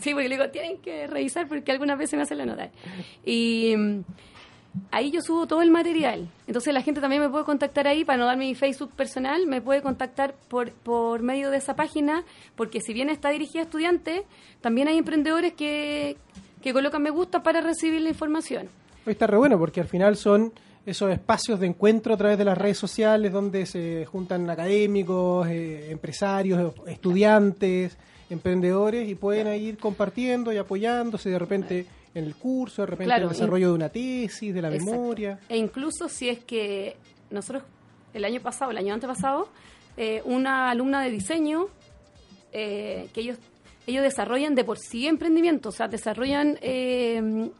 sí, 0.00 0.14
porque 0.14 0.30
le 0.30 0.36
digo, 0.36 0.48
tienen 0.48 0.78
que 0.78 1.06
revisar 1.08 1.46
porque 1.46 1.72
algunas 1.72 1.98
veces 1.98 2.16
me 2.16 2.22
hacen 2.22 2.38
la 2.38 2.46
nota. 2.46 2.70
Y 3.22 3.74
mm, 3.76 4.00
ahí 4.92 5.10
yo 5.10 5.20
subo 5.20 5.46
todo 5.46 5.60
el 5.60 5.70
material. 5.70 6.26
Entonces 6.46 6.72
la 6.72 6.80
gente 6.80 7.02
también 7.02 7.20
me 7.20 7.28
puede 7.28 7.44
contactar 7.44 7.86
ahí, 7.86 8.02
para 8.06 8.16
no 8.16 8.24
dar 8.24 8.38
mi 8.38 8.54
Facebook 8.54 8.92
personal, 8.92 9.46
me 9.46 9.60
puede 9.60 9.82
contactar 9.82 10.34
por, 10.48 10.72
por 10.72 11.20
medio 11.20 11.50
de 11.50 11.58
esa 11.58 11.76
página, 11.76 12.24
porque 12.56 12.80
si 12.80 12.94
bien 12.94 13.10
está 13.10 13.28
dirigida 13.28 13.60
a 13.60 13.64
estudiantes, 13.64 14.22
también 14.62 14.88
hay 14.88 14.96
emprendedores 14.96 15.52
que, 15.52 16.16
que 16.62 16.72
colocan 16.72 17.02
me 17.02 17.10
gusta 17.10 17.42
para 17.42 17.60
recibir 17.60 18.00
la 18.00 18.08
información. 18.08 18.70
Hoy 19.04 19.12
está 19.12 19.26
re 19.26 19.36
bueno 19.36 19.58
porque 19.58 19.80
al 19.80 19.88
final 19.88 20.16
son 20.16 20.52
esos 20.86 21.10
espacios 21.10 21.58
de 21.58 21.66
encuentro 21.66 22.14
a 22.14 22.16
través 22.16 22.38
de 22.38 22.44
las 22.44 22.56
redes 22.56 22.78
sociales 22.78 23.32
donde 23.32 23.66
se 23.66 24.06
juntan 24.06 24.48
académicos, 24.48 25.48
eh, 25.48 25.90
empresarios, 25.90 26.72
estudiantes, 26.86 27.98
emprendedores 28.30 29.08
y 29.08 29.16
pueden 29.16 29.52
ir 29.60 29.76
compartiendo 29.78 30.52
y 30.52 30.56
apoyándose 30.56 31.30
de 31.30 31.38
repente 31.38 31.86
en 32.14 32.24
el 32.24 32.36
curso, 32.36 32.82
de 32.82 32.86
repente 32.86 33.14
en 33.14 33.22
el 33.22 33.28
desarrollo 33.28 33.68
de 33.68 33.74
una 33.74 33.88
tesis, 33.88 34.54
de 34.54 34.62
la 34.62 34.70
memoria. 34.70 35.40
E 35.48 35.56
incluso 35.56 36.08
si 36.08 36.28
es 36.28 36.38
que 36.40 36.96
nosotros 37.30 37.64
el 38.14 38.24
año 38.24 38.40
pasado, 38.40 38.70
el 38.70 38.78
año 38.78 38.94
antepasado, 38.94 39.48
eh, 39.96 40.22
una 40.24 40.70
alumna 40.70 41.02
de 41.02 41.10
diseño 41.10 41.66
eh, 42.52 43.08
que 43.12 43.20
ellos 43.20 43.38
ellos 43.86 44.04
desarrollan 44.04 44.54
de 44.54 44.62
por 44.64 44.78
sí 44.78 45.06
emprendimiento, 45.08 45.70
o 45.70 45.72
sea, 45.72 45.88
desarrollan 45.88 46.56
eh, 46.62 47.50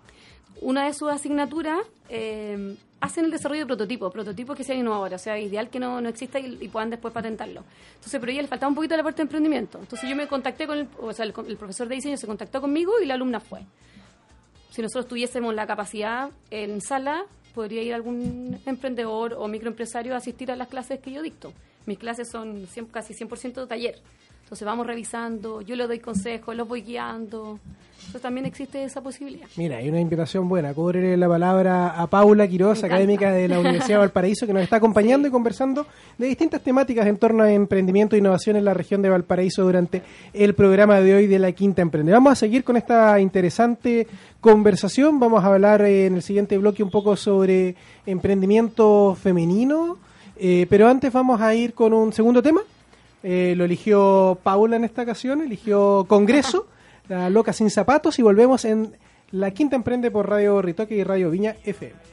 una 0.63 0.87
de 0.87 0.95
sus 0.95 1.11
asignaturas 1.11 1.81
eh, 2.09 2.77
hacen 3.01 3.25
el 3.25 3.31
desarrollo 3.33 3.63
de 3.63 3.67
prototipos, 3.67 4.13
prototipos 4.13 4.57
que 4.57 4.63
sean 4.63 4.79
innovadores, 4.79 5.21
o 5.21 5.25
sea, 5.25 5.39
ideal 5.39 5.69
que 5.69 5.81
no, 5.81 6.01
no 6.01 6.09
exista 6.09 6.39
y, 6.39 6.69
puedan 6.69 6.89
después 6.89 7.13
patentarlo. 7.13 7.65
Entonces, 7.97 8.21
pero 8.21 8.31
ella 8.31 8.43
le 8.43 8.49
faltaba 8.49 8.69
un 8.69 8.77
poquito 8.77 8.97
la 8.97 9.03
parte 9.03 9.19
de 9.19 9.23
emprendimiento. 9.23 9.79
Entonces 9.81 10.09
yo 10.09 10.15
me 10.15 10.29
contacté 10.29 10.67
con 10.67 10.79
el, 10.79 10.89
o 11.01 11.13
sea, 11.13 11.25
el, 11.25 11.33
profesor 11.33 11.89
de 11.89 11.97
diseño 11.97 12.17
se 12.17 12.27
contactó 12.27 12.61
conmigo 12.61 12.93
y 13.03 13.07
la 13.07 13.15
alumna 13.15 13.41
fue. 13.41 13.61
Si 14.71 14.81
nosotros 14.81 15.09
tuviésemos 15.09 15.53
la 15.53 15.67
capacidad 15.67 16.31
en 16.51 16.81
sala, 16.81 17.25
podría 17.55 17.83
ir 17.83 17.93
algún 17.93 18.61
emprendedor 18.65 19.35
o 19.35 19.49
microempresario 19.49 20.15
a 20.15 20.19
asistir 20.19 20.53
a 20.53 20.57
las 20.57 20.69
clases 20.69 21.01
que 21.01 21.11
yo 21.11 21.23
dicto. 21.23 21.53
Mis 21.87 21.99
clases 21.99 22.31
son 22.31 22.67
casi 22.93 23.15
100% 23.15 23.67
taller. 23.67 24.01
Entonces 24.53 24.67
vamos 24.67 24.87
revisando, 24.87 25.63
yo 25.63 25.75
le 25.77 25.87
doy 25.87 25.99
consejos, 25.99 26.55
los 26.55 26.69
voy 26.69 26.83
guiando. 26.83 27.59
Entonces 28.01 28.21
también 28.21 28.45
existe 28.45 28.85
esa 28.85 29.01
posibilidad. 29.01 29.47
Mira, 29.57 29.79
hay 29.79 29.89
una 29.89 29.99
invitación 29.99 30.47
buena. 30.47 30.75
Cobraré 30.75 31.17
la 31.17 31.27
palabra 31.27 31.99
a 31.99 32.07
Paula 32.07 32.47
Quiroz, 32.47 32.85
académica 32.85 33.33
de 33.33 33.49
la 33.49 33.61
Universidad 33.61 33.95
de 33.95 33.97
Valparaíso, 34.01 34.47
que 34.47 34.53
nos 34.53 34.63
está 34.63 34.77
acompañando 34.77 35.27
y 35.27 35.31
conversando 35.31 35.87
de 36.19 36.27
distintas 36.27 36.61
temáticas 36.61 37.07
en 37.07 37.17
torno 37.17 37.45
a 37.45 37.51
emprendimiento 37.51 38.15
e 38.15 38.19
innovación 38.19 38.57
en 38.57 38.67
la 38.67 38.75
región 38.75 39.01
de 39.01 39.09
Valparaíso 39.09 39.63
durante 39.65 40.03
el 40.35 40.55
programa 40.55 41.01
de 41.01 41.15
hoy 41.15 41.29
de 41.29 41.39
la 41.39 41.53
Quinta 41.53 41.81
Emprende. 41.81 42.13
Vamos 42.13 42.35
a 42.35 42.37
seguir 42.37 42.63
con 42.63 42.77
esta 42.77 43.19
interesante 43.21 44.07
conversación. 44.39 45.19
Vamos 45.19 45.43
a 45.43 45.47
hablar 45.47 45.81
en 45.81 46.17
el 46.17 46.23
siguiente 46.23 46.59
bloque 46.59 46.83
un 46.83 46.91
poco 46.91 47.17
sobre 47.17 47.75
emprendimiento 48.05 49.17
femenino, 49.19 49.97
eh, 50.37 50.67
pero 50.69 50.89
antes 50.89 51.11
vamos 51.11 51.41
a 51.41 51.55
ir 51.55 51.73
con 51.73 51.95
un 51.95 52.13
segundo 52.13 52.43
tema. 52.43 52.61
Eh, 53.23 53.55
lo 53.57 53.65
eligió 53.65 54.39
Paula 54.43 54.77
en 54.77 54.85
esta 54.85 55.03
ocasión, 55.03 55.43
eligió 55.43 56.05
Congreso. 56.09 56.67
La 57.09 57.31
Loca 57.31 57.53
Sin 57.53 57.71
Zapatos 57.71 58.19
y 58.19 58.23
volvemos 58.23 58.65
en 58.65 58.97
La 59.31 59.51
Quinta 59.51 59.77
Emprende 59.77 60.11
por 60.11 60.29
Radio 60.29 60.63
Ritoque 60.63 60.95
y 60.95 61.05
Radio 61.05 61.31
Viña 61.31 61.57
FM. 61.65 62.13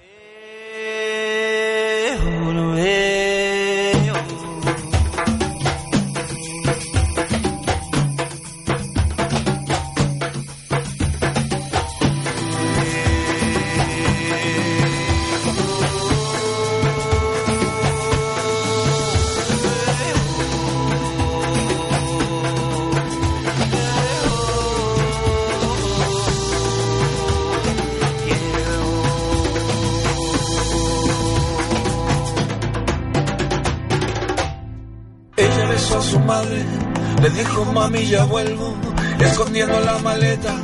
Dijo 37.35 37.65
mami 37.65 38.05
ya 38.07 38.25
vuelvo, 38.25 38.75
escondiendo 39.19 39.79
la 39.79 39.97
maleta 39.99 40.55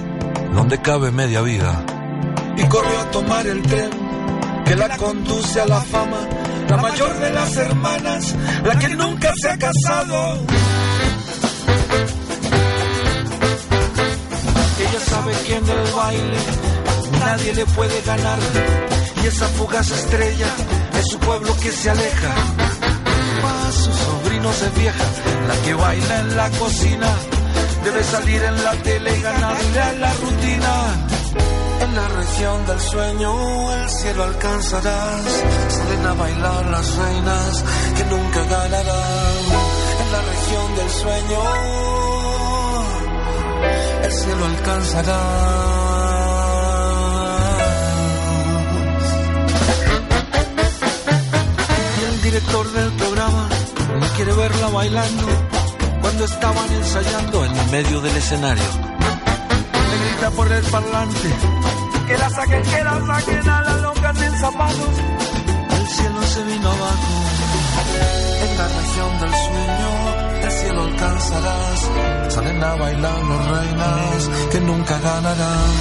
donde 0.56 0.82
cabe 0.82 1.12
media 1.12 1.42
vida. 1.42 1.86
Y 2.58 2.64
corrió 2.68 3.00
a 3.00 3.12
tomar 3.12 3.46
el 3.46 3.62
tren 3.64 3.90
que 4.66 4.76
la 4.76 4.98
conduce 4.98 5.60
a 5.60 5.68
la 5.68 5.82
fama, 5.82 6.28
la 6.70 6.78
mayor 6.78 7.14
de 7.20 7.30
las 7.32 7.58
hermanas, 7.58 8.36
la 8.64 8.80
que 8.80 8.96
nunca 8.96 9.34
se 9.36 9.50
ha 9.50 9.58
casado. 9.58 10.40
Ella 14.80 15.00
sabe 15.06 15.34
que 15.46 15.56
en 15.56 15.70
el 15.70 15.92
baile 15.94 16.38
nadie 17.20 17.54
le 17.54 17.66
puede 17.66 18.02
ganar. 18.02 18.40
Y 19.24 19.28
esa 19.28 19.48
fugaz 19.50 19.92
estrella 19.92 20.48
es 20.98 21.08
su 21.10 21.20
pueblo 21.20 21.56
que 21.62 21.72
se 21.72 21.90
aleja. 21.90 22.34
Sobrino 24.46 24.54
se 24.54 24.70
vieja, 24.80 25.06
la 25.48 25.56
que 25.64 25.74
baila 25.74 26.20
en 26.20 26.38
la 26.38 26.50
cocina. 26.52 27.08
Debe 27.84 28.04
salir 28.04 28.44
en 28.44 28.64
la 28.64 28.72
tele 28.84 29.18
y 29.18 29.22
ganarle 29.22 29.82
a 29.82 29.94
la 29.94 30.14
rutina. 30.14 31.08
En 31.82 31.96
la 31.96 32.08
región 32.08 32.66
del 32.68 32.80
sueño 32.80 33.74
el 33.74 33.90
cielo 33.90 34.24
alcanzarás. 34.24 35.26
Salen 35.70 36.06
a 36.06 36.14
bailar 36.14 36.66
las 36.68 36.96
reinas 36.96 37.64
que 37.98 38.06
nunca 38.06 38.44
ganarán. 38.44 39.46
En 40.02 40.12
la 40.12 40.22
región 40.22 40.76
del 40.76 40.90
sueño 40.92 41.42
el 44.04 44.12
cielo 44.12 44.46
alcanzará. 44.46 45.76
director 52.26 52.70
del 52.74 52.98
no 52.98 53.05
quiere 54.16 54.34
verla 54.34 54.68
bailando 54.70 55.28
cuando 56.02 56.26
estaban 56.26 56.72
ensayando 56.72 57.46
en 57.46 57.72
medio 57.72 58.02
del 58.02 58.16
escenario. 58.16 58.64
Le 59.90 59.98
grita 60.06 60.32
por 60.32 60.52
el 60.52 60.64
parlante 60.66 61.30
que 62.08 62.18
la 62.18 62.30
saquen, 62.30 62.62
que 62.62 62.84
la 62.84 63.06
saquen 63.06 63.50
a 63.50 63.62
la 63.62 63.78
loca 63.78 64.14
sin 64.16 64.40
zapatos. 64.40 64.96
El 65.78 65.88
cielo 65.88 66.22
se 66.24 66.44
vino 66.44 66.72
abajo. 66.72 67.08
En 68.44 68.58
la 68.58 68.68
región 68.68 69.20
del 69.20 69.32
sueño 69.32 69.92
el 70.44 70.52
cielo 70.52 70.82
alcanzarás. 70.84 71.90
Salen 72.34 72.64
a 72.64 72.76
bailar 72.76 73.20
los 73.20 73.48
reinas 73.48 74.30
que 74.52 74.60
nunca 74.62 75.00
ganarán. 75.00 75.72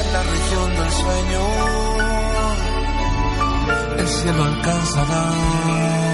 En 0.00 0.12
la 0.12 0.22
región 0.22 0.74
del 0.76 0.92
sueño 0.92 1.42
el 3.98 4.08
cielo 4.08 4.44
alcanzará. 4.44 6.07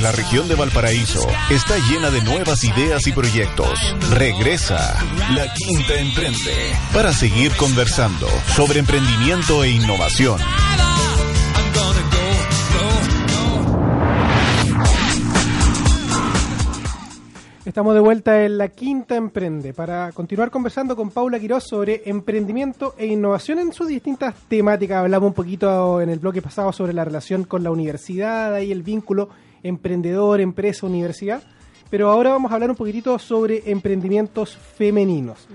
la 0.00 0.12
región 0.12 0.48
de 0.48 0.54
Valparaíso 0.54 1.26
está 1.50 1.76
llena 1.90 2.10
de 2.10 2.22
nuevas 2.22 2.64
ideas 2.64 3.06
y 3.06 3.12
proyectos. 3.12 3.94
Regresa 4.10 4.94
La 5.34 5.52
Quinta 5.52 5.94
Emprende 5.94 6.72
para 6.94 7.12
seguir 7.12 7.52
conversando 7.56 8.26
sobre 8.56 8.78
emprendimiento 8.78 9.62
e 9.62 9.70
innovación. 9.70 10.40
Estamos 17.66 17.94
de 17.94 18.00
vuelta 18.00 18.44
en 18.44 18.58
la 18.58 18.68
quinta 18.68 19.16
Emprende 19.16 19.74
para 19.74 20.10
continuar 20.12 20.50
conversando 20.50 20.96
con 20.96 21.10
Paula 21.10 21.38
Quiroz 21.38 21.64
sobre 21.64 22.02
emprendimiento 22.06 22.94
e 22.98 23.06
innovación 23.06 23.58
en 23.60 23.72
sus 23.72 23.86
distintas 23.86 24.34
temáticas. 24.48 24.98
Hablamos 24.98 25.28
un 25.28 25.34
poquito 25.34 26.00
en 26.00 26.08
el 26.08 26.18
bloque 26.18 26.42
pasado 26.42 26.72
sobre 26.72 26.94
la 26.94 27.04
relación 27.04 27.44
con 27.44 27.62
la 27.62 27.70
universidad 27.70 28.58
y 28.60 28.72
el 28.72 28.82
vínculo 28.82 29.28
emprendedor, 29.62 30.40
empresa, 30.40 30.86
universidad. 30.86 31.42
Pero 31.90 32.10
ahora 32.10 32.30
vamos 32.30 32.50
a 32.50 32.54
hablar 32.54 32.70
un 32.70 32.76
poquitito 32.76 33.18
sobre 33.18 33.70
emprendimientos 33.70 34.56
femeninos. 34.56 35.46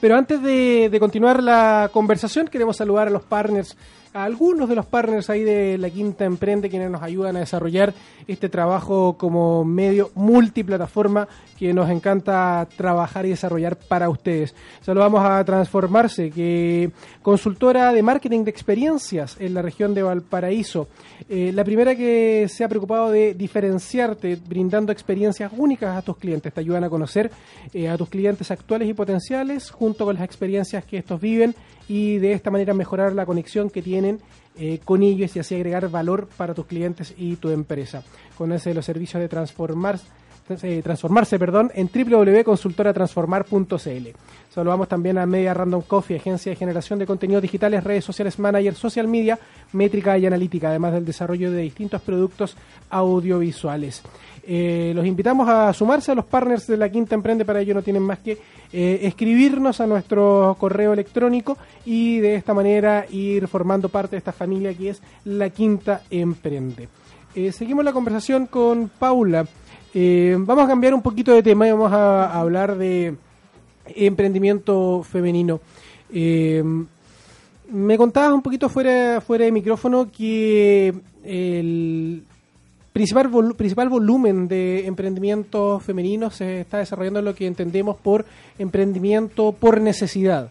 Pero 0.00 0.16
antes 0.16 0.42
de, 0.42 0.88
de 0.90 1.00
continuar 1.00 1.42
la 1.42 1.90
conversación, 1.92 2.48
queremos 2.48 2.76
saludar 2.76 3.08
a 3.08 3.10
los 3.10 3.22
partners 3.22 3.76
a 4.16 4.24
algunos 4.24 4.66
de 4.68 4.74
los 4.74 4.86
partners 4.86 5.28
ahí 5.28 5.42
de 5.42 5.76
la 5.76 5.90
Quinta 5.90 6.24
Emprende 6.24 6.70
quienes 6.70 6.90
nos 6.90 7.02
ayudan 7.02 7.36
a 7.36 7.40
desarrollar 7.40 7.92
este 8.26 8.48
trabajo 8.48 9.16
como 9.18 9.62
medio 9.62 10.10
multiplataforma 10.14 11.28
que 11.58 11.74
nos 11.74 11.90
encanta 11.90 12.66
trabajar 12.76 13.26
y 13.26 13.30
desarrollar 13.30 13.76
para 13.76 14.08
ustedes. 14.08 14.54
Saludamos 14.80 15.22
a 15.22 15.44
Transformarse, 15.44 16.30
que 16.30 16.90
consultora 17.20 17.92
de 17.92 18.02
marketing 18.02 18.44
de 18.44 18.50
experiencias 18.50 19.36
en 19.38 19.52
la 19.52 19.60
región 19.60 19.92
de 19.92 20.02
Valparaíso. 20.02 20.88
Eh, 21.28 21.52
la 21.52 21.64
primera 21.64 21.94
que 21.94 22.46
se 22.48 22.64
ha 22.64 22.68
preocupado 22.68 23.10
de 23.10 23.34
diferenciarte 23.34 24.36
brindando 24.36 24.92
experiencias 24.92 25.52
únicas 25.54 25.94
a 25.94 26.02
tus 26.02 26.16
clientes. 26.16 26.54
Te 26.54 26.60
ayudan 26.60 26.84
a 26.84 26.90
conocer 26.90 27.30
eh, 27.74 27.88
a 27.88 27.98
tus 27.98 28.08
clientes 28.08 28.50
actuales 28.50 28.88
y 28.88 28.94
potenciales 28.94 29.70
junto 29.70 30.06
con 30.06 30.14
las 30.14 30.24
experiencias 30.24 30.84
que 30.84 30.98
estos 30.98 31.20
viven 31.20 31.54
y 31.88 32.18
de 32.18 32.32
esta 32.32 32.50
manera 32.50 32.74
mejorar 32.74 33.12
la 33.12 33.26
conexión 33.26 33.70
que 33.70 33.82
tienen 33.82 34.20
eh, 34.58 34.80
con 34.84 35.02
ellos 35.02 35.36
y 35.36 35.38
así 35.38 35.54
agregar 35.54 35.90
valor 35.90 36.28
para 36.36 36.54
tus 36.54 36.66
clientes 36.66 37.14
y 37.16 37.36
tu 37.36 37.50
empresa. 37.50 38.02
Conoce 38.36 38.74
los 38.74 38.84
servicios 38.84 39.20
de 39.20 39.28
transformar, 39.28 39.98
eh, 40.48 40.80
transformarse 40.82 41.38
perdón, 41.38 41.70
en 41.74 41.90
www.consultoratransformar.cl. 41.92 44.08
Saludamos 44.50 44.88
también 44.88 45.18
a 45.18 45.26
Media 45.26 45.52
Random 45.52 45.82
Coffee, 45.82 46.16
agencia 46.16 46.48
de 46.50 46.56
generación 46.56 46.98
de 46.98 47.06
contenidos 47.06 47.42
digitales, 47.42 47.84
redes 47.84 48.04
sociales, 48.04 48.38
manager, 48.38 48.74
social 48.74 49.08
media, 49.08 49.38
métrica 49.72 50.16
y 50.16 50.24
analítica, 50.24 50.68
además 50.68 50.94
del 50.94 51.04
desarrollo 51.04 51.50
de 51.50 51.62
distintos 51.62 52.00
productos 52.00 52.56
audiovisuales. 52.88 54.02
Eh, 54.46 54.92
los 54.94 55.04
invitamos 55.04 55.48
a 55.48 55.72
sumarse 55.72 56.12
a 56.12 56.14
los 56.14 56.24
partners 56.24 56.68
de 56.68 56.76
la 56.76 56.88
Quinta 56.88 57.16
Emprende, 57.16 57.44
para 57.44 57.60
ello 57.60 57.74
no 57.74 57.82
tienen 57.82 58.04
más 58.04 58.20
que 58.20 58.38
eh, 58.72 59.00
escribirnos 59.02 59.80
a 59.80 59.86
nuestro 59.86 60.56
correo 60.58 60.92
electrónico 60.92 61.58
y 61.84 62.20
de 62.20 62.36
esta 62.36 62.54
manera 62.54 63.04
ir 63.10 63.48
formando 63.48 63.88
parte 63.88 64.12
de 64.12 64.18
esta 64.18 64.32
familia 64.32 64.72
que 64.72 64.90
es 64.90 65.02
la 65.24 65.50
Quinta 65.50 66.02
Emprende. 66.08 66.88
Seguimos 67.52 67.84
la 67.84 67.92
conversación 67.92 68.46
con 68.46 68.88
Paula. 68.88 69.46
Vamos 70.38 70.64
a 70.64 70.68
cambiar 70.68 70.94
un 70.94 71.02
poquito 71.02 71.32
de 71.32 71.42
tema 71.42 71.66
y 71.66 71.70
vamos 71.70 71.92
a, 71.92 72.38
hablar 72.38 72.76
de 72.76 73.14
emprendimiento 73.86 75.02
femenino. 75.02 75.60
me 77.70 77.96
contabas 77.96 78.32
un 78.32 78.42
poquito 78.42 78.68
fuera, 78.68 79.20
fuera 79.20 79.44
de 79.44 79.52
micrófono 79.52 80.10
que 80.10 80.94
el, 81.24 82.22
principal, 82.96 83.30
principal 83.56 83.90
volumen 83.90 84.48
de 84.48 84.86
emprendimientos 84.86 85.82
femeninos 85.82 86.36
se 86.36 86.60
está 86.62 86.78
desarrollando 86.78 87.18
en 87.18 87.26
lo 87.26 87.34
que 87.34 87.46
entendemos 87.46 87.98
por 87.98 88.24
emprendimiento 88.58 89.52
por 89.52 89.82
necesidad. 89.82 90.48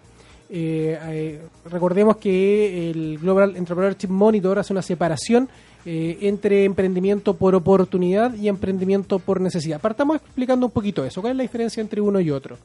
Eh, 0.47 0.95
eh, 1.01 1.41
recordemos 1.71 2.17
que 2.17 2.91
el 2.91 3.17
Global 3.17 3.55
Entrepreneurship 3.55 4.09
Monitor 4.09 4.59
hace 4.59 4.73
una 4.73 4.83
separación 4.83 5.49
eh, 5.85 6.17
entre 6.21 6.63
emprendimiento 6.65 7.35
por 7.35 7.55
oportunidad 7.55 8.33
y 8.35 8.47
emprendimiento 8.47 9.19
por 9.19 9.41
necesidad. 9.41 9.79
Partamos 9.79 10.17
explicando 10.17 10.65
un 10.65 10.71
poquito 10.71 11.05
eso. 11.05 11.21
¿Cuál 11.21 11.31
es 11.31 11.37
la 11.37 11.43
diferencia 11.43 11.81
entre 11.81 12.01
uno 12.01 12.19
y 12.19 12.31
otro? 12.31 12.57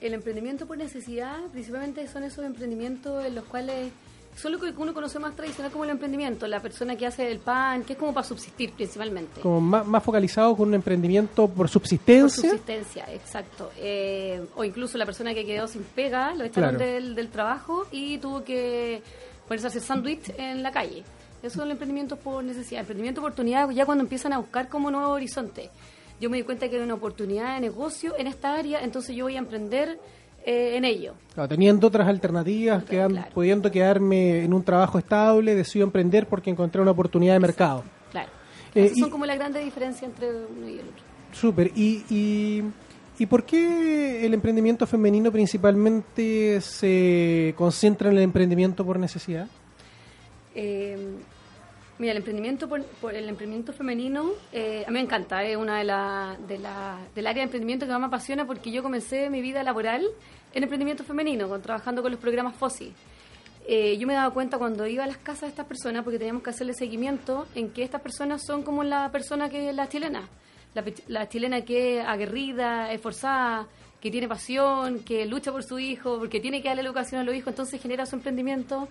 el 0.00 0.14
emprendimiento 0.14 0.66
por 0.66 0.78
necesidad, 0.78 1.38
principalmente 1.52 2.08
son 2.08 2.24
esos 2.24 2.44
emprendimientos 2.44 3.24
en 3.24 3.36
los 3.36 3.44
cuales 3.44 3.92
solo 4.38 4.58
que 4.58 4.72
uno 4.76 4.94
conoce 4.94 5.18
más 5.18 5.34
tradicional 5.34 5.72
como 5.72 5.84
el 5.84 5.90
emprendimiento, 5.90 6.46
la 6.46 6.60
persona 6.60 6.96
que 6.96 7.06
hace 7.06 7.30
el 7.30 7.40
pan, 7.40 7.82
que 7.82 7.94
es 7.94 7.98
como 7.98 8.14
para 8.14 8.26
subsistir 8.26 8.72
principalmente. 8.72 9.40
Como 9.40 9.60
más, 9.60 10.02
focalizado 10.02 10.56
con 10.56 10.68
un 10.68 10.74
emprendimiento 10.74 11.48
por 11.48 11.68
subsistencia. 11.68 12.42
Por 12.42 12.50
subsistencia, 12.50 13.04
exacto. 13.12 13.70
Eh, 13.76 14.44
o 14.54 14.64
incluso 14.64 14.96
la 14.96 15.04
persona 15.06 15.34
que 15.34 15.44
quedó 15.44 15.66
sin 15.66 15.82
pega, 15.82 16.34
lo 16.34 16.44
echaron 16.44 16.78
del, 16.78 17.28
trabajo 17.28 17.86
y 17.90 18.18
tuvo 18.18 18.44
que 18.44 19.02
ponerse 19.46 19.66
a 19.66 19.70
hacer 19.70 19.82
sándwich 19.82 20.32
en 20.38 20.62
la 20.62 20.70
calle. 20.70 21.02
Eso 21.42 21.60
es 21.60 21.64
el 21.64 21.70
emprendimiento 21.70 22.16
por 22.16 22.42
necesidad. 22.42 22.80
Emprendimiento 22.80 23.20
oportunidad 23.20 23.70
ya 23.70 23.86
cuando 23.86 24.02
empiezan 24.02 24.32
a 24.32 24.38
buscar 24.38 24.68
como 24.68 24.90
nuevo 24.90 25.10
horizonte. 25.10 25.70
Yo 26.20 26.30
me 26.30 26.36
di 26.36 26.42
cuenta 26.42 26.68
que 26.68 26.76
hay 26.76 26.82
una 26.82 26.94
oportunidad 26.94 27.54
de 27.54 27.60
negocio 27.60 28.14
en 28.18 28.26
esta 28.26 28.54
área, 28.54 28.82
entonces 28.82 29.14
yo 29.14 29.24
voy 29.24 29.36
a 29.36 29.38
emprender 29.38 30.00
eh, 30.44 30.76
en 30.76 30.84
ello. 30.84 31.14
teniendo 31.48 31.86
otras 31.86 32.08
alternativas, 32.08 32.82
pudiendo 33.34 33.70
quedarme 33.70 34.44
en 34.44 34.54
un 34.54 34.64
trabajo 34.64 34.98
estable, 34.98 35.54
decido 35.54 35.84
emprender 35.84 36.26
porque 36.26 36.50
encontré 36.50 36.80
una 36.80 36.92
oportunidad 36.92 37.34
de 37.34 37.40
mercado. 37.40 37.84
Claro. 38.10 38.30
Eh, 38.74 38.92
son 38.98 39.10
como 39.10 39.26
la 39.26 39.36
grande 39.36 39.60
diferencia 39.60 40.06
entre 40.06 40.28
uno 40.28 40.68
y 40.68 40.74
el 40.74 40.88
otro. 40.88 41.04
Súper. 41.32 41.70
Y, 41.76 42.02
y, 43.18 43.26
por 43.26 43.44
qué 43.44 44.24
el 44.24 44.32
emprendimiento 44.32 44.86
femenino 44.86 45.30
principalmente 45.30 46.60
se 46.60 47.54
concentra 47.56 48.10
en 48.10 48.16
el 48.16 48.22
emprendimiento 48.22 48.84
por 48.84 48.98
necesidad? 48.98 49.48
Eh, 50.60 50.96
Mira, 51.98 52.12
el 52.12 52.18
emprendimiento 52.18 52.68
por, 52.68 52.80
el 53.12 53.28
emprendimiento 53.28 53.72
femenino 53.72 54.30
eh, 54.52 54.84
a 54.86 54.90
mí 54.90 54.94
me 54.94 55.00
encanta, 55.00 55.42
es 55.42 55.56
una 55.56 55.78
de 55.78 55.84
la, 55.84 56.36
de 56.46 56.56
la, 56.56 56.96
del 57.12 57.26
área 57.26 57.40
de 57.40 57.44
emprendimiento 57.44 57.86
que 57.86 57.92
más 57.92 58.00
me 58.00 58.06
apasiona 58.06 58.46
porque 58.46 58.70
yo 58.70 58.84
comencé 58.84 59.28
mi 59.30 59.42
vida 59.42 59.64
laboral 59.64 60.06
en 60.54 60.62
emprendimiento 60.62 61.02
femenino, 61.02 61.48
con, 61.48 61.60
trabajando 61.60 62.00
con 62.00 62.12
los 62.12 62.20
programas 62.20 62.54
FOSI. 62.54 62.92
Eh, 63.66 63.98
yo 63.98 64.06
me 64.06 64.14
dado 64.14 64.32
cuenta 64.32 64.58
cuando 64.58 64.86
iba 64.86 65.02
a 65.02 65.08
las 65.08 65.16
casas 65.16 65.42
de 65.42 65.48
estas 65.48 65.66
personas, 65.66 66.04
porque 66.04 66.18
teníamos 66.18 66.44
que 66.44 66.50
hacerle 66.50 66.72
seguimiento, 66.72 67.48
en 67.56 67.70
que 67.70 67.82
estas 67.82 68.00
personas 68.00 68.46
son 68.46 68.62
como 68.62 68.84
la 68.84 69.10
persona 69.10 69.48
que 69.50 69.68
es 69.68 69.74
la 69.74 69.88
chilena. 69.88 70.28
La, 70.74 70.84
la 71.08 71.28
chilena 71.28 71.62
que 71.62 71.98
es 71.98 72.06
aguerrida, 72.06 72.92
esforzada, 72.92 73.66
que 74.00 74.12
tiene 74.12 74.28
pasión, 74.28 75.00
que 75.00 75.26
lucha 75.26 75.50
por 75.50 75.64
su 75.64 75.80
hijo, 75.80 76.18
porque 76.20 76.38
tiene 76.38 76.62
que 76.62 76.68
darle 76.68 76.82
educación 76.82 77.20
a 77.20 77.24
los 77.24 77.34
hijos, 77.34 77.48
entonces 77.48 77.82
genera 77.82 78.06
su 78.06 78.14
emprendimiento 78.14 78.88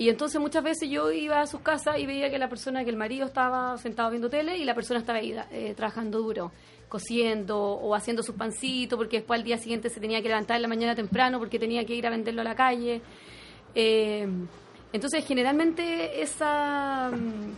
y 0.00 0.08
entonces 0.08 0.40
muchas 0.40 0.64
veces 0.64 0.88
yo 0.88 1.12
iba 1.12 1.42
a 1.42 1.46
sus 1.46 1.60
casas 1.60 1.98
y 1.98 2.06
veía 2.06 2.30
que 2.30 2.38
la 2.38 2.48
persona, 2.48 2.84
que 2.84 2.88
el 2.88 2.96
marido 2.96 3.26
estaba 3.26 3.76
sentado 3.76 4.08
viendo 4.08 4.30
tele 4.30 4.56
y 4.56 4.64
la 4.64 4.74
persona 4.74 4.98
estaba 4.98 5.18
ahí 5.18 5.38
eh, 5.50 5.74
trabajando 5.76 6.22
duro, 6.22 6.52
cosiendo 6.88 7.60
o 7.60 7.94
haciendo 7.94 8.22
sus 8.22 8.34
pancitos, 8.34 8.96
porque 8.96 9.18
después 9.18 9.38
al 9.38 9.44
día 9.44 9.58
siguiente 9.58 9.90
se 9.90 10.00
tenía 10.00 10.22
que 10.22 10.28
levantar 10.28 10.56
en 10.56 10.62
la 10.62 10.68
mañana 10.68 10.94
temprano 10.94 11.38
porque 11.38 11.58
tenía 11.58 11.84
que 11.84 11.94
ir 11.94 12.06
a 12.06 12.10
venderlo 12.10 12.40
a 12.40 12.44
la 12.44 12.54
calle. 12.54 13.02
Eh, 13.74 14.26
entonces 14.90 15.22
generalmente 15.26 16.22
esa... 16.22 17.10
Mm, 17.10 17.52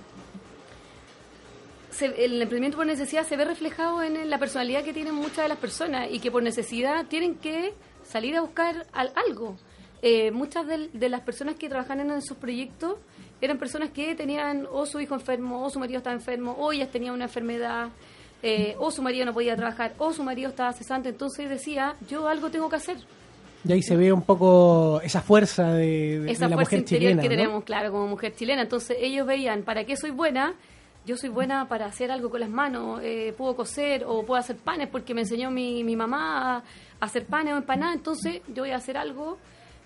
el 2.01 2.43
emprendimiento 2.43 2.77
por 2.77 2.87
necesidad 2.87 3.25
se 3.25 3.37
ve 3.37 3.45
reflejado 3.45 4.03
en 4.03 4.29
la 4.29 4.39
personalidad 4.39 4.83
que 4.83 4.93
tienen 4.93 5.15
muchas 5.15 5.45
de 5.45 5.49
las 5.49 5.59
personas 5.59 6.09
y 6.11 6.19
que 6.19 6.33
por 6.33 6.43
necesidad 6.43 7.07
tienen 7.07 7.37
que 7.37 7.73
salir 8.03 8.37
a 8.37 8.41
buscar 8.41 8.85
algo. 8.93 9.59
Eh, 10.05 10.33
muchas 10.33 10.67
de, 10.67 11.09
las 11.09 11.21
personas 11.21 11.55
que 11.55 11.69
trabajan 11.69 12.01
en 12.01 12.11
esos 12.11 12.37
proyectos 12.37 12.97
eran 13.41 13.57
personas 13.57 13.91
que 13.91 14.17
tenían 14.17 14.67
o 14.71 14.85
su 14.85 14.99
hijo 15.01 15.15
enfermo, 15.15 15.65
o 15.65 15.71
su 15.71 15.79
marido 15.79 15.99
estaba 15.99 16.15
enfermo, 16.15 16.57
o 16.59 16.73
ellas 16.73 16.91
tenían 16.91 17.15
una 17.15 17.25
enfermedad, 17.25 17.91
eh, 18.43 18.75
o 18.79 18.91
su 18.91 19.01
marido 19.01 19.25
no 19.25 19.33
podía 19.33 19.55
trabajar, 19.55 19.95
o 19.99 20.13
su 20.13 20.25
marido 20.25 20.51
estaba 20.51 20.73
cesante. 20.73 21.11
Entonces 21.11 21.49
decía, 21.49 21.95
yo 22.09 22.27
algo 22.27 22.51
tengo 22.51 22.69
que 22.69 22.77
hacer. 22.77 22.97
Y 23.65 23.73
ahí 23.73 23.83
se 23.83 23.95
ve 23.95 24.13
un 24.13 24.23
poco 24.23 25.01
esa 25.05 25.23
fuerza 25.23 25.73
de, 25.73 26.29
esa 26.29 26.49
la 26.49 26.57
fuerza 26.57 26.77
mujer 26.77 26.85
chilena. 26.85 27.23
que 27.23 27.29
tenemos, 27.29 27.63
claro, 27.63 27.93
como 27.93 28.09
mujer 28.09 28.35
chilena. 28.35 28.63
Entonces 28.63 28.97
ellos 29.01 29.25
veían, 29.25 29.63
¿para 29.63 29.85
qué 29.85 29.97
soy 29.97 30.11
buena? 30.11 30.55
Yo 31.07 31.17
soy 31.17 31.31
buena 31.31 31.69
para 31.69 31.87
hacer 31.87 32.11
algo 32.11 32.29
con 32.29 32.41
las 32.41 32.51
manos, 32.51 33.01
eh, 33.03 33.35
puedo 33.37 33.55
coser 33.57 34.05
o 34.05 34.25
puedo 34.25 34.41
hacer 34.41 34.57
panes 34.57 34.89
porque 34.89 35.15
me 35.15 35.23
enseñó 35.23 35.51
mi, 35.51 35.83
mi 35.83 35.97
mamá 35.97 36.59
a 36.59 37.05
hacer 37.05 37.27
panes 37.27 37.55
o 37.55 37.57
empanadas, 37.57 37.97
entonces 37.97 38.41
yo 38.55 38.63
voy 38.63 38.71
a 38.71 38.77
hacer 38.77 38.97
algo 38.97 39.37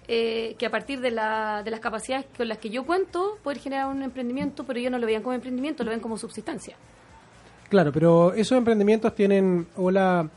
eh, 0.09 0.55
que 0.57 0.67
a 0.67 0.71
partir 0.71 1.01
de, 1.01 1.11
la, 1.11 1.63
de 1.65 1.71
las 1.73 1.81
capacidades 1.81 2.27
con 2.37 2.47
las 2.47 2.59
que 2.59 2.71
yo 2.71 2.85
cuento, 2.87 3.39
poder 3.43 3.59
generar 3.59 3.87
un 3.87 4.03
emprendimiento, 4.03 4.65
pero 4.65 4.79
ellos 4.79 4.93
no 4.93 4.99
lo 4.99 5.07
vean 5.07 5.23
como 5.23 5.35
emprendimiento, 5.35 5.83
lo 5.83 5.91
ven 5.91 5.99
como 5.99 6.17
subsistencia. 6.17 6.77
Claro, 7.69 7.91
pero 7.93 8.33
esos 8.33 8.57
emprendimientos 8.57 9.15
tienen 9.17 9.67
o 9.77 9.91
la 9.91 10.29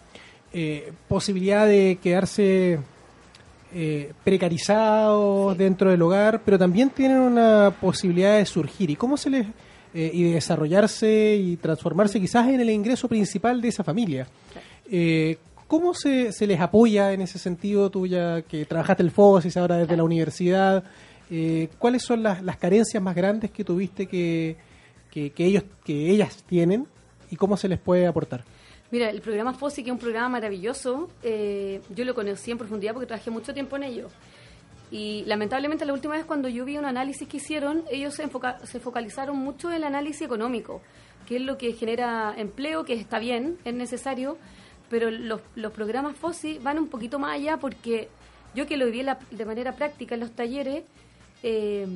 eh, 0.52 0.92
posibilidad 1.08 1.68
de 1.68 2.00
quedarse 2.02 2.80
eh, 3.72 4.14
precarizados 4.24 5.56
dentro 5.56 5.92
del 5.92 6.02
hogar, 6.02 6.42
pero 6.44 6.58
también 6.58 6.90
tienen 6.90 7.20
una 7.20 7.72
posibilidad 7.80 8.38
de 8.38 8.46
surgir. 8.48 8.90
¿Y 8.90 8.96
cómo 8.96 9.18
se 9.18 9.30
les 9.30 9.46
y 9.92 10.24
de 10.24 10.34
desarrollarse 10.34 11.36
y 11.36 11.58
transformarse 11.58 12.20
quizás 12.20 12.48
en 12.48 12.60
el 12.60 12.70
ingreso 12.70 13.08
principal 13.08 13.60
de 13.60 13.70
esa 13.70 13.84
familia? 13.84 14.28
¿Cómo 15.70 15.94
se, 15.94 16.34
les 16.48 16.60
apoya 16.60 17.14
en 17.14 17.22
ese 17.22 17.40
sentido, 17.40 17.90
tú 17.90 18.06
ya 18.06 18.42
que 18.42 18.66
trabajaste 18.66 19.04
el 19.04 19.12
FOSIS 19.12 19.56
ahora 19.56 19.78
desde 19.78 19.96
la 19.96 20.04
universidad? 20.04 20.84
Eh, 21.30 21.70
¿Cuáles 21.78 22.02
son 22.02 22.24
las, 22.24 22.44
las, 22.44 22.58
carencias 22.58 23.02
más 23.02 23.16
grandes 23.16 23.52
que 23.52 23.64
tuviste 23.64 24.08
que, 24.08 24.58
que, 25.10 25.32
ellos, 25.38 25.64
que 25.86 26.10
ellas 26.10 26.44
tienen 26.48 26.88
y 27.30 27.36
cómo 27.36 27.58
se 27.58 27.68
les 27.68 27.80
puede 27.80 28.08
aportar. 28.08 28.44
Mira, 28.92 29.10
el 29.10 29.22
programa 29.22 29.54
FOSI, 29.54 29.84
que 29.84 29.90
es 29.90 29.94
un 29.94 30.00
programa 30.00 30.30
maravilloso, 30.30 31.10
eh, 31.22 31.82
yo 31.96 32.06
lo 32.06 32.16
conocí 32.16 32.50
en 32.50 32.58
profundidad 32.58 32.94
porque 32.94 33.06
trabajé 33.06 33.30
mucho 33.30 33.54
tiempo 33.54 33.76
en 33.78 33.84
ello. 33.84 34.08
Y 34.92 35.24
lamentablemente 35.28 35.86
la 35.86 35.94
última 35.94 36.16
vez 36.16 36.26
cuando 36.26 36.50
yo 36.50 36.66
vi 36.66 36.80
un 36.80 36.86
análisis 36.86 37.28
que 37.28 37.38
hicieron, 37.38 37.84
ellos 37.92 38.16
se, 38.16 38.28
se 38.64 38.80
focalizaron 38.80 39.38
mucho 39.38 39.70
en 39.70 39.78
el 39.78 39.84
análisis 39.84 40.24
económico, 40.24 40.82
que 41.28 41.36
es 41.36 41.44
lo 41.44 41.60
que 41.60 41.74
genera 41.74 42.34
empleo, 42.36 42.86
que 42.86 42.94
está 42.94 43.20
bien, 43.20 43.60
es 43.66 43.76
necesario, 43.76 44.38
pero 44.90 45.12
los, 45.12 45.42
los 45.56 45.72
programas 45.72 46.16
FOSI 46.18 46.60
van 46.60 46.80
un 46.80 46.88
poquito 46.88 47.20
más 47.20 47.36
allá 47.36 47.58
porque 47.58 48.10
yo 48.56 48.66
que 48.66 48.78
lo 48.78 48.86
viví 48.86 49.06
de 49.32 49.46
manera 49.46 49.74
práctica 49.74 50.16
en 50.16 50.22
los 50.22 50.32
talleres, 50.32 50.84
eh, 51.44 51.88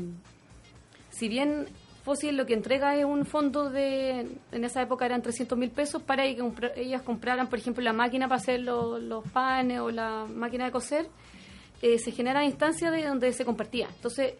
si 1.10 1.28
bien 1.28 1.68
Fósil 2.04 2.36
lo 2.36 2.46
que 2.46 2.54
entrega 2.54 2.96
es 2.98 3.06
un 3.06 3.26
fondo 3.26 3.70
de, 3.70 4.28
en 4.52 4.64
esa 4.64 4.82
época 4.82 5.06
eran 5.06 5.22
300 5.22 5.58
mil 5.58 5.72
pesos 5.72 6.02
para 6.02 6.24
que 6.24 6.38
ellas 6.76 7.02
compraran, 7.02 7.48
por 7.48 7.60
ejemplo, 7.60 7.82
la 7.82 7.94
máquina 7.94 8.28
para 8.28 8.42
hacer 8.42 8.60
los, 8.60 9.24
panes 9.32 9.80
o 9.80 9.90
la 9.90 10.26
máquina 10.26 10.66
de 10.66 10.72
coser, 10.72 11.08
eh, 11.82 11.98
se 11.98 12.12
genera 12.12 12.44
instancias 12.44 12.92
de 12.92 13.06
donde 13.06 13.32
se 13.32 13.46
compartía. 13.46 13.88
Entonces, 13.96 14.34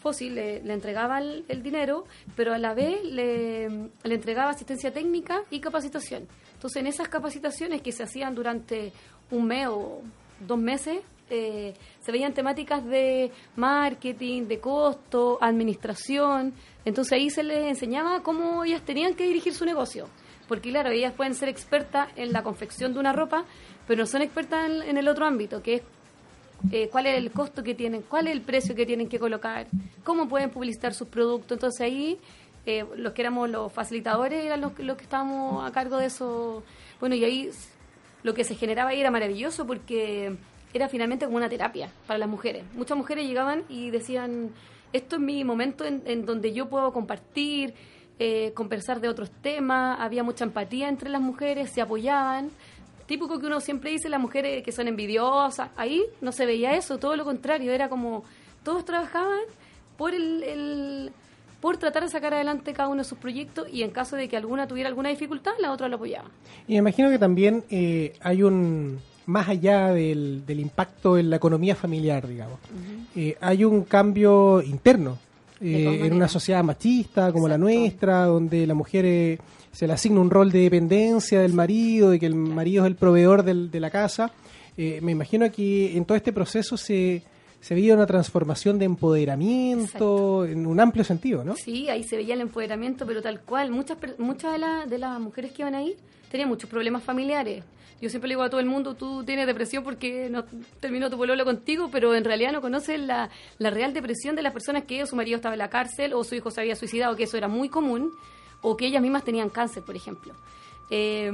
Fósil 0.00 0.34
le, 0.34 0.58
entregaba 0.72 1.18
el, 1.18 1.62
dinero, 1.62 2.04
pero 2.36 2.52
a 2.52 2.58
la 2.58 2.74
vez 2.74 3.02
le, 3.04 3.68
le 3.68 4.14
entregaba 4.14 4.50
asistencia 4.50 4.92
técnica 4.92 5.42
y 5.50 5.60
capacitación. 5.60 6.28
Entonces, 6.58 6.80
en 6.80 6.88
esas 6.88 7.06
capacitaciones 7.06 7.82
que 7.82 7.92
se 7.92 8.02
hacían 8.02 8.34
durante 8.34 8.92
un 9.30 9.46
mes 9.46 9.68
o 9.68 10.02
dos 10.40 10.58
meses, 10.58 10.98
eh, 11.30 11.72
se 12.00 12.10
veían 12.10 12.34
temáticas 12.34 12.84
de 12.84 13.30
marketing, 13.54 14.48
de 14.48 14.58
costo, 14.58 15.38
administración. 15.40 16.52
Entonces 16.84 17.12
ahí 17.12 17.30
se 17.30 17.44
les 17.44 17.68
enseñaba 17.68 18.24
cómo 18.24 18.64
ellas 18.64 18.82
tenían 18.82 19.14
que 19.14 19.24
dirigir 19.24 19.54
su 19.54 19.64
negocio. 19.64 20.08
Porque 20.48 20.70
claro, 20.70 20.90
ellas 20.90 21.12
pueden 21.12 21.34
ser 21.34 21.48
expertas 21.48 22.08
en 22.16 22.32
la 22.32 22.42
confección 22.42 22.92
de 22.92 22.98
una 22.98 23.12
ropa, 23.12 23.44
pero 23.86 24.00
no 24.00 24.06
son 24.06 24.22
expertas 24.22 24.68
en, 24.84 24.96
el 24.96 25.06
otro 25.06 25.26
ámbito, 25.26 25.62
que 25.62 25.74
es 25.74 25.82
eh, 26.72 26.88
cuál 26.90 27.06
es 27.06 27.18
el 27.18 27.30
costo 27.30 27.62
que 27.62 27.76
tienen, 27.76 28.02
cuál 28.02 28.26
es 28.26 28.32
el 28.32 28.40
precio 28.40 28.74
que 28.74 28.84
tienen 28.84 29.08
que 29.08 29.20
colocar, 29.20 29.68
cómo 30.02 30.26
pueden 30.28 30.50
publicitar 30.50 30.92
sus 30.92 31.06
productos. 31.06 31.52
Entonces 31.52 31.80
ahí 31.82 32.18
eh, 32.68 32.86
los 32.96 33.14
que 33.14 33.22
éramos 33.22 33.48
los 33.48 33.72
facilitadores 33.72 34.44
eran 34.44 34.60
los, 34.60 34.78
los 34.78 34.96
que 34.96 35.04
estábamos 35.04 35.66
a 35.66 35.72
cargo 35.72 35.96
de 35.96 36.06
eso. 36.06 36.62
Bueno, 37.00 37.14
y 37.14 37.24
ahí 37.24 37.50
lo 38.22 38.34
que 38.34 38.44
se 38.44 38.54
generaba 38.54 38.90
ahí 38.90 39.00
era 39.00 39.10
maravilloso 39.10 39.66
porque 39.66 40.36
era 40.74 40.88
finalmente 40.88 41.24
como 41.24 41.38
una 41.38 41.48
terapia 41.48 41.90
para 42.06 42.18
las 42.18 42.28
mujeres. 42.28 42.64
Muchas 42.74 42.96
mujeres 42.96 43.26
llegaban 43.26 43.64
y 43.68 43.90
decían, 43.90 44.50
esto 44.92 45.16
es 45.16 45.22
mi 45.22 45.44
momento 45.44 45.84
en, 45.84 46.26
donde 46.26 46.52
yo 46.52 46.68
puedo 46.68 46.92
compartir, 46.92 47.72
eh, 48.18 48.52
conversar 48.54 49.00
de 49.00 49.08
otros 49.08 49.30
temas, 49.30 49.98
había 50.00 50.22
mucha 50.22 50.44
empatía 50.44 50.88
entre 50.88 51.08
las 51.08 51.22
mujeres, 51.22 51.70
se 51.70 51.80
apoyaban. 51.80 52.50
Típico 53.06 53.38
que 53.38 53.46
uno 53.46 53.60
siempre 53.60 53.92
dice, 53.92 54.10
las 54.10 54.20
mujeres 54.20 54.62
que 54.62 54.72
son 54.72 54.88
envidiosas, 54.88 55.70
ahí 55.76 56.04
no 56.20 56.32
se 56.32 56.44
veía 56.44 56.74
eso, 56.74 56.98
todo 56.98 57.16
lo 57.16 57.24
contrario, 57.24 57.72
era 57.72 57.88
como 57.88 58.24
todos 58.62 58.84
trabajaban 58.84 59.40
por 59.96 60.14
el, 60.14 61.12
por 61.60 61.76
tratar 61.76 62.04
de 62.04 62.08
sacar 62.08 62.34
adelante 62.34 62.72
cada 62.72 62.88
uno 62.88 63.02
de 63.02 63.08
sus 63.08 63.18
proyectos 63.18 63.68
y 63.72 63.82
en 63.82 63.90
caso 63.90 64.16
de 64.16 64.28
que 64.28 64.36
alguna 64.36 64.66
tuviera 64.66 64.88
alguna 64.88 65.08
dificultad, 65.08 65.52
la 65.58 65.72
otra 65.72 65.88
lo 65.88 65.96
apoyaba. 65.96 66.30
Y 66.66 66.72
me 66.72 66.78
imagino 66.78 67.10
que 67.10 67.18
también 67.18 67.64
eh, 67.70 68.14
hay 68.20 68.42
un 68.42 69.00
más 69.28 69.46
allá 69.46 69.88
del, 69.88 70.44
del 70.46 70.58
impacto 70.58 71.18
en 71.18 71.28
la 71.28 71.36
economía 71.36 71.76
familiar, 71.76 72.26
digamos. 72.26 72.58
Eh, 73.14 73.36
hay 73.42 73.62
un 73.62 73.84
cambio 73.84 74.62
interno 74.62 75.18
eh, 75.60 76.00
en 76.02 76.14
una 76.14 76.28
sociedad 76.28 76.64
machista 76.64 77.30
como 77.30 77.46
la 77.46 77.58
nuestra, 77.58 78.24
donde 78.24 78.66
la 78.66 78.72
mujer 78.72 79.04
eh, 79.04 79.38
se 79.70 79.86
le 79.86 79.92
asigna 79.92 80.20
un 80.20 80.30
rol 80.30 80.50
de 80.50 80.60
dependencia 80.60 81.40
del 81.42 81.52
marido, 81.52 82.08
de 82.08 82.18
que 82.18 82.24
el 82.24 82.34
marido 82.34 82.84
es 82.84 82.86
el 82.86 82.96
proveedor 82.96 83.42
del, 83.42 83.70
de 83.70 83.80
la 83.80 83.90
casa. 83.90 84.32
me 84.78 85.12
imagino 85.12 85.52
que 85.52 85.94
en 85.94 86.06
todo 86.06 86.16
este 86.16 86.32
proceso 86.32 86.78
se, 86.78 87.22
se 87.60 87.74
veía 87.74 87.94
una 87.94 88.06
transformación 88.06 88.78
de 88.78 88.84
empoderamiento 88.84 90.44
en 90.44 90.66
un 90.66 90.80
amplio 90.80 91.04
sentido, 91.04 91.44
¿no? 91.44 91.56
Sí, 91.56 91.88
ahí 91.88 92.04
se 92.04 92.16
veía 92.16 92.34
el 92.34 92.40
empoderamiento, 92.40 93.06
pero 93.06 93.20
tal 93.20 93.40
cual. 93.40 93.70
Muchas, 93.70 93.98
muchas 94.18 94.52
de, 94.52 94.90
de 94.90 94.98
las 94.98 95.20
mujeres 95.20 95.52
que 95.52 95.62
iban 95.62 95.74
ahí 95.74 95.96
tenían 96.30 96.48
muchos 96.48 96.68
problemas 96.70 97.02
familiares 97.02 97.64
yo 98.00 98.08
siempre 98.08 98.28
le 98.28 98.34
digo 98.34 98.42
a 98.42 98.50
todo 98.50 98.60
el 98.60 98.66
mundo, 98.66 98.94
tú 98.94 99.24
tienes 99.24 99.46
depresión 99.46 99.82
porque 99.82 100.28
no 100.30 100.44
terminó 100.80 101.10
tu 101.10 101.16
pololo 101.16 101.44
contigo, 101.44 101.88
pero 101.90 102.14
en 102.14 102.24
realidad 102.24 102.52
no 102.52 102.60
conoces 102.60 103.00
la, 103.00 103.28
la 103.58 103.70
real 103.70 103.92
depresión 103.92 104.36
de 104.36 104.42
las 104.42 104.52
personas 104.52 104.84
que 104.84 105.04
su 105.06 105.16
marido 105.16 105.36
estaba 105.36 105.56
en 105.56 105.58
la 105.58 105.68
cárcel 105.68 106.14
o 106.14 106.22
su 106.22 106.36
hijo 106.36 106.50
se 106.50 106.60
había 106.60 106.76
suicidado, 106.76 107.16
que 107.16 107.24
eso 107.24 107.36
era 107.36 107.48
muy 107.48 107.68
común, 107.68 108.12
o 108.60 108.76
que 108.76 108.86
ellas 108.86 109.02
mismas 109.02 109.24
tenían 109.24 109.50
cáncer, 109.50 109.82
por 109.82 109.96
ejemplo. 109.96 110.32
Eh, 110.90 111.32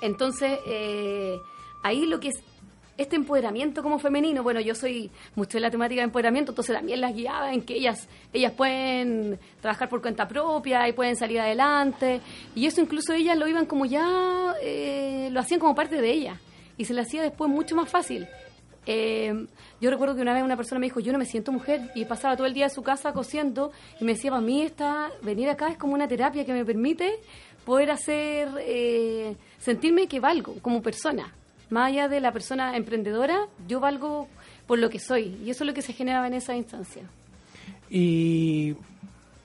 entonces, 0.00 0.60
eh, 0.66 1.40
ahí 1.82 2.06
lo 2.06 2.20
que 2.20 2.28
es 2.28 2.36
este 2.96 3.16
empoderamiento 3.16 3.82
como 3.82 3.98
femenino, 3.98 4.42
bueno, 4.42 4.60
yo 4.60 4.74
soy 4.74 5.10
mucho 5.34 5.58
de 5.58 5.62
la 5.62 5.70
temática 5.70 6.00
de 6.00 6.04
empoderamiento, 6.04 6.52
entonces 6.52 6.76
también 6.76 7.00
las 7.00 7.14
guiaba 7.14 7.52
en 7.52 7.62
que 7.62 7.74
ellas, 7.74 8.08
ellas 8.32 8.52
pueden 8.52 9.38
trabajar 9.60 9.88
por 9.88 10.00
cuenta 10.00 10.28
propia 10.28 10.88
y 10.88 10.92
pueden 10.92 11.16
salir 11.16 11.40
adelante. 11.40 12.20
Y 12.54 12.66
eso 12.66 12.80
incluso 12.80 13.12
ellas 13.12 13.36
lo 13.36 13.48
iban 13.48 13.66
como 13.66 13.84
ya, 13.84 14.54
eh, 14.62 15.28
lo 15.32 15.40
hacían 15.40 15.58
como 15.58 15.74
parte 15.74 16.00
de 16.00 16.10
ellas. 16.10 16.40
Y 16.76 16.84
se 16.84 16.94
le 16.94 17.00
hacía 17.00 17.22
después 17.22 17.50
mucho 17.50 17.74
más 17.74 17.88
fácil. 17.88 18.28
Eh, 18.86 19.46
yo 19.80 19.90
recuerdo 19.90 20.14
que 20.14 20.22
una 20.22 20.34
vez 20.34 20.44
una 20.44 20.56
persona 20.56 20.78
me 20.78 20.86
dijo, 20.86 21.00
yo 21.00 21.10
no 21.12 21.18
me 21.18 21.24
siento 21.24 21.50
mujer, 21.50 21.90
y 21.94 22.04
pasaba 22.04 22.36
todo 22.36 22.46
el 22.46 22.54
día 22.54 22.66
en 22.66 22.70
su 22.70 22.82
casa 22.82 23.12
cosiendo, 23.12 23.72
y 24.00 24.04
me 24.04 24.12
decía, 24.12 24.30
para 24.30 24.42
mí 24.42 24.62
esta, 24.62 25.10
venir 25.22 25.48
acá 25.48 25.68
es 25.68 25.78
como 25.78 25.94
una 25.94 26.06
terapia 26.06 26.44
que 26.44 26.52
me 26.52 26.64
permite 26.64 27.18
poder 27.64 27.90
hacer, 27.90 28.48
eh, 28.60 29.36
sentirme 29.58 30.06
que 30.06 30.20
valgo 30.20 30.56
como 30.60 30.82
persona 30.82 31.32
más 31.70 31.88
allá 31.90 32.08
de 32.08 32.20
la 32.20 32.32
persona 32.32 32.76
emprendedora, 32.76 33.46
yo 33.68 33.80
valgo 33.80 34.28
por 34.66 34.78
lo 34.78 34.90
que 34.90 34.98
soy. 34.98 35.36
Y 35.44 35.50
eso 35.50 35.64
es 35.64 35.68
lo 35.68 35.74
que 35.74 35.82
se 35.82 35.92
generaba 35.92 36.26
en 36.26 36.34
esa 36.34 36.56
instancia. 36.56 37.02
Y, 37.90 38.74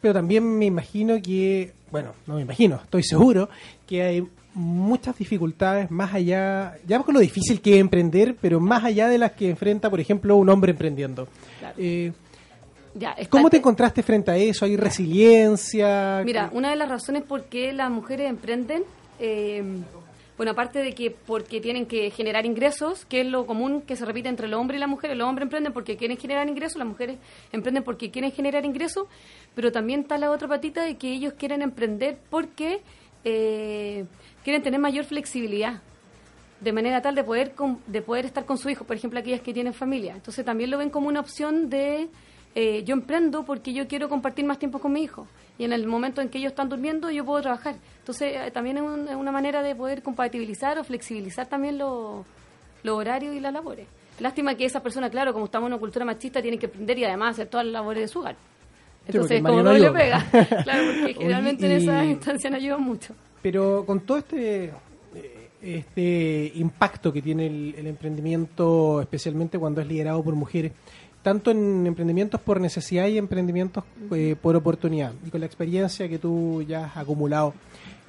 pero 0.01 0.13
también 0.13 0.57
me 0.57 0.65
imagino 0.65 1.22
que, 1.22 1.74
bueno, 1.91 2.13
no 2.26 2.36
me 2.36 2.41
imagino, 2.41 2.80
estoy 2.84 3.03
seguro 3.03 3.49
que 3.86 4.01
hay 4.01 4.28
muchas 4.53 5.17
dificultades 5.17 5.91
más 5.91 6.13
allá, 6.13 6.78
ya 6.88 6.99
con 6.99 7.13
lo 7.13 7.20
difícil 7.20 7.61
que 7.61 7.76
es 7.76 7.82
emprender, 7.82 8.36
pero 8.41 8.59
más 8.59 8.84
allá 8.84 9.07
de 9.07 9.17
las 9.17 9.34
que 9.34 9.49
enfrenta, 9.49 9.89
por 9.89 9.99
ejemplo, 9.99 10.36
un 10.36 10.49
hombre 10.49 10.72
emprendiendo. 10.72 11.28
Eh, 11.78 12.11
¿Cómo 13.30 13.49
te 13.49 13.57
encontraste 13.57 14.03
frente 14.03 14.32
a 14.32 14.38
eso? 14.38 14.65
¿Hay 14.65 14.76
resiliencia? 14.76 16.22
Mira, 16.26 16.49
una 16.53 16.72
de 16.72 16.76
las 16.76 16.89
razones 16.89 17.24
por 17.24 17.43
qué 17.45 17.72
las 17.72 17.89
mujeres 17.91 18.30
emprenden 18.30 18.84
eh, 19.20 19.63
bueno, 20.39 20.53
aparte 20.53 20.79
de 20.79 20.93
que 20.93 21.11
porque 21.11 21.59
tienen 21.59 21.85
que 21.85 22.11
generar 22.11 22.45
ingresos, 22.45 23.03
que 23.03 23.19
es 23.19 23.27
lo 23.27 23.45
común 23.45 23.81
que 23.81 23.97
se 23.97 24.05
repite 24.05 24.29
entre 24.29 24.47
el 24.47 24.53
hombre 24.53 24.77
y 24.77 24.79
la 24.79 24.87
mujer, 24.87 25.13
los 25.17 25.27
hombres 25.27 25.43
emprenden 25.43 25.73
porque 25.73 25.97
quieren 25.97 26.15
generar 26.15 26.47
ingresos, 26.47 26.77
las 26.77 26.87
mujeres 26.87 27.17
emprenden 27.51 27.83
porque 27.83 28.09
quieren 28.09 28.31
generar 28.31 28.63
ingresos, 28.63 29.07
pero 29.53 29.69
también 29.73 29.99
está 29.99 30.17
la 30.17 30.31
otra 30.31 30.47
patita 30.47 30.85
de 30.85 30.95
que 30.95 31.11
ellos 31.11 31.33
quieren 31.33 31.61
emprender 31.61 32.19
porque 32.29 32.79
eh, 33.25 34.05
quieren 34.45 34.63
tener 34.63 34.79
mayor 34.79 35.03
flexibilidad 35.03 35.81
de 36.61 36.71
manera 36.71 37.01
tal 37.01 37.15
de 37.15 37.25
poder 37.25 37.53
de 37.87 38.01
poder 38.01 38.23
estar 38.23 38.45
con 38.45 38.57
su 38.57 38.69
hijo, 38.69 38.85
por 38.85 38.95
ejemplo, 38.95 39.19
aquellas 39.19 39.41
que 39.41 39.53
tienen 39.53 39.73
familia. 39.73 40.13
Entonces 40.15 40.45
también 40.45 40.71
lo 40.71 40.77
ven 40.77 40.89
como 40.89 41.09
una 41.09 41.19
opción 41.19 41.69
de 41.69 42.07
eh, 42.55 42.83
yo 42.83 42.93
emprendo 42.93 43.43
porque 43.43 43.73
yo 43.73 43.87
quiero 43.87 44.09
compartir 44.09 44.45
más 44.45 44.57
tiempo 44.59 44.79
con 44.79 44.93
mi 44.93 45.03
hijo 45.03 45.27
y 45.57 45.65
en 45.65 45.73
el 45.73 45.85
momento 45.85 46.21
en 46.21 46.29
que 46.29 46.39
ellos 46.39 46.51
están 46.51 46.69
durmiendo 46.69 47.11
yo 47.11 47.25
puedo 47.25 47.41
trabajar. 47.41 47.75
Entonces 47.99 48.33
eh, 48.35 48.51
también 48.51 48.77
es, 48.77 49.15
una 49.15 49.31
manera 49.31 49.61
de 49.61 49.75
poder 49.75 50.01
compatibilizar 50.01 50.79
o 50.79 50.83
flexibilizar 50.83 51.47
también 51.47 51.77
los 51.77 52.25
horarios 52.87 53.35
y 53.35 53.39
las 53.39 53.53
labores. 53.53 53.87
Lástima 54.19 54.55
que 54.55 54.65
esas 54.65 54.81
personas, 54.81 55.11
claro, 55.11 55.31
como 55.31 55.45
estamos 55.45 55.67
en 55.67 55.73
una 55.73 55.79
cultura 55.79 56.05
machista, 56.05 56.41
tienen 56.41 56.59
que 56.59 56.65
emprender 56.65 56.97
y 56.97 57.05
además 57.05 57.31
hacer 57.31 57.47
todas 57.47 57.65
las 57.65 57.73
labores 57.73 58.03
de 58.03 58.07
su 58.07 58.19
hogar. 58.19 58.35
Entonces, 59.07 59.41
como 59.41 59.63
no 59.63 59.73
le 59.73 59.91
pega. 59.91 60.25
claro, 60.63 60.83
porque 60.99 61.13
generalmente 61.13 61.65
en 61.65 61.71
esas 61.71 62.05
instancias 62.05 62.51
no 62.51 62.57
ayudan 62.57 62.81
mucho. 62.81 63.15
Pero 63.41 63.85
con 63.85 64.01
todo 64.01 64.17
este 64.17 64.65
eh, 65.15 65.49
este 65.61 66.51
impacto 66.55 67.11
que 67.13 67.21
tiene 67.21 67.47
el 67.47 67.87
emprendimiento, 67.87 69.01
especialmente 69.01 69.57
cuando 69.57 69.81
es 69.81 69.87
liderado 69.87 70.21
por 70.23 70.35
mujeres, 70.35 70.73
tanto 71.22 71.51
en 71.51 71.86
emprendimientos 71.86 72.39
por 72.39 72.61
necesidad 72.61 73.07
y 73.07 73.17
emprendimientos 73.17 73.84
eh, 74.11 74.36
por 74.41 74.55
oportunidad. 74.55 75.13
Y 75.26 75.30
con 75.30 75.41
la 75.41 75.45
experiencia 75.45 76.07
que 76.07 76.17
tú 76.17 76.61
ya 76.61 76.86
has 76.86 76.97
acumulado, 76.97 77.53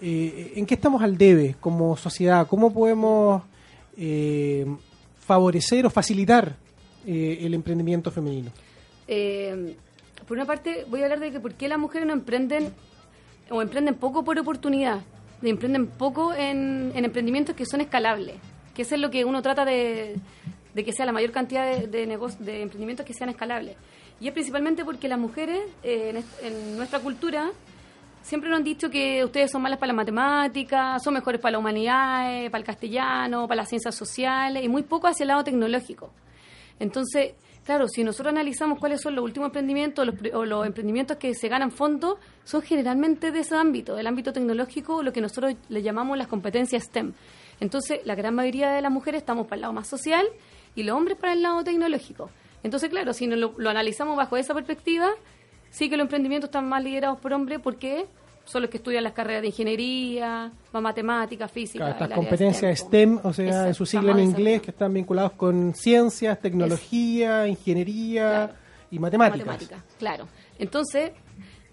eh, 0.00 0.52
¿en 0.56 0.66
qué 0.66 0.74
estamos 0.74 1.02
al 1.02 1.18
debe 1.18 1.56
como 1.60 1.96
sociedad? 1.96 2.46
¿Cómo 2.46 2.72
podemos 2.72 3.42
eh, 3.96 4.66
favorecer 5.18 5.86
o 5.86 5.90
facilitar 5.90 6.56
el 7.06 7.54
emprendimiento 7.54 8.10
femenino? 8.10 8.50
por 10.28 10.36
una 10.36 10.46
parte, 10.46 10.86
voy 10.88 11.00
a 11.00 11.04
hablar 11.04 11.18
de 11.18 11.32
que 11.32 11.40
por 11.40 11.54
qué 11.54 11.66
las 11.66 11.78
mujeres 11.78 12.06
no 12.06 12.12
emprenden 12.12 12.72
o 13.50 13.60
emprenden 13.62 13.96
poco 13.96 14.22
por 14.22 14.38
oportunidad, 14.38 15.00
emprenden 15.42 15.88
poco 15.88 16.32
en, 16.32 16.92
en 16.94 17.04
emprendimientos 17.04 17.56
que 17.56 17.66
son 17.66 17.80
escalables, 17.80 18.36
que 18.72 18.82
eso 18.82 18.94
es 18.94 19.00
lo 19.00 19.10
que 19.10 19.24
uno 19.24 19.42
trata 19.42 19.64
de 19.64 20.14
de 20.74 20.84
que 20.84 20.92
sea 20.92 21.06
la 21.06 21.12
mayor 21.12 21.32
cantidad 21.32 21.64
de, 21.64 21.86
de, 21.86 22.06
de 22.06 22.62
emprendimientos 22.62 23.06
que 23.06 23.14
sean 23.14 23.30
escalables. 23.30 23.76
Y 24.20 24.28
es 24.28 24.34
principalmente 24.34 24.84
porque 24.84 25.08
las 25.08 25.18
mujeres 25.18 25.60
eh, 25.82 26.22
en, 26.42 26.76
nuestra 26.76 27.00
cultura 27.00 27.50
siempre 28.22 28.50
nos 28.50 28.58
han 28.58 28.64
dicho 28.64 28.90
que 28.90 29.24
ustedes 29.24 29.50
son 29.50 29.62
malas 29.62 29.78
para 29.78 29.88
la 29.88 29.96
matemática, 29.96 30.98
son 30.98 31.14
mejores 31.14 31.40
para 31.40 31.52
la 31.52 31.58
humanidad, 31.58 32.50
para 32.50 32.58
el 32.58 32.64
castellano, 32.64 33.48
para 33.48 33.62
las 33.62 33.70
ciencias 33.70 33.94
sociales 33.94 34.62
y 34.62 34.68
muy 34.68 34.82
poco 34.82 35.06
hacia 35.06 35.24
el 35.24 35.28
lado 35.28 35.42
tecnológico. 35.42 36.12
Entonces, 36.78 37.32
claro, 37.64 37.88
si 37.88 38.04
nosotros 38.04 38.30
analizamos 38.30 38.78
cuáles 38.78 39.00
son 39.00 39.14
los 39.14 39.24
últimos 39.24 39.46
emprendimientos 39.46 40.06
los, 40.06 40.14
o 40.34 40.44
los 40.44 40.66
emprendimientos 40.66 41.16
que 41.16 41.34
se 41.34 41.48
ganan 41.48 41.70
fondos, 41.70 42.18
son 42.44 42.60
generalmente 42.60 43.32
de 43.32 43.40
ese 43.40 43.56
ámbito, 43.56 43.96
del 43.96 44.06
ámbito 44.06 44.34
tecnológico, 44.34 45.02
lo 45.02 45.14
que 45.14 45.22
nosotros 45.22 45.54
le 45.70 45.82
llamamos 45.82 46.18
las 46.18 46.26
competencias 46.26 46.84
STEM. 46.84 47.14
Entonces, 47.58 48.00
la 48.04 48.14
gran 48.14 48.34
mayoría 48.34 48.70
de 48.70 48.82
las 48.82 48.92
mujeres 48.92 49.20
estamos 49.20 49.46
para 49.46 49.56
el 49.56 49.60
lado 49.62 49.72
más 49.72 49.88
social 49.88 50.26
y 50.80 50.84
los 50.84 50.96
hombres 50.96 51.16
para 51.16 51.32
el 51.32 51.42
lado 51.42 51.62
tecnológico. 51.64 52.30
Entonces, 52.62 52.90
claro, 52.90 53.12
si 53.12 53.26
lo, 53.26 53.54
lo 53.56 53.70
analizamos 53.70 54.16
bajo 54.16 54.36
esa 54.36 54.54
perspectiva, 54.54 55.10
sí 55.70 55.88
que 55.88 55.96
los 55.96 56.04
emprendimientos 56.04 56.48
están 56.48 56.68
más 56.68 56.82
liderados 56.82 57.18
por 57.20 57.32
hombres 57.32 57.60
porque 57.62 58.06
son 58.44 58.62
los 58.62 58.70
que 58.70 58.78
estudian 58.78 59.04
las 59.04 59.12
carreras 59.12 59.42
de 59.42 59.48
ingeniería, 59.48 60.50
más 60.72 60.82
matemática, 60.82 61.46
física. 61.46 61.84
Claro, 61.84 62.04
estas 62.04 62.16
competencias 62.16 62.78
STEM, 62.80 63.20
o 63.22 63.32
sea, 63.32 63.68
en 63.68 63.74
su 63.74 63.86
sigla 63.86 64.12
en 64.12 64.20
inglés, 64.20 64.62
que 64.62 64.72
están 64.72 64.92
vinculados 64.92 65.32
con 65.32 65.74
ciencias, 65.74 66.40
tecnología, 66.40 67.46
ingeniería 67.46 68.50
y 68.90 68.98
matemáticas. 68.98 69.46
Matemática, 69.46 69.84
claro. 69.98 70.26
Entonces, 70.58 71.12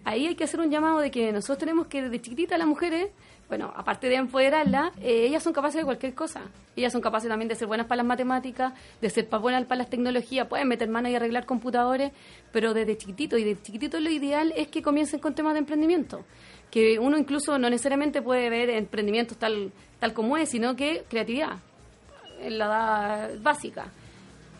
ahí 0.08 0.28
hay 0.28 0.36
que 0.36 0.46
hacer 0.46 0.60
un 0.60 0.70
llamado 0.70 1.00
de 1.00 1.12
que 1.12 1.32
nosotros 1.32 1.58
tenemos 1.58 1.88
que 1.88 2.02
desde 2.02 2.22
chiquitita 2.22 2.58
las 2.58 2.68
mujeres 2.68 3.10
bueno, 3.50 3.72
aparte 3.76 4.10
de 4.10 4.16
empoderarla, 4.16 4.92
eh, 5.02 5.26
ellas 5.26 5.42
son 5.42 5.54
capaces 5.54 5.80
de 5.80 5.86
cualquier 5.86 6.14
cosa. 6.14 6.42
Ellas 6.76 6.92
son 6.92 7.02
capaces 7.02 7.30
también 7.30 7.48
de 7.48 7.56
ser 7.56 7.68
buenas 7.68 7.88
para 7.88 7.98
las 7.98 8.06
matemáticas, 8.06 8.74
de 9.00 9.10
ser 9.10 9.28
buenas 9.28 9.66
para 9.66 9.80
las 9.80 9.90
tecnologías, 9.90 10.48
pueden 10.48 10.68
meter 10.68 10.90
mano 10.90 11.08
y 11.08 11.16
arreglar 11.16 11.46
computadores, 11.46 12.12
pero 12.52 12.74
desde 12.74 12.98
chiquitito, 12.98 13.38
y 13.38 13.46
de 13.46 13.62
chiquitito 13.62 14.00
lo 14.02 14.10
ideal 14.10 14.54
es 14.58 14.68
que 14.68 14.82
comiencen 14.82 15.22
con 15.22 15.34
temas 15.34 15.54
de 15.54 15.60
emprendimiento. 15.60 16.26
Que 16.70 17.00
uno 17.00 17.18
incluso 17.18 17.58
no 17.58 17.70
necesariamente 17.70 18.22
puede 18.22 18.50
ver 18.50 18.70
emprendimientos 18.70 19.38
tal, 19.38 19.72
tal 20.00 20.14
como 20.14 20.36
es, 20.36 20.50
sino 20.50 20.76
que 20.76 21.06
creatividad, 21.08 21.60
en 22.42 22.58
la 22.58 22.66
edad 22.66 23.40
básica. 23.40 23.94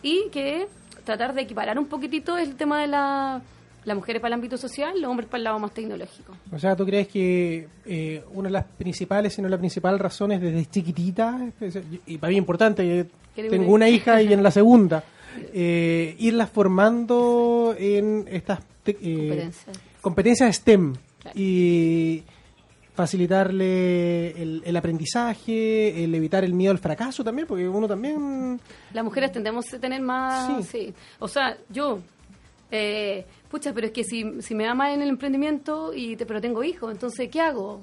Y 0.02 0.30
que 0.30 0.66
tratar 1.04 1.34
de 1.34 1.42
equiparar 1.42 1.78
un 1.78 1.86
poquitito 1.86 2.38
el 2.38 2.56
tema 2.56 2.80
de 2.80 2.86
la 2.86 3.42
las 3.88 3.96
mujeres 3.96 4.20
para 4.20 4.28
el 4.28 4.34
ámbito 4.34 4.56
social, 4.56 5.00
los 5.00 5.10
hombres 5.10 5.28
para 5.28 5.38
el 5.38 5.44
lado 5.44 5.58
más 5.58 5.72
tecnológico. 5.72 6.34
O 6.52 6.58
sea, 6.58 6.76
¿tú 6.76 6.84
crees 6.84 7.08
que 7.08 7.66
eh, 7.86 8.22
una 8.32 8.48
de 8.48 8.52
las 8.52 8.64
principales, 8.64 9.34
si 9.34 9.42
no 9.42 9.48
la 9.48 9.58
principal 9.58 9.98
razón 9.98 10.32
es 10.32 10.40
desde 10.40 10.66
chiquitita, 10.66 11.50
y 12.06 12.18
para 12.18 12.30
mí 12.30 12.36
importante, 12.36 13.06
tengo 13.34 13.72
una 13.72 13.88
hija 13.88 14.22
y 14.22 14.32
en 14.32 14.42
la 14.42 14.50
segunda, 14.52 15.02
eh, 15.52 16.14
irlas 16.18 16.50
formando 16.50 17.74
en 17.78 18.26
estas 18.30 18.60
eh, 18.86 19.50
competencias. 20.00 20.56
STEM 20.56 20.94
y 21.34 22.22
facilitarle 22.94 24.30
el, 24.42 24.76
aprendizaje, 24.76 26.02
el 26.02 26.12
evitar 26.14 26.42
el 26.42 26.52
miedo 26.52 26.72
al 26.72 26.78
fracaso 26.78 27.22
también, 27.22 27.46
porque 27.46 27.68
uno 27.68 27.86
también... 27.86 28.60
Las 28.92 29.04
mujeres 29.04 29.30
tendemos 29.30 29.72
a 29.72 29.78
tener 29.78 30.00
más... 30.00 30.66
Sí. 30.66 30.92
O 31.20 31.28
sea, 31.28 31.56
yo... 31.68 32.00
Eh, 32.70 33.24
pucha, 33.50 33.72
pero 33.72 33.86
es 33.86 33.92
que 33.92 34.04
si, 34.04 34.42
si 34.42 34.54
me 34.54 34.64
da 34.64 34.74
mal 34.74 34.92
en 34.92 35.02
el 35.02 35.08
emprendimiento, 35.08 35.92
y 35.94 36.16
te, 36.16 36.26
pero 36.26 36.40
tengo 36.40 36.62
hijos, 36.62 36.92
entonces, 36.92 37.28
¿qué 37.30 37.40
hago? 37.40 37.80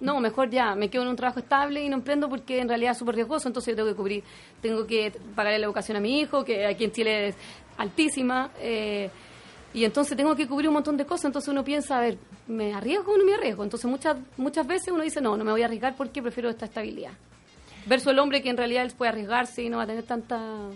No, 0.00 0.20
mejor 0.20 0.50
ya, 0.50 0.74
me 0.74 0.90
quedo 0.90 1.02
en 1.02 1.08
un 1.08 1.16
trabajo 1.16 1.40
estable 1.40 1.82
y 1.82 1.88
no 1.88 1.96
emprendo 1.96 2.28
porque 2.28 2.60
en 2.60 2.68
realidad 2.68 2.92
es 2.92 2.98
súper 2.98 3.14
riesgoso, 3.14 3.48
entonces 3.48 3.72
yo 3.72 3.76
tengo 3.76 3.88
que 3.88 3.96
cubrir, 3.96 4.24
tengo 4.60 4.86
que 4.86 5.12
pagarle 5.34 5.58
la 5.58 5.66
educación 5.66 5.96
a 5.96 6.00
mi 6.00 6.20
hijo, 6.20 6.44
que 6.44 6.66
aquí 6.66 6.84
en 6.84 6.92
Chile 6.92 7.28
es 7.28 7.36
altísima, 7.78 8.50
eh, 8.60 9.10
y 9.72 9.84
entonces 9.84 10.16
tengo 10.16 10.34
que 10.36 10.46
cubrir 10.46 10.68
un 10.68 10.74
montón 10.74 10.96
de 10.96 11.04
cosas, 11.04 11.26
entonces 11.26 11.48
uno 11.48 11.64
piensa, 11.64 11.98
a 11.98 12.00
ver, 12.00 12.18
¿me 12.46 12.74
arriesgo 12.74 13.12
o 13.12 13.18
no 13.18 13.24
me 13.24 13.34
arriesgo? 13.34 13.64
Entonces 13.64 13.90
muchas, 13.90 14.16
muchas 14.36 14.66
veces 14.66 14.88
uno 14.92 15.02
dice, 15.02 15.20
no, 15.20 15.36
no 15.36 15.44
me 15.44 15.50
voy 15.50 15.62
a 15.62 15.66
arriesgar 15.66 15.96
porque 15.96 16.22
prefiero 16.22 16.48
esta 16.48 16.66
estabilidad. 16.66 17.12
Verso 17.86 18.10
el 18.10 18.18
hombre 18.18 18.42
que 18.42 18.50
en 18.50 18.56
realidad 18.56 18.84
él 18.84 18.92
puede 18.96 19.10
arriesgarse 19.10 19.62
y 19.62 19.68
no 19.68 19.76
va 19.76 19.84
a 19.84 19.86
tener 19.86 20.04
tanta 20.04 20.70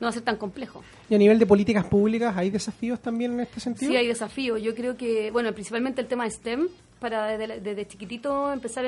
no 0.00 0.06
va 0.06 0.10
a 0.10 0.12
ser 0.12 0.22
tan 0.22 0.36
complejo. 0.36 0.82
¿Y 1.10 1.14
a 1.14 1.18
nivel 1.18 1.38
de 1.38 1.46
políticas 1.46 1.84
públicas 1.84 2.36
hay 2.36 2.50
desafíos 2.50 3.00
también 3.00 3.32
en 3.32 3.40
este 3.40 3.60
sentido? 3.60 3.90
Sí, 3.90 3.96
hay 3.96 4.06
desafíos. 4.06 4.62
Yo 4.62 4.74
creo 4.74 4.96
que, 4.96 5.30
bueno, 5.30 5.52
principalmente 5.52 6.00
el 6.00 6.06
tema 6.06 6.24
de 6.24 6.30
STEM, 6.30 6.68
para 7.00 7.36
desde, 7.36 7.86
chiquitito 7.86 8.52
empezar 8.52 8.84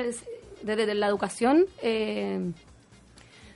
desde, 0.63 0.95
la 0.95 1.07
educación, 1.07 1.65
eh, 1.81 2.39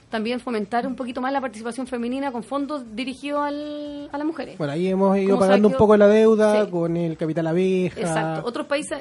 también 0.09 0.39
fomentar 0.39 0.85
un 0.85 0.95
poquito 0.95 1.21
más 1.21 1.31
la 1.31 1.41
participación 1.41 1.87
femenina 1.87 2.31
con 2.31 2.43
fondos 2.43 2.95
dirigidos 2.95 3.41
al, 3.41 4.09
a 4.11 4.17
las 4.17 4.27
mujeres. 4.27 4.57
Bueno, 4.57 4.73
ahí 4.73 4.87
hemos 4.87 5.17
ido 5.17 5.39
pagando 5.39 5.67
un 5.67 5.75
poco 5.75 5.95
la 5.97 6.07
deuda 6.07 6.69
con 6.69 6.95
el 6.97 7.17
capital 7.17 7.47
abeja. 7.47 7.99
Exacto. 7.99 8.47
Otros 8.47 8.67
países 8.67 8.99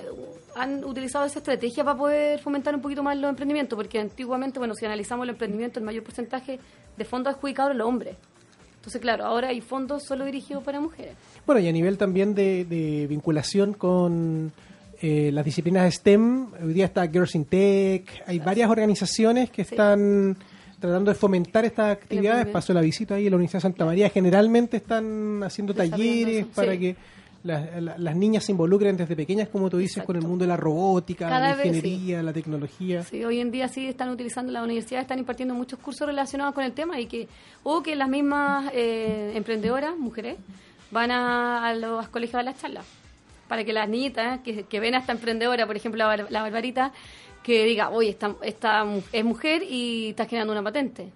han 0.56 0.84
utilizado 0.84 1.24
esa 1.24 1.40
estrategia 1.40 1.84
para 1.84 1.98
poder 1.98 2.38
fomentar 2.38 2.74
un 2.74 2.80
poquito 2.80 3.02
más 3.02 3.16
los 3.16 3.28
emprendimientos, 3.28 3.76
porque 3.76 3.98
antiguamente, 3.98 4.58
bueno, 4.58 4.74
si 4.74 4.86
analizamos 4.86 5.24
el 5.24 5.30
emprendimiento, 5.30 5.78
el 5.78 5.84
mayor 5.84 6.04
porcentaje 6.04 6.58
de 6.96 7.04
fondos 7.04 7.34
adjudicados 7.34 7.74
los 7.74 7.86
hombres. 7.86 8.16
Entonces, 8.84 9.00
claro, 9.00 9.24
ahora 9.24 9.48
hay 9.48 9.62
fondos 9.62 10.02
solo 10.02 10.26
dirigidos 10.26 10.62
para 10.62 10.78
mujeres. 10.78 11.14
Bueno, 11.46 11.58
y 11.62 11.68
a 11.68 11.72
nivel 11.72 11.96
también 11.96 12.34
de, 12.34 13.06
vinculación 13.08 13.72
con 13.72 14.52
eh, 15.00 15.30
las 15.32 15.42
disciplinas 15.42 15.94
STEM, 15.94 16.48
hoy 16.62 16.74
día 16.74 16.84
está 16.84 17.08
Girls 17.08 17.34
in 17.34 17.46
Tech, 17.46 18.22
hay 18.26 18.40
varias 18.40 18.68
organizaciones 18.68 19.48
que 19.48 19.62
están 19.62 20.36
tratando 20.78 21.10
de 21.10 21.14
fomentar 21.14 21.64
estas 21.64 21.92
actividades. 21.92 22.46
Paso 22.48 22.74
la 22.74 22.82
visita 22.82 23.14
ahí 23.14 23.26
a 23.26 23.30
la 23.30 23.36
Universidad 23.36 23.60
de 23.60 23.62
Santa 23.62 23.86
María. 23.86 24.10
Generalmente 24.10 24.76
están 24.76 25.42
haciendo 25.42 25.72
talleres 25.72 26.44
para 26.54 26.76
que 26.76 26.94
las, 27.44 28.16
niñas 28.16 28.44
se 28.44 28.52
involucren 28.52 28.96
desde 28.96 29.14
pequeñas, 29.14 29.48
como 29.48 29.68
tú 29.68 29.76
dices, 29.76 30.02
con 30.04 30.16
el 30.16 30.22
mundo 30.22 30.44
de 30.44 30.48
la 30.48 30.56
robótica, 30.56 31.28
la 31.28 31.50
ingeniería, 31.50 32.22
la 32.22 32.32
tecnología. 32.32 33.02
Sí, 33.02 33.22
hoy 33.22 33.40
en 33.40 33.50
día 33.50 33.68
sí 33.68 33.86
están 33.86 34.08
utilizando, 34.08 34.50
la 34.50 34.62
universidad 34.62 35.02
están 35.02 35.18
impartiendo 35.18 35.54
muchos 35.54 35.78
cursos 35.78 36.06
relacionados 36.06 36.54
con 36.54 36.64
el 36.64 36.72
tema 36.72 36.98
y 36.98 37.06
que, 37.06 37.28
o 37.62 37.82
que 37.82 37.96
las 37.96 38.08
mismas 38.08 38.72
eh, 38.72 39.32
emprendedoras, 39.34 39.96
mujeres, 39.96 40.36
van 40.90 41.10
a, 41.10 41.74
los 41.74 42.08
colegios 42.08 42.40
a 42.40 42.42
las 42.42 42.58
charlas. 42.58 42.86
Para 43.46 43.62
que 43.62 43.74
las 43.74 43.90
niñitas 43.90 44.40
que, 44.40 44.80
ven 44.80 44.94
a 44.94 44.98
esta 44.98 45.12
emprendedora, 45.12 45.66
por 45.66 45.76
ejemplo, 45.76 45.98
la, 45.98 46.16
la 46.30 46.42
Barbarita, 46.42 46.92
que 47.42 47.64
diga, 47.64 47.90
oye, 47.90 48.08
esta, 48.08 48.34
esta 48.42 48.86
es 49.12 49.24
mujer 49.24 49.62
y 49.68 50.08
está 50.08 50.24
generando 50.24 50.52
una 50.52 50.62
patente 50.62 51.12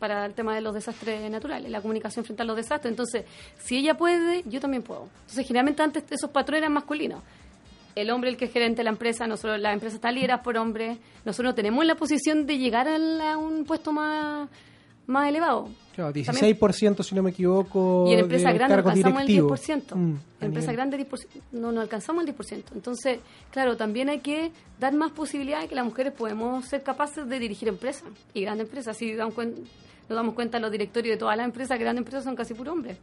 para 0.00 0.24
el 0.24 0.34
tema 0.34 0.54
de 0.54 0.62
los 0.62 0.74
desastres 0.74 1.30
naturales, 1.30 1.70
la 1.70 1.80
comunicación 1.80 2.24
frente 2.24 2.42
a 2.42 2.46
los 2.46 2.56
desastres. 2.56 2.90
Entonces, 2.90 3.24
si 3.58 3.76
ella 3.76 3.96
puede, 3.96 4.42
yo 4.46 4.58
también 4.58 4.82
puedo. 4.82 5.08
Entonces, 5.20 5.46
generalmente 5.46 5.82
antes 5.82 6.04
esos 6.10 6.30
patrones 6.30 6.62
eran 6.62 6.72
masculinos. 6.72 7.22
El 7.94 8.10
hombre 8.10 8.30
el 8.30 8.36
que 8.36 8.46
es 8.46 8.52
gerente 8.52 8.78
de 8.78 8.84
la 8.84 8.90
empresa, 8.90 9.26
nosotros 9.26 9.60
la 9.60 9.72
empresa 9.72 9.96
está 9.96 10.10
liderada 10.10 10.42
por 10.42 10.56
hombres, 10.56 10.96
nosotros 11.24 11.54
tenemos 11.54 11.84
la 11.84 11.96
posición 11.96 12.46
de 12.46 12.56
llegar 12.56 12.88
a, 12.88 13.36
un 13.36 13.64
puesto 13.64 13.92
más, 13.92 14.48
más 15.06 15.28
elevado. 15.28 15.68
Claro, 15.94 16.14
16% 16.14 17.02
si 17.02 17.14
no 17.14 17.22
me 17.22 17.30
equivoco. 17.30 18.06
Y 18.08 18.14
en 18.14 18.20
empresa 18.20 18.52
grande 18.52 18.76
alcanzamos 18.76 19.22
el 19.22 19.28
10%. 19.28 19.94
Mm, 19.94 20.16
en 20.40 20.46
empresa 20.46 20.72
grande 20.72 21.06
no, 21.52 21.72
no 21.72 21.80
alcanzamos 21.80 22.24
el 22.24 22.34
10%. 22.34 22.62
Entonces, 22.74 23.18
claro, 23.50 23.76
también 23.76 24.08
hay 24.08 24.20
que 24.20 24.50
dar 24.78 24.94
más 24.94 25.10
posibilidades 25.12 25.68
que 25.68 25.74
las 25.74 25.84
mujeres 25.84 26.14
podemos 26.14 26.64
ser 26.64 26.82
capaces 26.82 27.28
de 27.28 27.38
dirigir 27.38 27.68
empresas 27.68 28.04
y 28.32 28.42
grandes 28.42 28.66
empresas. 28.66 28.96
Si 28.96 29.14
dan 29.14 29.32
cuenta 29.32 29.60
nos 30.10 30.16
damos 30.16 30.34
cuenta 30.34 30.58
los 30.58 30.72
directorios 30.72 31.14
de 31.14 31.18
todas 31.18 31.36
las 31.36 31.46
empresas, 31.46 31.78
grandes 31.78 32.00
empresas 32.00 32.24
son 32.24 32.34
casi 32.34 32.52
puro 32.52 32.72
hombres. 32.72 32.96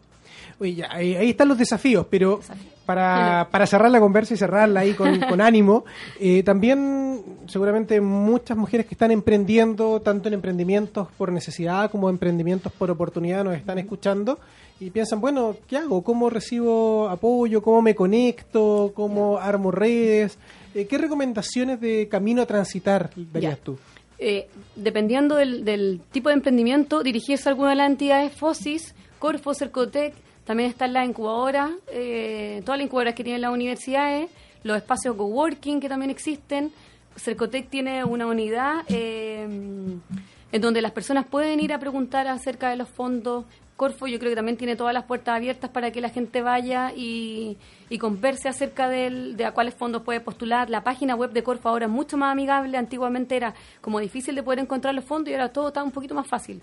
Oye, 0.59 0.83
ahí, 0.89 1.29
están 1.29 1.47
los 1.47 1.57
desafíos, 1.57 2.05
pero 2.09 2.41
para, 2.85 3.47
para, 3.49 3.65
cerrar 3.65 3.89
la 3.89 3.99
conversa 3.99 4.33
y 4.33 4.37
cerrarla 4.37 4.81
ahí 4.81 4.93
con, 4.93 5.17
con 5.21 5.39
ánimo, 5.39 5.85
eh, 6.19 6.43
también 6.43 7.23
seguramente 7.47 8.01
muchas 8.01 8.57
mujeres 8.57 8.85
que 8.85 8.93
están 8.93 9.11
emprendiendo, 9.11 10.01
tanto 10.01 10.27
en 10.27 10.33
emprendimientos 10.33 11.07
por 11.17 11.31
necesidad 11.31 11.89
como 11.89 12.09
emprendimientos 12.09 12.73
por 12.73 12.91
oportunidad, 12.91 13.45
nos 13.45 13.55
están 13.55 13.77
escuchando 13.77 14.37
y 14.79 14.89
piensan, 14.89 15.21
bueno, 15.21 15.55
¿qué 15.67 15.77
hago? 15.77 16.03
¿Cómo 16.03 16.29
recibo 16.29 17.07
apoyo? 17.07 17.61
¿Cómo 17.61 17.81
me 17.81 17.95
conecto? 17.95 18.91
¿Cómo 18.93 19.37
armo 19.37 19.71
redes? 19.71 20.37
Eh, 20.75 20.87
¿Qué 20.87 20.97
recomendaciones 20.97 21.79
de 21.79 22.09
camino 22.09 22.41
a 22.41 22.45
transitar 22.45 23.11
darías 23.15 23.59
tú? 23.59 23.77
Eh, 24.19 24.47
dependiendo 24.75 25.35
del, 25.35 26.01
tipo 26.11 26.29
de 26.29 26.35
emprendimiento, 26.35 27.03
dirigirse 27.03 27.47
a 27.47 27.51
alguna 27.51 27.71
de 27.71 27.75
las 27.75 27.89
entidades 27.89 28.33
FOSIS, 28.33 28.95
Corfo, 29.19 29.53
Cercotec, 29.53 30.15
también 30.43 30.69
están 30.69 30.93
las 30.93 31.07
incubadoras, 31.07 31.71
eh, 31.91 32.61
todas 32.65 32.79
las 32.79 32.85
incubadoras 32.85 33.15
que 33.15 33.23
tienen 33.23 33.41
las 33.41 33.51
universidades, 33.51 34.29
los 34.63 34.77
espacios 34.77 35.15
coworking 35.15 35.79
que 35.79 35.89
también 35.89 36.09
existen. 36.09 36.71
Cercotec 37.15 37.69
tiene 37.69 38.03
una 38.03 38.25
unidad 38.27 38.85
eh, 38.87 39.43
en 40.51 40.61
donde 40.61 40.81
las 40.81 40.91
personas 40.91 41.25
pueden 41.27 41.59
ir 41.59 41.73
a 41.73 41.79
preguntar 41.79 42.27
acerca 42.27 42.69
de 42.69 42.77
los 42.77 42.87
fondos, 42.87 43.45
Corfo 43.77 44.07
yo 44.07 44.17
creo 44.17 44.31
que 44.31 44.35
también 44.35 44.57
tiene 44.57 44.75
todas 44.75 44.93
las 44.93 45.05
puertas 45.05 45.35
abiertas 45.35 45.69
para 45.69 45.91
que 45.91 46.01
la 46.01 46.09
gente 46.09 46.41
vaya 46.41 46.91
y, 46.95 47.57
converse 47.99 48.49
acerca 48.49 48.89
de 48.89 49.45
a 49.45 49.51
cuáles 49.51 49.75
fondos 49.75 50.01
puede 50.01 50.19
postular. 50.19 50.69
La 50.69 50.83
página 50.83 51.15
web 51.15 51.31
de 51.31 51.43
Corfo 51.43 51.69
ahora 51.69 51.85
es 51.85 51.91
mucho 51.91 52.17
más 52.17 52.31
amigable. 52.31 52.75
Antiguamente 52.75 53.37
era 53.37 53.53
como 53.79 53.99
difícil 53.99 54.35
de 54.35 54.43
poder 54.43 54.59
encontrar 54.59 54.93
los 54.93 55.05
fondos 55.05 55.29
y 55.29 55.33
ahora 55.33 55.49
todo 55.49 55.69
está 55.69 55.83
un 55.83 55.91
poquito 55.91 56.15
más 56.15 56.27
fácil. 56.27 56.61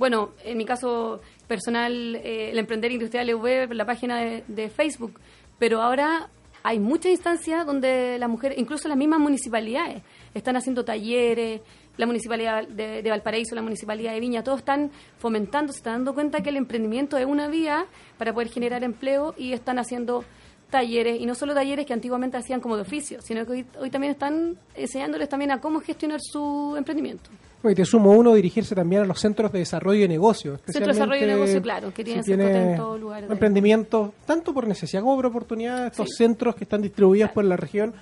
Bueno, 0.00 0.30
en 0.44 0.56
mi 0.56 0.64
caso 0.64 1.20
personal, 1.46 2.16
eh, 2.16 2.50
el 2.50 2.58
Emprender 2.58 2.92
Industrial 2.92 3.34
web, 3.34 3.72
la 3.72 3.84
página 3.84 4.18
de, 4.18 4.70
Facebook, 4.70 5.20
pero 5.58 5.82
ahora 5.82 6.28
hay 6.62 6.78
muchas 6.78 7.12
instancias 7.12 7.66
donde 7.66 8.18
las 8.18 8.28
mujeres, 8.28 8.58
incluso 8.58 8.88
las 8.88 8.96
mismas 8.96 9.20
municipalidades, 9.20 10.02
están 10.32 10.56
haciendo 10.56 10.84
talleres, 10.84 11.60
la 12.00 12.06
municipalidad 12.06 12.66
de, 12.66 13.08
Valparaíso, 13.08 13.54
la 13.54 13.62
municipalidad 13.62 14.14
de 14.14 14.20
Viña, 14.20 14.42
todos 14.42 14.60
están 14.60 14.90
fomentando, 15.18 15.70
se 15.72 15.80
están 15.80 15.92
dando 15.96 16.14
cuenta 16.14 16.40
que 16.40 16.48
el 16.48 16.56
emprendimiento 16.56 17.18
es 17.18 17.26
una 17.26 17.46
vía 17.48 17.84
para 18.16 18.32
poder 18.32 18.48
generar 18.48 18.82
empleo 18.82 19.34
y 19.36 19.52
están 19.52 19.78
haciendo 19.78 20.24
talleres, 20.70 21.20
y 21.20 21.26
no 21.26 21.34
solo 21.34 21.52
talleres 21.52 21.84
que 21.84 21.92
antiguamente 21.92 22.38
hacían 22.38 22.60
como 22.60 22.76
de 22.76 22.82
oficio, 22.82 23.20
sino 23.20 23.44
que 23.44 23.66
hoy, 23.78 23.90
también 23.90 24.12
están 24.12 24.56
enseñándoles 24.74 25.28
también 25.28 25.50
a 25.50 25.60
cómo 25.60 25.80
gestionar 25.80 26.20
su 26.22 26.74
emprendimiento. 26.78 27.28
Y 27.62 27.74
te 27.74 27.84
sumo 27.84 28.12
uno, 28.12 28.32
dirigirse 28.32 28.74
también 28.74 29.02
a 29.02 29.04
los 29.04 29.20
centros 29.20 29.52
de 29.52 29.58
desarrollo 29.58 30.00
de 30.00 30.08
negocios. 30.08 30.60
Centros 30.64 30.86
de 30.86 30.92
desarrollo 30.94 31.20
de 31.20 31.26
negocios, 31.26 31.62
claro, 31.62 31.92
que 31.92 32.02
tienen 32.02 32.24
si 32.24 32.32
en 32.32 32.76
todos 32.76 32.98
lugares. 32.98 33.30
Emprendimiento, 33.30 34.14
tanto 34.24 34.54
por 34.54 34.66
necesidad 34.66 35.02
como 35.02 35.16
por 35.16 35.26
oportunidad, 35.26 35.88
estos 35.88 36.08
centros 36.16 36.54
que 36.54 36.64
están 36.64 36.80
distribuidos 36.80 37.30
por 37.32 37.44
la 37.44 37.58
región, 37.58 37.92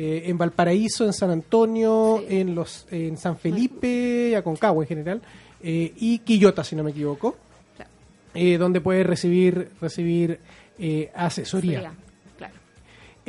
eh, 0.00 0.30
en 0.30 0.38
Valparaíso, 0.38 1.04
en 1.04 1.12
San 1.12 1.30
Antonio, 1.30 2.22
en 2.28 2.54
los 2.54 2.86
en 2.92 3.16
San 3.16 3.36
Felipe, 3.36 4.36
Aconcagua 4.36 4.84
en 4.84 4.88
general, 4.88 5.22
eh, 5.60 5.92
y 5.96 6.20
Quillota, 6.20 6.62
si 6.62 6.76
no 6.76 6.84
me 6.84 6.92
equivoco, 6.92 7.36
eh, 8.32 8.58
donde 8.58 8.80
puede 8.80 9.02
recibir, 9.02 9.70
recibir 9.80 10.38
asesoría. 11.14 11.92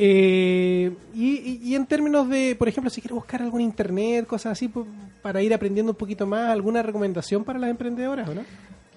Eh, 0.02 0.92
y, 1.14 1.74
en 1.74 1.84
términos 1.86 2.26
de, 2.28 2.56
por 2.56 2.68
ejemplo, 2.68 2.88
si 2.88 3.02
quieres 3.02 3.16
buscar 3.16 3.42
algún 3.42 3.60
internet, 3.60 4.26
cosas 4.26 4.52
así, 4.52 4.72
para 5.20 5.42
ir 5.42 5.52
aprendiendo 5.52 5.92
un 5.92 5.96
poquito 5.96 6.26
más, 6.26 6.48
¿alguna 6.50 6.82
recomendación 6.82 7.44
para 7.44 7.58
las 7.58 7.68
emprendedoras 7.68 8.26
o 8.26 8.34
no? 8.34 8.42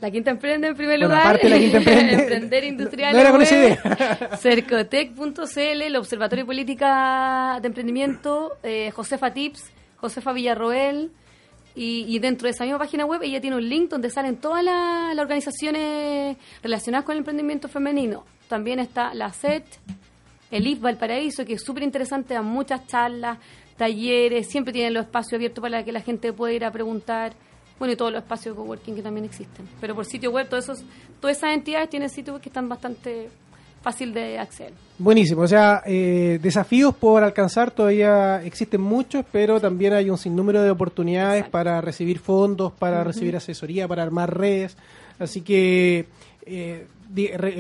La 0.04 0.12
Quinta 0.12 0.32
Emprende 0.32 0.68
en 0.68 0.76
primer 0.76 1.00
lugar. 1.00 1.22
Aparte 1.22 1.48
la 1.48 1.58
Quinta 1.58 1.78
Emprende. 1.78 2.14
Emprender 2.24 2.64
industrial. 2.66 3.14
No 3.14 4.38
Cercotec.cl, 4.38 5.82
el 5.82 5.96
Observatorio 5.96 6.44
de 6.44 6.46
Política 6.46 7.58
de 7.62 7.68
Emprendimiento, 7.70 8.58
eh, 8.64 8.92
Josefa 8.92 9.32
Tips, 9.32 9.72
Josefa 9.96 10.34
Villarroel. 10.34 11.10
Y, 11.74 12.20
dentro 12.20 12.48
de 12.48 12.52
esa 12.52 12.66
misma 12.66 12.80
página 12.80 13.06
web 13.06 13.24
ella 13.24 13.40
tiene 13.40 13.56
un 13.56 13.68
link 13.68 13.90
donde 13.90 14.10
salen 14.10 14.36
todas 14.36 14.62
las 14.62 15.18
organizaciones 15.18 16.36
relacionadas 16.62 17.06
con 17.06 17.14
el 17.14 17.20
emprendimiento 17.20 17.70
femenino. 17.70 18.26
También 18.50 18.80
está 18.80 19.14
la 19.14 19.32
SET, 19.32 19.64
el 20.52 20.68
IF 20.68 20.82
Valparaíso, 20.82 21.46
que 21.46 21.54
es 21.54 21.64
súper 21.64 21.82
interesante, 21.82 22.34
da 22.34 22.42
muchas 22.42 22.86
charlas, 22.88 23.38
talleres, 23.78 24.50
siempre 24.50 24.74
tienen 24.74 24.94
los 24.94 25.06
espacios 25.06 25.34
abiertos 25.34 25.62
para 25.62 25.84
que 25.86 25.94
la 25.94 26.02
gente 26.02 26.34
pueda 26.34 26.54
ir 26.54 26.66
a 26.66 26.72
preguntar. 26.72 27.34
Bueno, 27.80 27.94
y 27.94 27.98
todos 27.98 28.12
los 28.12 28.22
espacios 28.22 28.56
de 28.56 28.62
coworking 28.62 28.96
que 28.96 29.02
también 29.02 29.26
existen. 29.26 29.68
Pero 29.82 29.96
por 29.96 30.06
sitio 30.06 30.32
web, 30.32 30.48
todos 30.48 30.66
esos, 30.66 30.84
todas 31.20 31.38
esas 31.38 31.54
entidades 31.54 31.90
tienen 31.90 32.10
sitios 32.10 32.40
que 32.40 32.50
están 32.50 32.70
bastante 32.70 33.30
fácil 33.82 34.14
de 34.14 34.40
acceder. 34.40 34.72
Buenísimo, 34.98 35.42
o 35.42 35.48
sea, 35.48 35.84
eh, 35.86 36.40
desafíos 36.42 36.96
por 36.96 37.22
alcanzar 37.22 37.72
todavía 37.72 38.42
existen 38.44 38.80
muchos, 38.80 39.26
pero 39.30 39.60
también 39.60 39.94
hay 39.94 40.10
un 40.10 40.18
sinnúmero 40.18 40.62
de 40.62 40.72
oportunidades 40.72 41.50
para 41.50 41.82
recibir 41.82 42.20
fondos, 42.20 42.72
para 42.72 43.04
recibir 43.04 43.36
asesoría, 43.36 43.88
para 43.88 44.04
armar 44.04 44.38
redes. 44.38 44.78
Así 45.20 45.42
que 45.42 46.06
eh, 46.46 46.88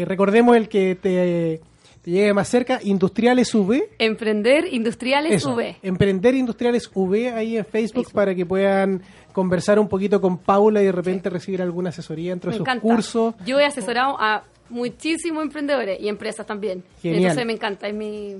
recordemos 0.05 0.55
el 0.55 0.69
que 0.69 0.95
te 0.95 1.61
te 2.03 2.11
llegue 2.11 2.33
más 2.33 2.49
cerca, 2.49 2.81
Industriales 2.83 3.55
V. 3.55 3.91
Emprender 3.97 4.67
Industriales 4.73 5.45
V. 5.45 5.77
Emprender 5.81 6.35
Industriales 6.35 6.91
V 6.93 7.31
ahí 7.31 7.55
en 7.55 7.63
Facebook, 7.63 8.11
para 8.11 8.35
que 8.35 8.45
puedan 8.45 9.01
conversar 9.33 9.79
un 9.79 9.89
poquito 9.89 10.21
con 10.21 10.37
Paula 10.37 10.81
y 10.81 10.85
de 10.85 10.91
repente 10.91 11.29
recibir 11.29 11.61
alguna 11.61 11.89
asesoría 11.89 12.29
dentro 12.29 12.51
de 12.51 12.57
sus 12.57 12.67
cursos. 12.79 13.33
Yo 13.45 13.59
he 13.59 13.65
asesorado 13.65 14.15
a 14.19 14.43
muchísimos 14.69 15.43
emprendedores 15.43 15.99
y 15.99 16.07
empresas 16.07 16.45
también. 16.45 16.83
Entonces 17.03 17.45
me 17.45 17.53
encanta, 17.53 17.87
es 17.87 17.93
mi, 17.93 18.35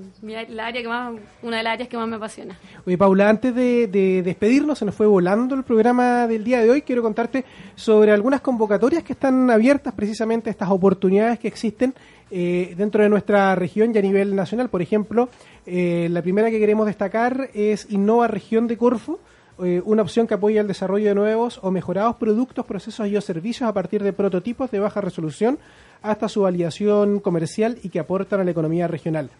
la 0.48 0.66
área 0.66 0.82
que 0.82 0.88
más, 0.88 1.14
una 1.42 1.58
de 1.58 1.62
las 1.62 1.74
áreas 1.74 1.88
que 1.88 1.96
más 1.96 2.08
me 2.08 2.16
apasiona. 2.16 2.58
Oye, 2.86 2.98
Paula, 2.98 3.28
antes 3.28 3.54
de, 3.54 3.86
de, 3.86 4.22
despedirnos, 4.22 4.78
se 4.78 4.84
nos 4.84 4.94
fue 4.94 5.06
volando 5.06 5.54
el 5.54 5.62
programa 5.62 6.26
del 6.26 6.42
día 6.42 6.60
de 6.60 6.70
hoy. 6.70 6.82
Quiero 6.82 7.02
contarte 7.02 7.44
sobre 7.76 8.10
algunas 8.10 8.40
convocatorias 8.40 9.04
que 9.04 9.12
están 9.12 9.50
abiertas, 9.50 9.94
precisamente 9.94 10.50
estas 10.50 10.70
oportunidades 10.70 11.38
que 11.38 11.48
existen 11.48 11.94
eh, 12.30 12.74
dentro 12.76 13.02
de 13.02 13.08
nuestra 13.08 13.54
región 13.54 13.94
y 13.94 13.98
a 13.98 14.02
nivel 14.02 14.34
nacional. 14.34 14.68
Por 14.68 14.82
ejemplo, 14.82 15.28
eh, 15.66 16.08
la 16.10 16.22
primera 16.22 16.50
que 16.50 16.58
queremos 16.58 16.86
destacar 16.86 17.50
es 17.54 17.90
Innova 17.90 18.26
Región 18.26 18.66
de 18.66 18.76
Corfo, 18.76 19.20
eh, 19.62 19.80
una 19.84 20.02
opción 20.02 20.26
que 20.26 20.34
apoya 20.34 20.60
el 20.60 20.66
desarrollo 20.66 21.08
de 21.08 21.14
nuevos 21.14 21.60
o 21.62 21.70
mejorados 21.70 22.16
productos, 22.16 22.66
procesos 22.66 23.06
y 23.06 23.16
o 23.16 23.20
servicios 23.20 23.68
a 23.68 23.72
partir 23.72 24.02
de 24.02 24.12
prototipos 24.12 24.70
de 24.70 24.80
baja 24.80 25.00
resolución 25.00 25.58
hasta 26.02 26.28
su 26.28 26.42
validación 26.42 27.20
comercial 27.20 27.78
y 27.82 27.88
que 27.88 28.00
aportan 28.00 28.40
a 28.40 28.44
la 28.44 28.50
economía 28.50 28.88
regional. 28.88 29.30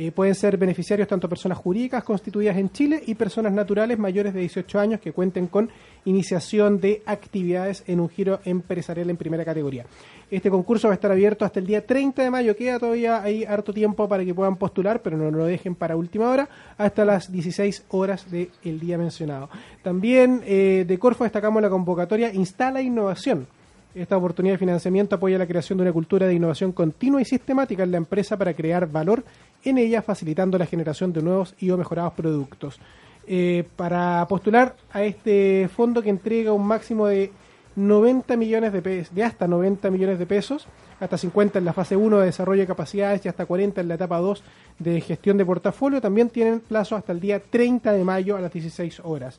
Eh, 0.00 0.12
pueden 0.12 0.36
ser 0.36 0.56
beneficiarios 0.56 1.08
tanto 1.08 1.28
personas 1.28 1.58
jurídicas 1.58 2.04
constituidas 2.04 2.56
en 2.56 2.70
Chile 2.70 3.02
y 3.04 3.16
personas 3.16 3.52
naturales 3.52 3.98
mayores 3.98 4.32
de 4.32 4.40
18 4.40 4.78
años 4.78 5.00
que 5.00 5.12
cuenten 5.12 5.48
con 5.48 5.70
iniciación 6.04 6.80
de 6.80 7.02
actividades 7.04 7.82
en 7.88 7.98
un 7.98 8.08
giro 8.08 8.38
empresarial 8.44 9.10
en 9.10 9.16
primera 9.16 9.44
categoría. 9.44 9.86
Este 10.30 10.50
concurso 10.50 10.88
va 10.88 10.92
a 10.92 10.96
estar 10.96 11.10
abierto 11.10 11.44
hasta 11.44 11.58
el 11.58 11.66
día 11.66 11.86
30 11.86 12.22
de 12.22 12.30
mayo. 12.30 12.54
Queda 12.54 12.78
todavía 12.78 13.22
hay 13.22 13.44
harto 13.44 13.72
tiempo 13.72 14.08
para 14.08 14.24
que 14.24 14.34
puedan 14.34 14.56
postular, 14.56 15.00
pero 15.00 15.16
no 15.16 15.30
lo 15.30 15.46
dejen 15.46 15.74
para 15.74 15.96
última 15.96 16.30
hora, 16.30 16.48
hasta 16.76 17.04
las 17.04 17.32
16 17.32 17.86
horas 17.90 18.26
del 18.30 18.80
día 18.80 18.98
mencionado. 18.98 19.48
También 19.82 20.42
eh, 20.46 20.84
de 20.86 20.98
Corfo 20.98 21.24
destacamos 21.24 21.62
la 21.62 21.70
convocatoria 21.70 22.32
Instala 22.32 22.82
Innovación 22.82 23.46
esta 23.94 24.16
oportunidad 24.16 24.54
de 24.54 24.58
financiamiento 24.58 25.16
apoya 25.16 25.38
la 25.38 25.46
creación 25.46 25.78
de 25.78 25.82
una 25.82 25.92
cultura 25.92 26.26
de 26.26 26.34
innovación 26.34 26.72
continua 26.72 27.20
y 27.20 27.24
sistemática 27.24 27.82
en 27.82 27.90
la 27.90 27.96
empresa 27.96 28.36
para 28.36 28.54
crear 28.54 28.86
valor 28.86 29.24
en 29.64 29.78
ella, 29.78 30.02
facilitando 30.02 30.58
la 30.58 30.66
generación 30.66 31.12
de 31.12 31.22
nuevos 31.22 31.54
y 31.58 31.70
o 31.70 31.78
mejorados 31.78 32.12
productos. 32.12 32.78
Eh, 33.26 33.64
para 33.76 34.24
postular 34.28 34.76
a 34.92 35.02
este 35.02 35.68
fondo 35.68 36.00
que 36.00 36.10
entrega 36.10 36.52
un 36.52 36.66
máximo 36.66 37.06
de 37.06 37.32
90 37.78 38.36
millones 38.36 38.72
de 38.72 38.82
pesos, 38.82 39.14
de 39.14 39.24
hasta 39.24 39.46
90 39.46 39.90
millones 39.90 40.18
de 40.18 40.26
pesos, 40.26 40.66
hasta 41.00 41.16
50 41.16 41.58
en 41.58 41.64
la 41.64 41.72
fase 41.72 41.96
1 41.96 42.18
de 42.18 42.26
desarrollo 42.26 42.60
de 42.60 42.66
capacidades 42.66 43.24
y 43.24 43.28
hasta 43.28 43.46
40 43.46 43.80
en 43.80 43.88
la 43.88 43.94
etapa 43.94 44.18
2 44.18 44.42
de 44.78 45.00
gestión 45.00 45.38
de 45.38 45.46
portafolio, 45.46 46.00
también 46.00 46.28
tienen 46.28 46.60
plazo 46.60 46.96
hasta 46.96 47.12
el 47.12 47.20
día 47.20 47.40
30 47.40 47.92
de 47.92 48.04
mayo 48.04 48.36
a 48.36 48.40
las 48.40 48.52
16 48.52 49.00
horas. 49.04 49.38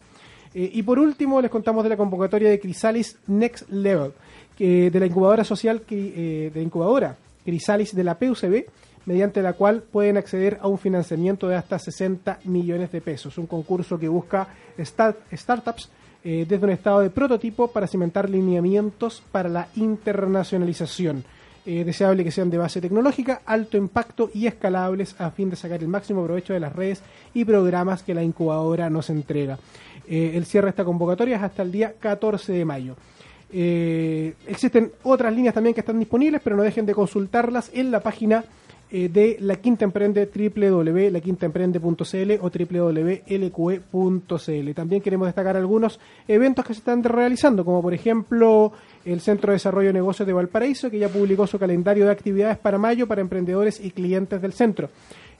Eh, 0.53 0.69
y 0.73 0.83
por 0.83 0.97
último, 0.97 1.41
les 1.41 1.51
contamos 1.51 1.83
de 1.83 1.89
la 1.89 1.97
convocatoria 1.97 2.49
de 2.49 2.59
Crisalis 2.59 3.17
Next 3.27 3.69
Level 3.69 4.13
de 4.59 4.99
la 4.99 5.05
incubadora 5.05 5.43
social, 5.43 5.81
eh, 5.89 6.51
de 6.53 6.61
incubadora 6.61 7.15
Crisalis 7.45 7.95
de 7.95 8.03
la 8.03 8.19
PUCB, 8.19 8.65
mediante 9.05 9.41
la 9.41 9.53
cual 9.53 9.81
pueden 9.81 10.17
acceder 10.17 10.59
a 10.61 10.67
un 10.67 10.77
financiamiento 10.77 11.47
de 11.47 11.55
hasta 11.55 11.79
60 11.79 12.39
millones 12.43 12.91
de 12.91 13.01
pesos. 13.01 13.37
Un 13.37 13.47
concurso 13.47 13.97
que 13.97 14.07
busca 14.07 14.49
startups 14.77 15.89
eh, 16.23 16.45
desde 16.47 16.65
un 16.65 16.71
estado 16.71 16.99
de 16.99 17.09
prototipo 17.09 17.69
para 17.69 17.87
cimentar 17.87 18.29
lineamientos 18.29 19.23
para 19.31 19.49
la 19.49 19.67
internacionalización. 19.75 21.23
Eh, 21.65 21.83
deseable 21.83 22.23
que 22.23 22.31
sean 22.31 22.49
de 22.49 22.57
base 22.57 22.81
tecnológica, 22.81 23.41
alto 23.45 23.77
impacto 23.77 24.31
y 24.33 24.47
escalables 24.47 25.19
a 25.19 25.29
fin 25.31 25.49
de 25.49 25.55
sacar 25.55 25.81
el 25.81 25.87
máximo 25.87 26.23
provecho 26.23 26.53
de 26.53 26.59
las 26.59 26.73
redes 26.73 27.03
y 27.33 27.45
programas 27.45 28.01
que 28.01 28.13
la 28.13 28.23
incubadora 28.23 28.89
nos 28.89 29.09
entrega. 29.09 29.59
el 30.07 30.45
cierre 30.45 30.65
de 30.65 30.69
esta 30.71 30.85
convocatoria 30.85 31.35
es 31.35 31.43
hasta 31.43 31.61
el 31.61 31.71
día 31.71 31.93
14 31.99 32.53
de 32.53 32.65
mayo. 32.65 32.95
Eh, 33.51 34.35
existen 34.47 34.91
otras 35.03 35.33
líneas 35.33 35.55
también 35.55 35.73
que 35.73 35.79
están 35.79 35.99
disponibles, 35.99 36.41
pero 36.43 36.55
no 36.55 36.63
dejen 36.63 36.85
de 36.85 36.93
consultarlas 36.93 37.71
en 37.73 37.91
la 37.91 37.99
página 37.99 38.43
eh, 38.91 39.07
de 39.07 39.37
La 39.39 39.57
Quinta 39.57 39.85
Emprende, 39.85 40.25
www.laquintaemprende.cl 40.25 42.31
o 42.41 42.49
www.lqe.cl. 42.49 43.83
También 44.73 45.01
queremos 45.01 45.27
destacar 45.27 45.55
algunos 45.57 45.99
eventos 46.27 46.65
que 46.65 46.73
se 46.73 46.79
están 46.79 47.03
realizando, 47.03 47.63
como 47.63 47.83
por 47.83 47.93
ejemplo 47.93 48.71
el 49.05 49.21
Centro 49.21 49.51
de 49.51 49.57
Desarrollo 49.57 49.89
de 49.89 49.93
Negocios 49.93 50.25
de 50.25 50.33
Valparaíso, 50.33 50.89
que 50.89 50.97
ya 50.97 51.09
publicó 51.09 51.45
su 51.45 51.59
calendario 51.59 52.05
de 52.05 52.11
actividades 52.11 52.57
para 52.57 52.79
mayo 52.79 53.05
para 53.07 53.21
emprendedores 53.21 53.79
y 53.79 53.91
clientes 53.91 54.41
del 54.41 54.53
centro. 54.53 54.89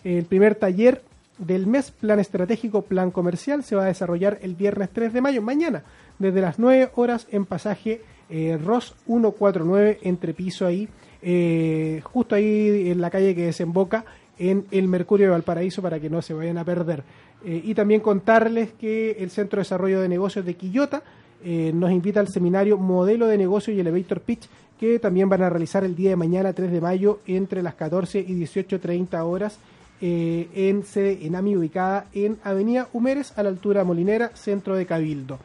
El 0.03 0.25
primer 0.25 0.53
taller 0.55 1.01
del 1.39 1.65
mes, 1.65 1.89
Plan 1.91 2.19
Estratégico, 2.19 2.83
Plan 2.83 3.09
Comercial, 3.11 3.63
se 3.63 3.75
va 3.75 3.85
a 3.85 3.87
desarrollar 3.87 4.37
el 4.41 4.53
viernes 4.55 4.89
3 4.91 5.11
de 5.11 5.21
mayo, 5.21 5.41
mañana, 5.41 5.83
desde 6.19 6.41
las 6.41 6.59
9 6.59 6.91
horas 6.95 7.27
en 7.31 7.45
pasaje 7.45 8.01
eh, 8.29 8.59
ROS 8.63 8.93
149, 9.07 9.99
entre 10.03 10.33
piso 10.33 10.67
ahí, 10.67 10.87
eh, 11.21 12.01
justo 12.03 12.35
ahí 12.35 12.89
en 12.89 13.01
la 13.01 13.09
calle 13.09 13.35
que 13.35 13.45
desemboca 13.45 14.05
en 14.37 14.65
el 14.71 14.87
Mercurio 14.87 15.27
de 15.27 15.31
Valparaíso 15.31 15.81
para 15.81 15.99
que 15.99 16.09
no 16.09 16.21
se 16.21 16.33
vayan 16.33 16.57
a 16.57 16.63
perder. 16.63 17.03
Eh, 17.43 17.61
y 17.63 17.73
también 17.73 18.01
contarles 18.01 18.71
que 18.73 19.11
el 19.19 19.29
Centro 19.29 19.57
de 19.57 19.61
Desarrollo 19.61 20.01
de 20.01 20.09
Negocios 20.09 20.45
de 20.45 20.55
Quillota 20.55 21.03
nos 21.41 21.91
invita 21.91 22.19
al 22.19 22.27
seminario 22.27 22.77
Modelo 22.77 23.25
de 23.25 23.37
Negocio 23.37 23.73
y 23.73 23.79
Elevator 23.79 24.19
Pitch, 24.19 24.49
que 24.77 24.99
también 24.99 25.29
van 25.29 25.41
a 25.41 25.49
realizar 25.49 25.85
el 25.85 25.95
día 25.95 26.09
de 26.09 26.17
mañana, 26.17 26.51
3 26.51 26.69
de 26.69 26.81
mayo, 26.81 27.19
entre 27.27 27.63
las 27.63 27.75
14 27.75 28.19
y 28.19 28.33
18.30 28.41 29.23
horas 29.23 29.57
en 30.01 30.83
sede 30.83 31.25
ENAMI 31.25 31.55
ubicada 31.55 32.07
en 32.13 32.39
Avenida 32.43 32.89
Humeres 32.91 33.31
a 33.37 33.43
la 33.43 33.49
altura 33.49 33.85
Molinera, 33.85 34.31
centro 34.35 34.75
de 34.75 34.85
Cabildo. 34.85 35.39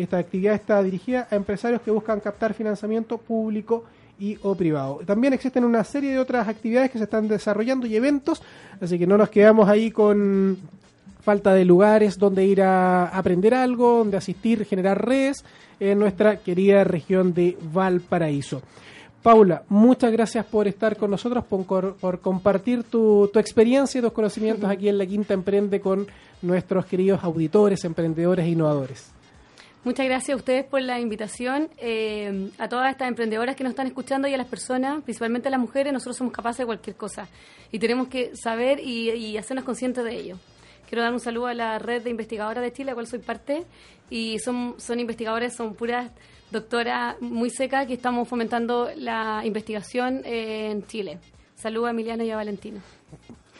Esta 0.00 0.16
actividad 0.16 0.54
está 0.54 0.82
dirigida 0.82 1.28
a 1.30 1.36
empresarios 1.36 1.82
que 1.82 1.90
buscan 1.90 2.20
captar 2.20 2.54
financiamiento 2.54 3.18
público 3.18 3.84
y 4.22 4.38
o 4.42 4.54
privado. 4.54 5.00
También 5.04 5.32
existen 5.32 5.64
una 5.64 5.82
serie 5.82 6.12
de 6.12 6.20
otras 6.20 6.46
actividades 6.46 6.92
que 6.92 6.98
se 6.98 7.04
están 7.04 7.26
desarrollando 7.26 7.88
y 7.88 7.96
eventos, 7.96 8.40
así 8.80 8.96
que 8.96 9.06
no 9.06 9.18
nos 9.18 9.30
quedamos 9.30 9.68
ahí 9.68 9.90
con 9.90 10.58
falta 11.22 11.52
de 11.54 11.64
lugares 11.64 12.18
donde 12.18 12.46
ir 12.46 12.62
a 12.62 13.08
aprender 13.08 13.52
algo, 13.52 13.98
donde 13.98 14.16
asistir, 14.16 14.64
generar 14.64 15.04
redes 15.04 15.44
en 15.80 15.98
nuestra 15.98 16.36
querida 16.36 16.84
región 16.84 17.34
de 17.34 17.58
Valparaíso. 17.72 18.62
Paula, 19.24 19.64
muchas 19.68 20.12
gracias 20.12 20.46
por 20.46 20.68
estar 20.68 20.96
con 20.96 21.10
nosotros, 21.10 21.44
por, 21.44 21.96
por 21.96 22.20
compartir 22.20 22.84
tu, 22.84 23.28
tu, 23.32 23.40
experiencia 23.40 23.98
y 23.98 24.02
tus 24.02 24.12
conocimientos 24.12 24.70
aquí 24.70 24.88
en 24.88 24.98
La 24.98 25.06
Quinta 25.06 25.34
Emprende 25.34 25.80
con 25.80 26.06
nuestros 26.42 26.86
queridos 26.86 27.24
auditores, 27.24 27.84
emprendedores 27.84 28.46
e 28.46 28.50
innovadores. 28.50 29.21
Muchas 29.84 30.06
gracias 30.06 30.34
a 30.34 30.36
ustedes 30.36 30.64
por 30.64 30.80
la 30.80 31.00
invitación, 31.00 31.68
eh, 31.78 32.50
a 32.58 32.68
todas 32.68 32.92
estas 32.92 33.08
emprendedoras 33.08 33.56
que 33.56 33.64
nos 33.64 33.72
están 33.72 33.88
escuchando 33.88 34.28
y 34.28 34.34
a 34.34 34.36
las 34.36 34.46
personas, 34.46 35.02
principalmente 35.02 35.48
a 35.48 35.50
las 35.50 35.58
mujeres, 35.58 35.92
nosotros 35.92 36.16
somos 36.16 36.32
capaces 36.32 36.58
de 36.58 36.66
cualquier 36.66 36.94
cosa 36.94 37.26
y 37.72 37.80
tenemos 37.80 38.06
que 38.06 38.36
saber 38.36 38.78
y, 38.78 39.36
hacernos 39.36 39.64
conscientes 39.64 40.04
de 40.04 40.14
ello. 40.14 40.38
Quiero 40.88 41.02
dar 41.02 41.12
un 41.12 41.18
saludo 41.18 41.48
a 41.48 41.54
la 41.54 41.80
red 41.80 42.00
de 42.00 42.10
investigadoras 42.10 42.62
de 42.62 42.72
Chile, 42.72 42.90
a 42.90 42.92
la 42.92 42.94
cual 42.94 43.08
soy 43.08 43.18
parte, 43.18 43.64
y 44.08 44.38
son, 44.38 44.76
son 44.78 45.00
investigadores, 45.00 45.56
son 45.56 45.74
puras 45.74 46.12
doctoras 46.52 47.20
muy 47.20 47.50
secas 47.50 47.88
que 47.88 47.94
estamos 47.94 48.28
fomentando 48.28 48.88
la 48.94 49.42
investigación 49.44 50.22
en 50.24 50.86
Chile. 50.86 51.18
Saludos 51.56 51.88
a 51.88 51.90
Emiliano 51.90 52.22
y 52.22 52.30
a 52.30 52.36
Valentino. 52.36 52.80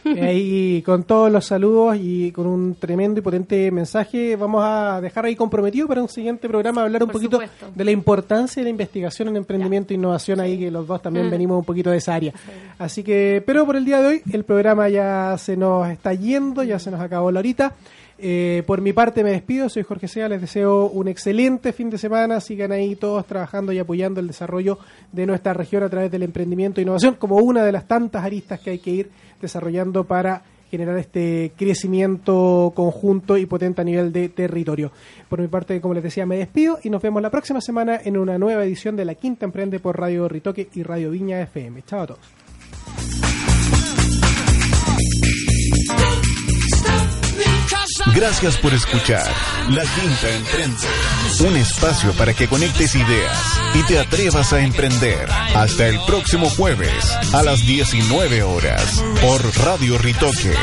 Ahí 0.23 0.83
con 0.83 1.05
todos 1.05 1.31
los 1.31 1.45
saludos 1.45 1.97
y 2.01 2.33
con 2.33 2.47
un 2.47 2.75
tremendo 2.75 3.21
y 3.21 3.23
potente 3.23 3.71
mensaje 3.71 4.37
vamos 4.37 4.63
a 4.65 5.01
dejar 5.01 5.25
ahí 5.27 5.37
comprometido 5.37 5.87
para 5.87 6.03
un 6.03 6.09
siguiente 6.09 6.49
programa 6.49 6.83
hablar 6.83 7.03
un 7.03 7.09
Por 7.09 7.15
poquito 7.15 7.37
supuesto. 7.37 7.67
de 7.75 7.85
la 7.85 7.91
importancia 7.91 8.61
de 8.61 8.65
la 8.65 8.71
investigación 8.71 9.29
en 9.29 9.37
emprendimiento 9.37 9.93
e 9.93 9.97
innovación 9.97 10.41
ahí 10.41 10.59
que 10.59 10.71
los 10.71 10.87
dos 10.87 11.01
también 11.03 11.27
Mm. 11.27 11.31
venimos 11.31 11.59
un 11.59 11.65
poquito 11.65 11.91
de 11.91 11.99
esa 11.99 12.15
área. 12.15 12.33
Así 12.79 13.03
que, 13.03 13.43
pero 13.47 13.65
por 13.65 13.77
el 13.77 13.85
día 13.85 14.01
de 14.03 14.09
hoy 14.09 14.23
el 14.33 14.45
programa 14.45 14.89
ya 14.89 15.37
se 15.39 15.57
nos 15.57 15.89
está 15.89 16.13
yendo, 16.15 16.63
ya 16.63 16.79
se 16.79 16.91
nos 16.91 17.01
acabó 17.01 17.31
la 17.31 17.39
horita. 17.41 17.75
Eh, 18.25 18.63
por 18.69 18.81
mi 18.81 18.93
parte 18.93 19.25
me 19.25 19.33
despido, 19.33 19.69
soy 19.69 19.83
Jorge 19.83 20.07
Sea, 20.07 20.29
les 20.29 20.41
deseo 20.41 20.87
un 20.87 21.09
excelente 21.09 21.73
fin 21.73 21.91
de 21.91 21.99
semana, 21.99 22.39
sigan 22.39 22.71
ahí 22.71 22.95
todos 22.95 23.27
trabajando 23.27 23.73
y 23.73 23.81
apoyando 23.81 24.21
el 24.21 24.29
desarrollo 24.29 24.79
de 25.11 25.27
nuestra 25.27 25.55
región 25.55 25.83
a 25.83 25.89
través 25.89 26.09
del 26.09 26.23
emprendimiento 26.23 26.81
e 26.81 26.85
innovación 26.85 27.17
como 27.17 27.39
una 27.39 27.65
de 27.65 27.73
las 27.73 27.89
tantas 27.89 28.23
aristas 28.23 28.61
que 28.61 28.71
hay 28.71 28.79
que 28.79 28.91
ir 28.93 29.11
desarrollando 29.41 30.05
para 30.05 30.45
generar 30.71 30.99
este 30.99 31.51
crecimiento 31.57 32.73
conjunto 32.77 33.37
y 33.37 33.47
potente 33.47 33.81
a 33.81 33.85
nivel 33.85 34.13
de 34.13 34.29
territorio. 34.29 34.93
Por 35.29 35.41
mi 35.41 35.49
parte, 35.49 35.81
como 35.81 35.93
les 35.93 36.05
decía, 36.05 36.25
me 36.25 36.37
despido 36.37 36.79
y 36.81 36.91
nos 36.91 37.03
vemos 37.03 37.23
la 37.23 37.31
próxima 37.31 37.61
semana 37.61 38.01
en 38.05 38.17
una 38.17 38.39
nueva 38.39 38.65
edición 38.65 38.95
de 38.95 39.05
La 39.05 39.17
Quinta 39.17 39.47
Emprende 39.47 39.81
por 39.81 39.99
Radio 39.99 40.29
Ritoque 40.29 40.69
y 40.75 40.85
Radio 40.85 41.11
Viña 41.11 41.41
FM. 41.43 41.83
Chao 41.83 42.03
a 42.03 42.07
todos. 42.07 42.42
Gracias 48.15 48.57
por 48.57 48.73
escuchar 48.73 49.27
La 49.71 49.83
Quinta 49.83 50.31
Emprende, 50.31 50.87
un 51.41 51.57
espacio 51.57 52.13
para 52.13 52.33
que 52.35 52.49
conectes 52.49 52.95
ideas 52.95 53.37
y 53.75 53.83
te 53.83 53.99
atrevas 53.99 54.53
a 54.53 54.61
emprender. 54.61 55.29
Hasta 55.55 55.89
el 55.89 55.99
próximo 56.07 56.49
jueves 56.51 57.13
a 57.33 57.43
las 57.43 57.67
19 57.67 58.43
horas 58.43 59.03
por 59.21 59.43
Radio 59.65 59.99
Ritoque. 59.99 60.55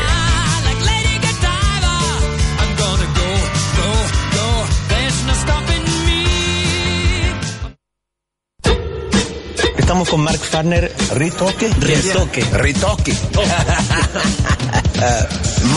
Estamos 9.77 10.09
con 10.09 10.21
Mark 10.21 10.39
Farner. 10.39 10.95
Ritoque. 11.15 11.69
Ritoque. 11.80 12.43
Ritoque. 12.53 13.13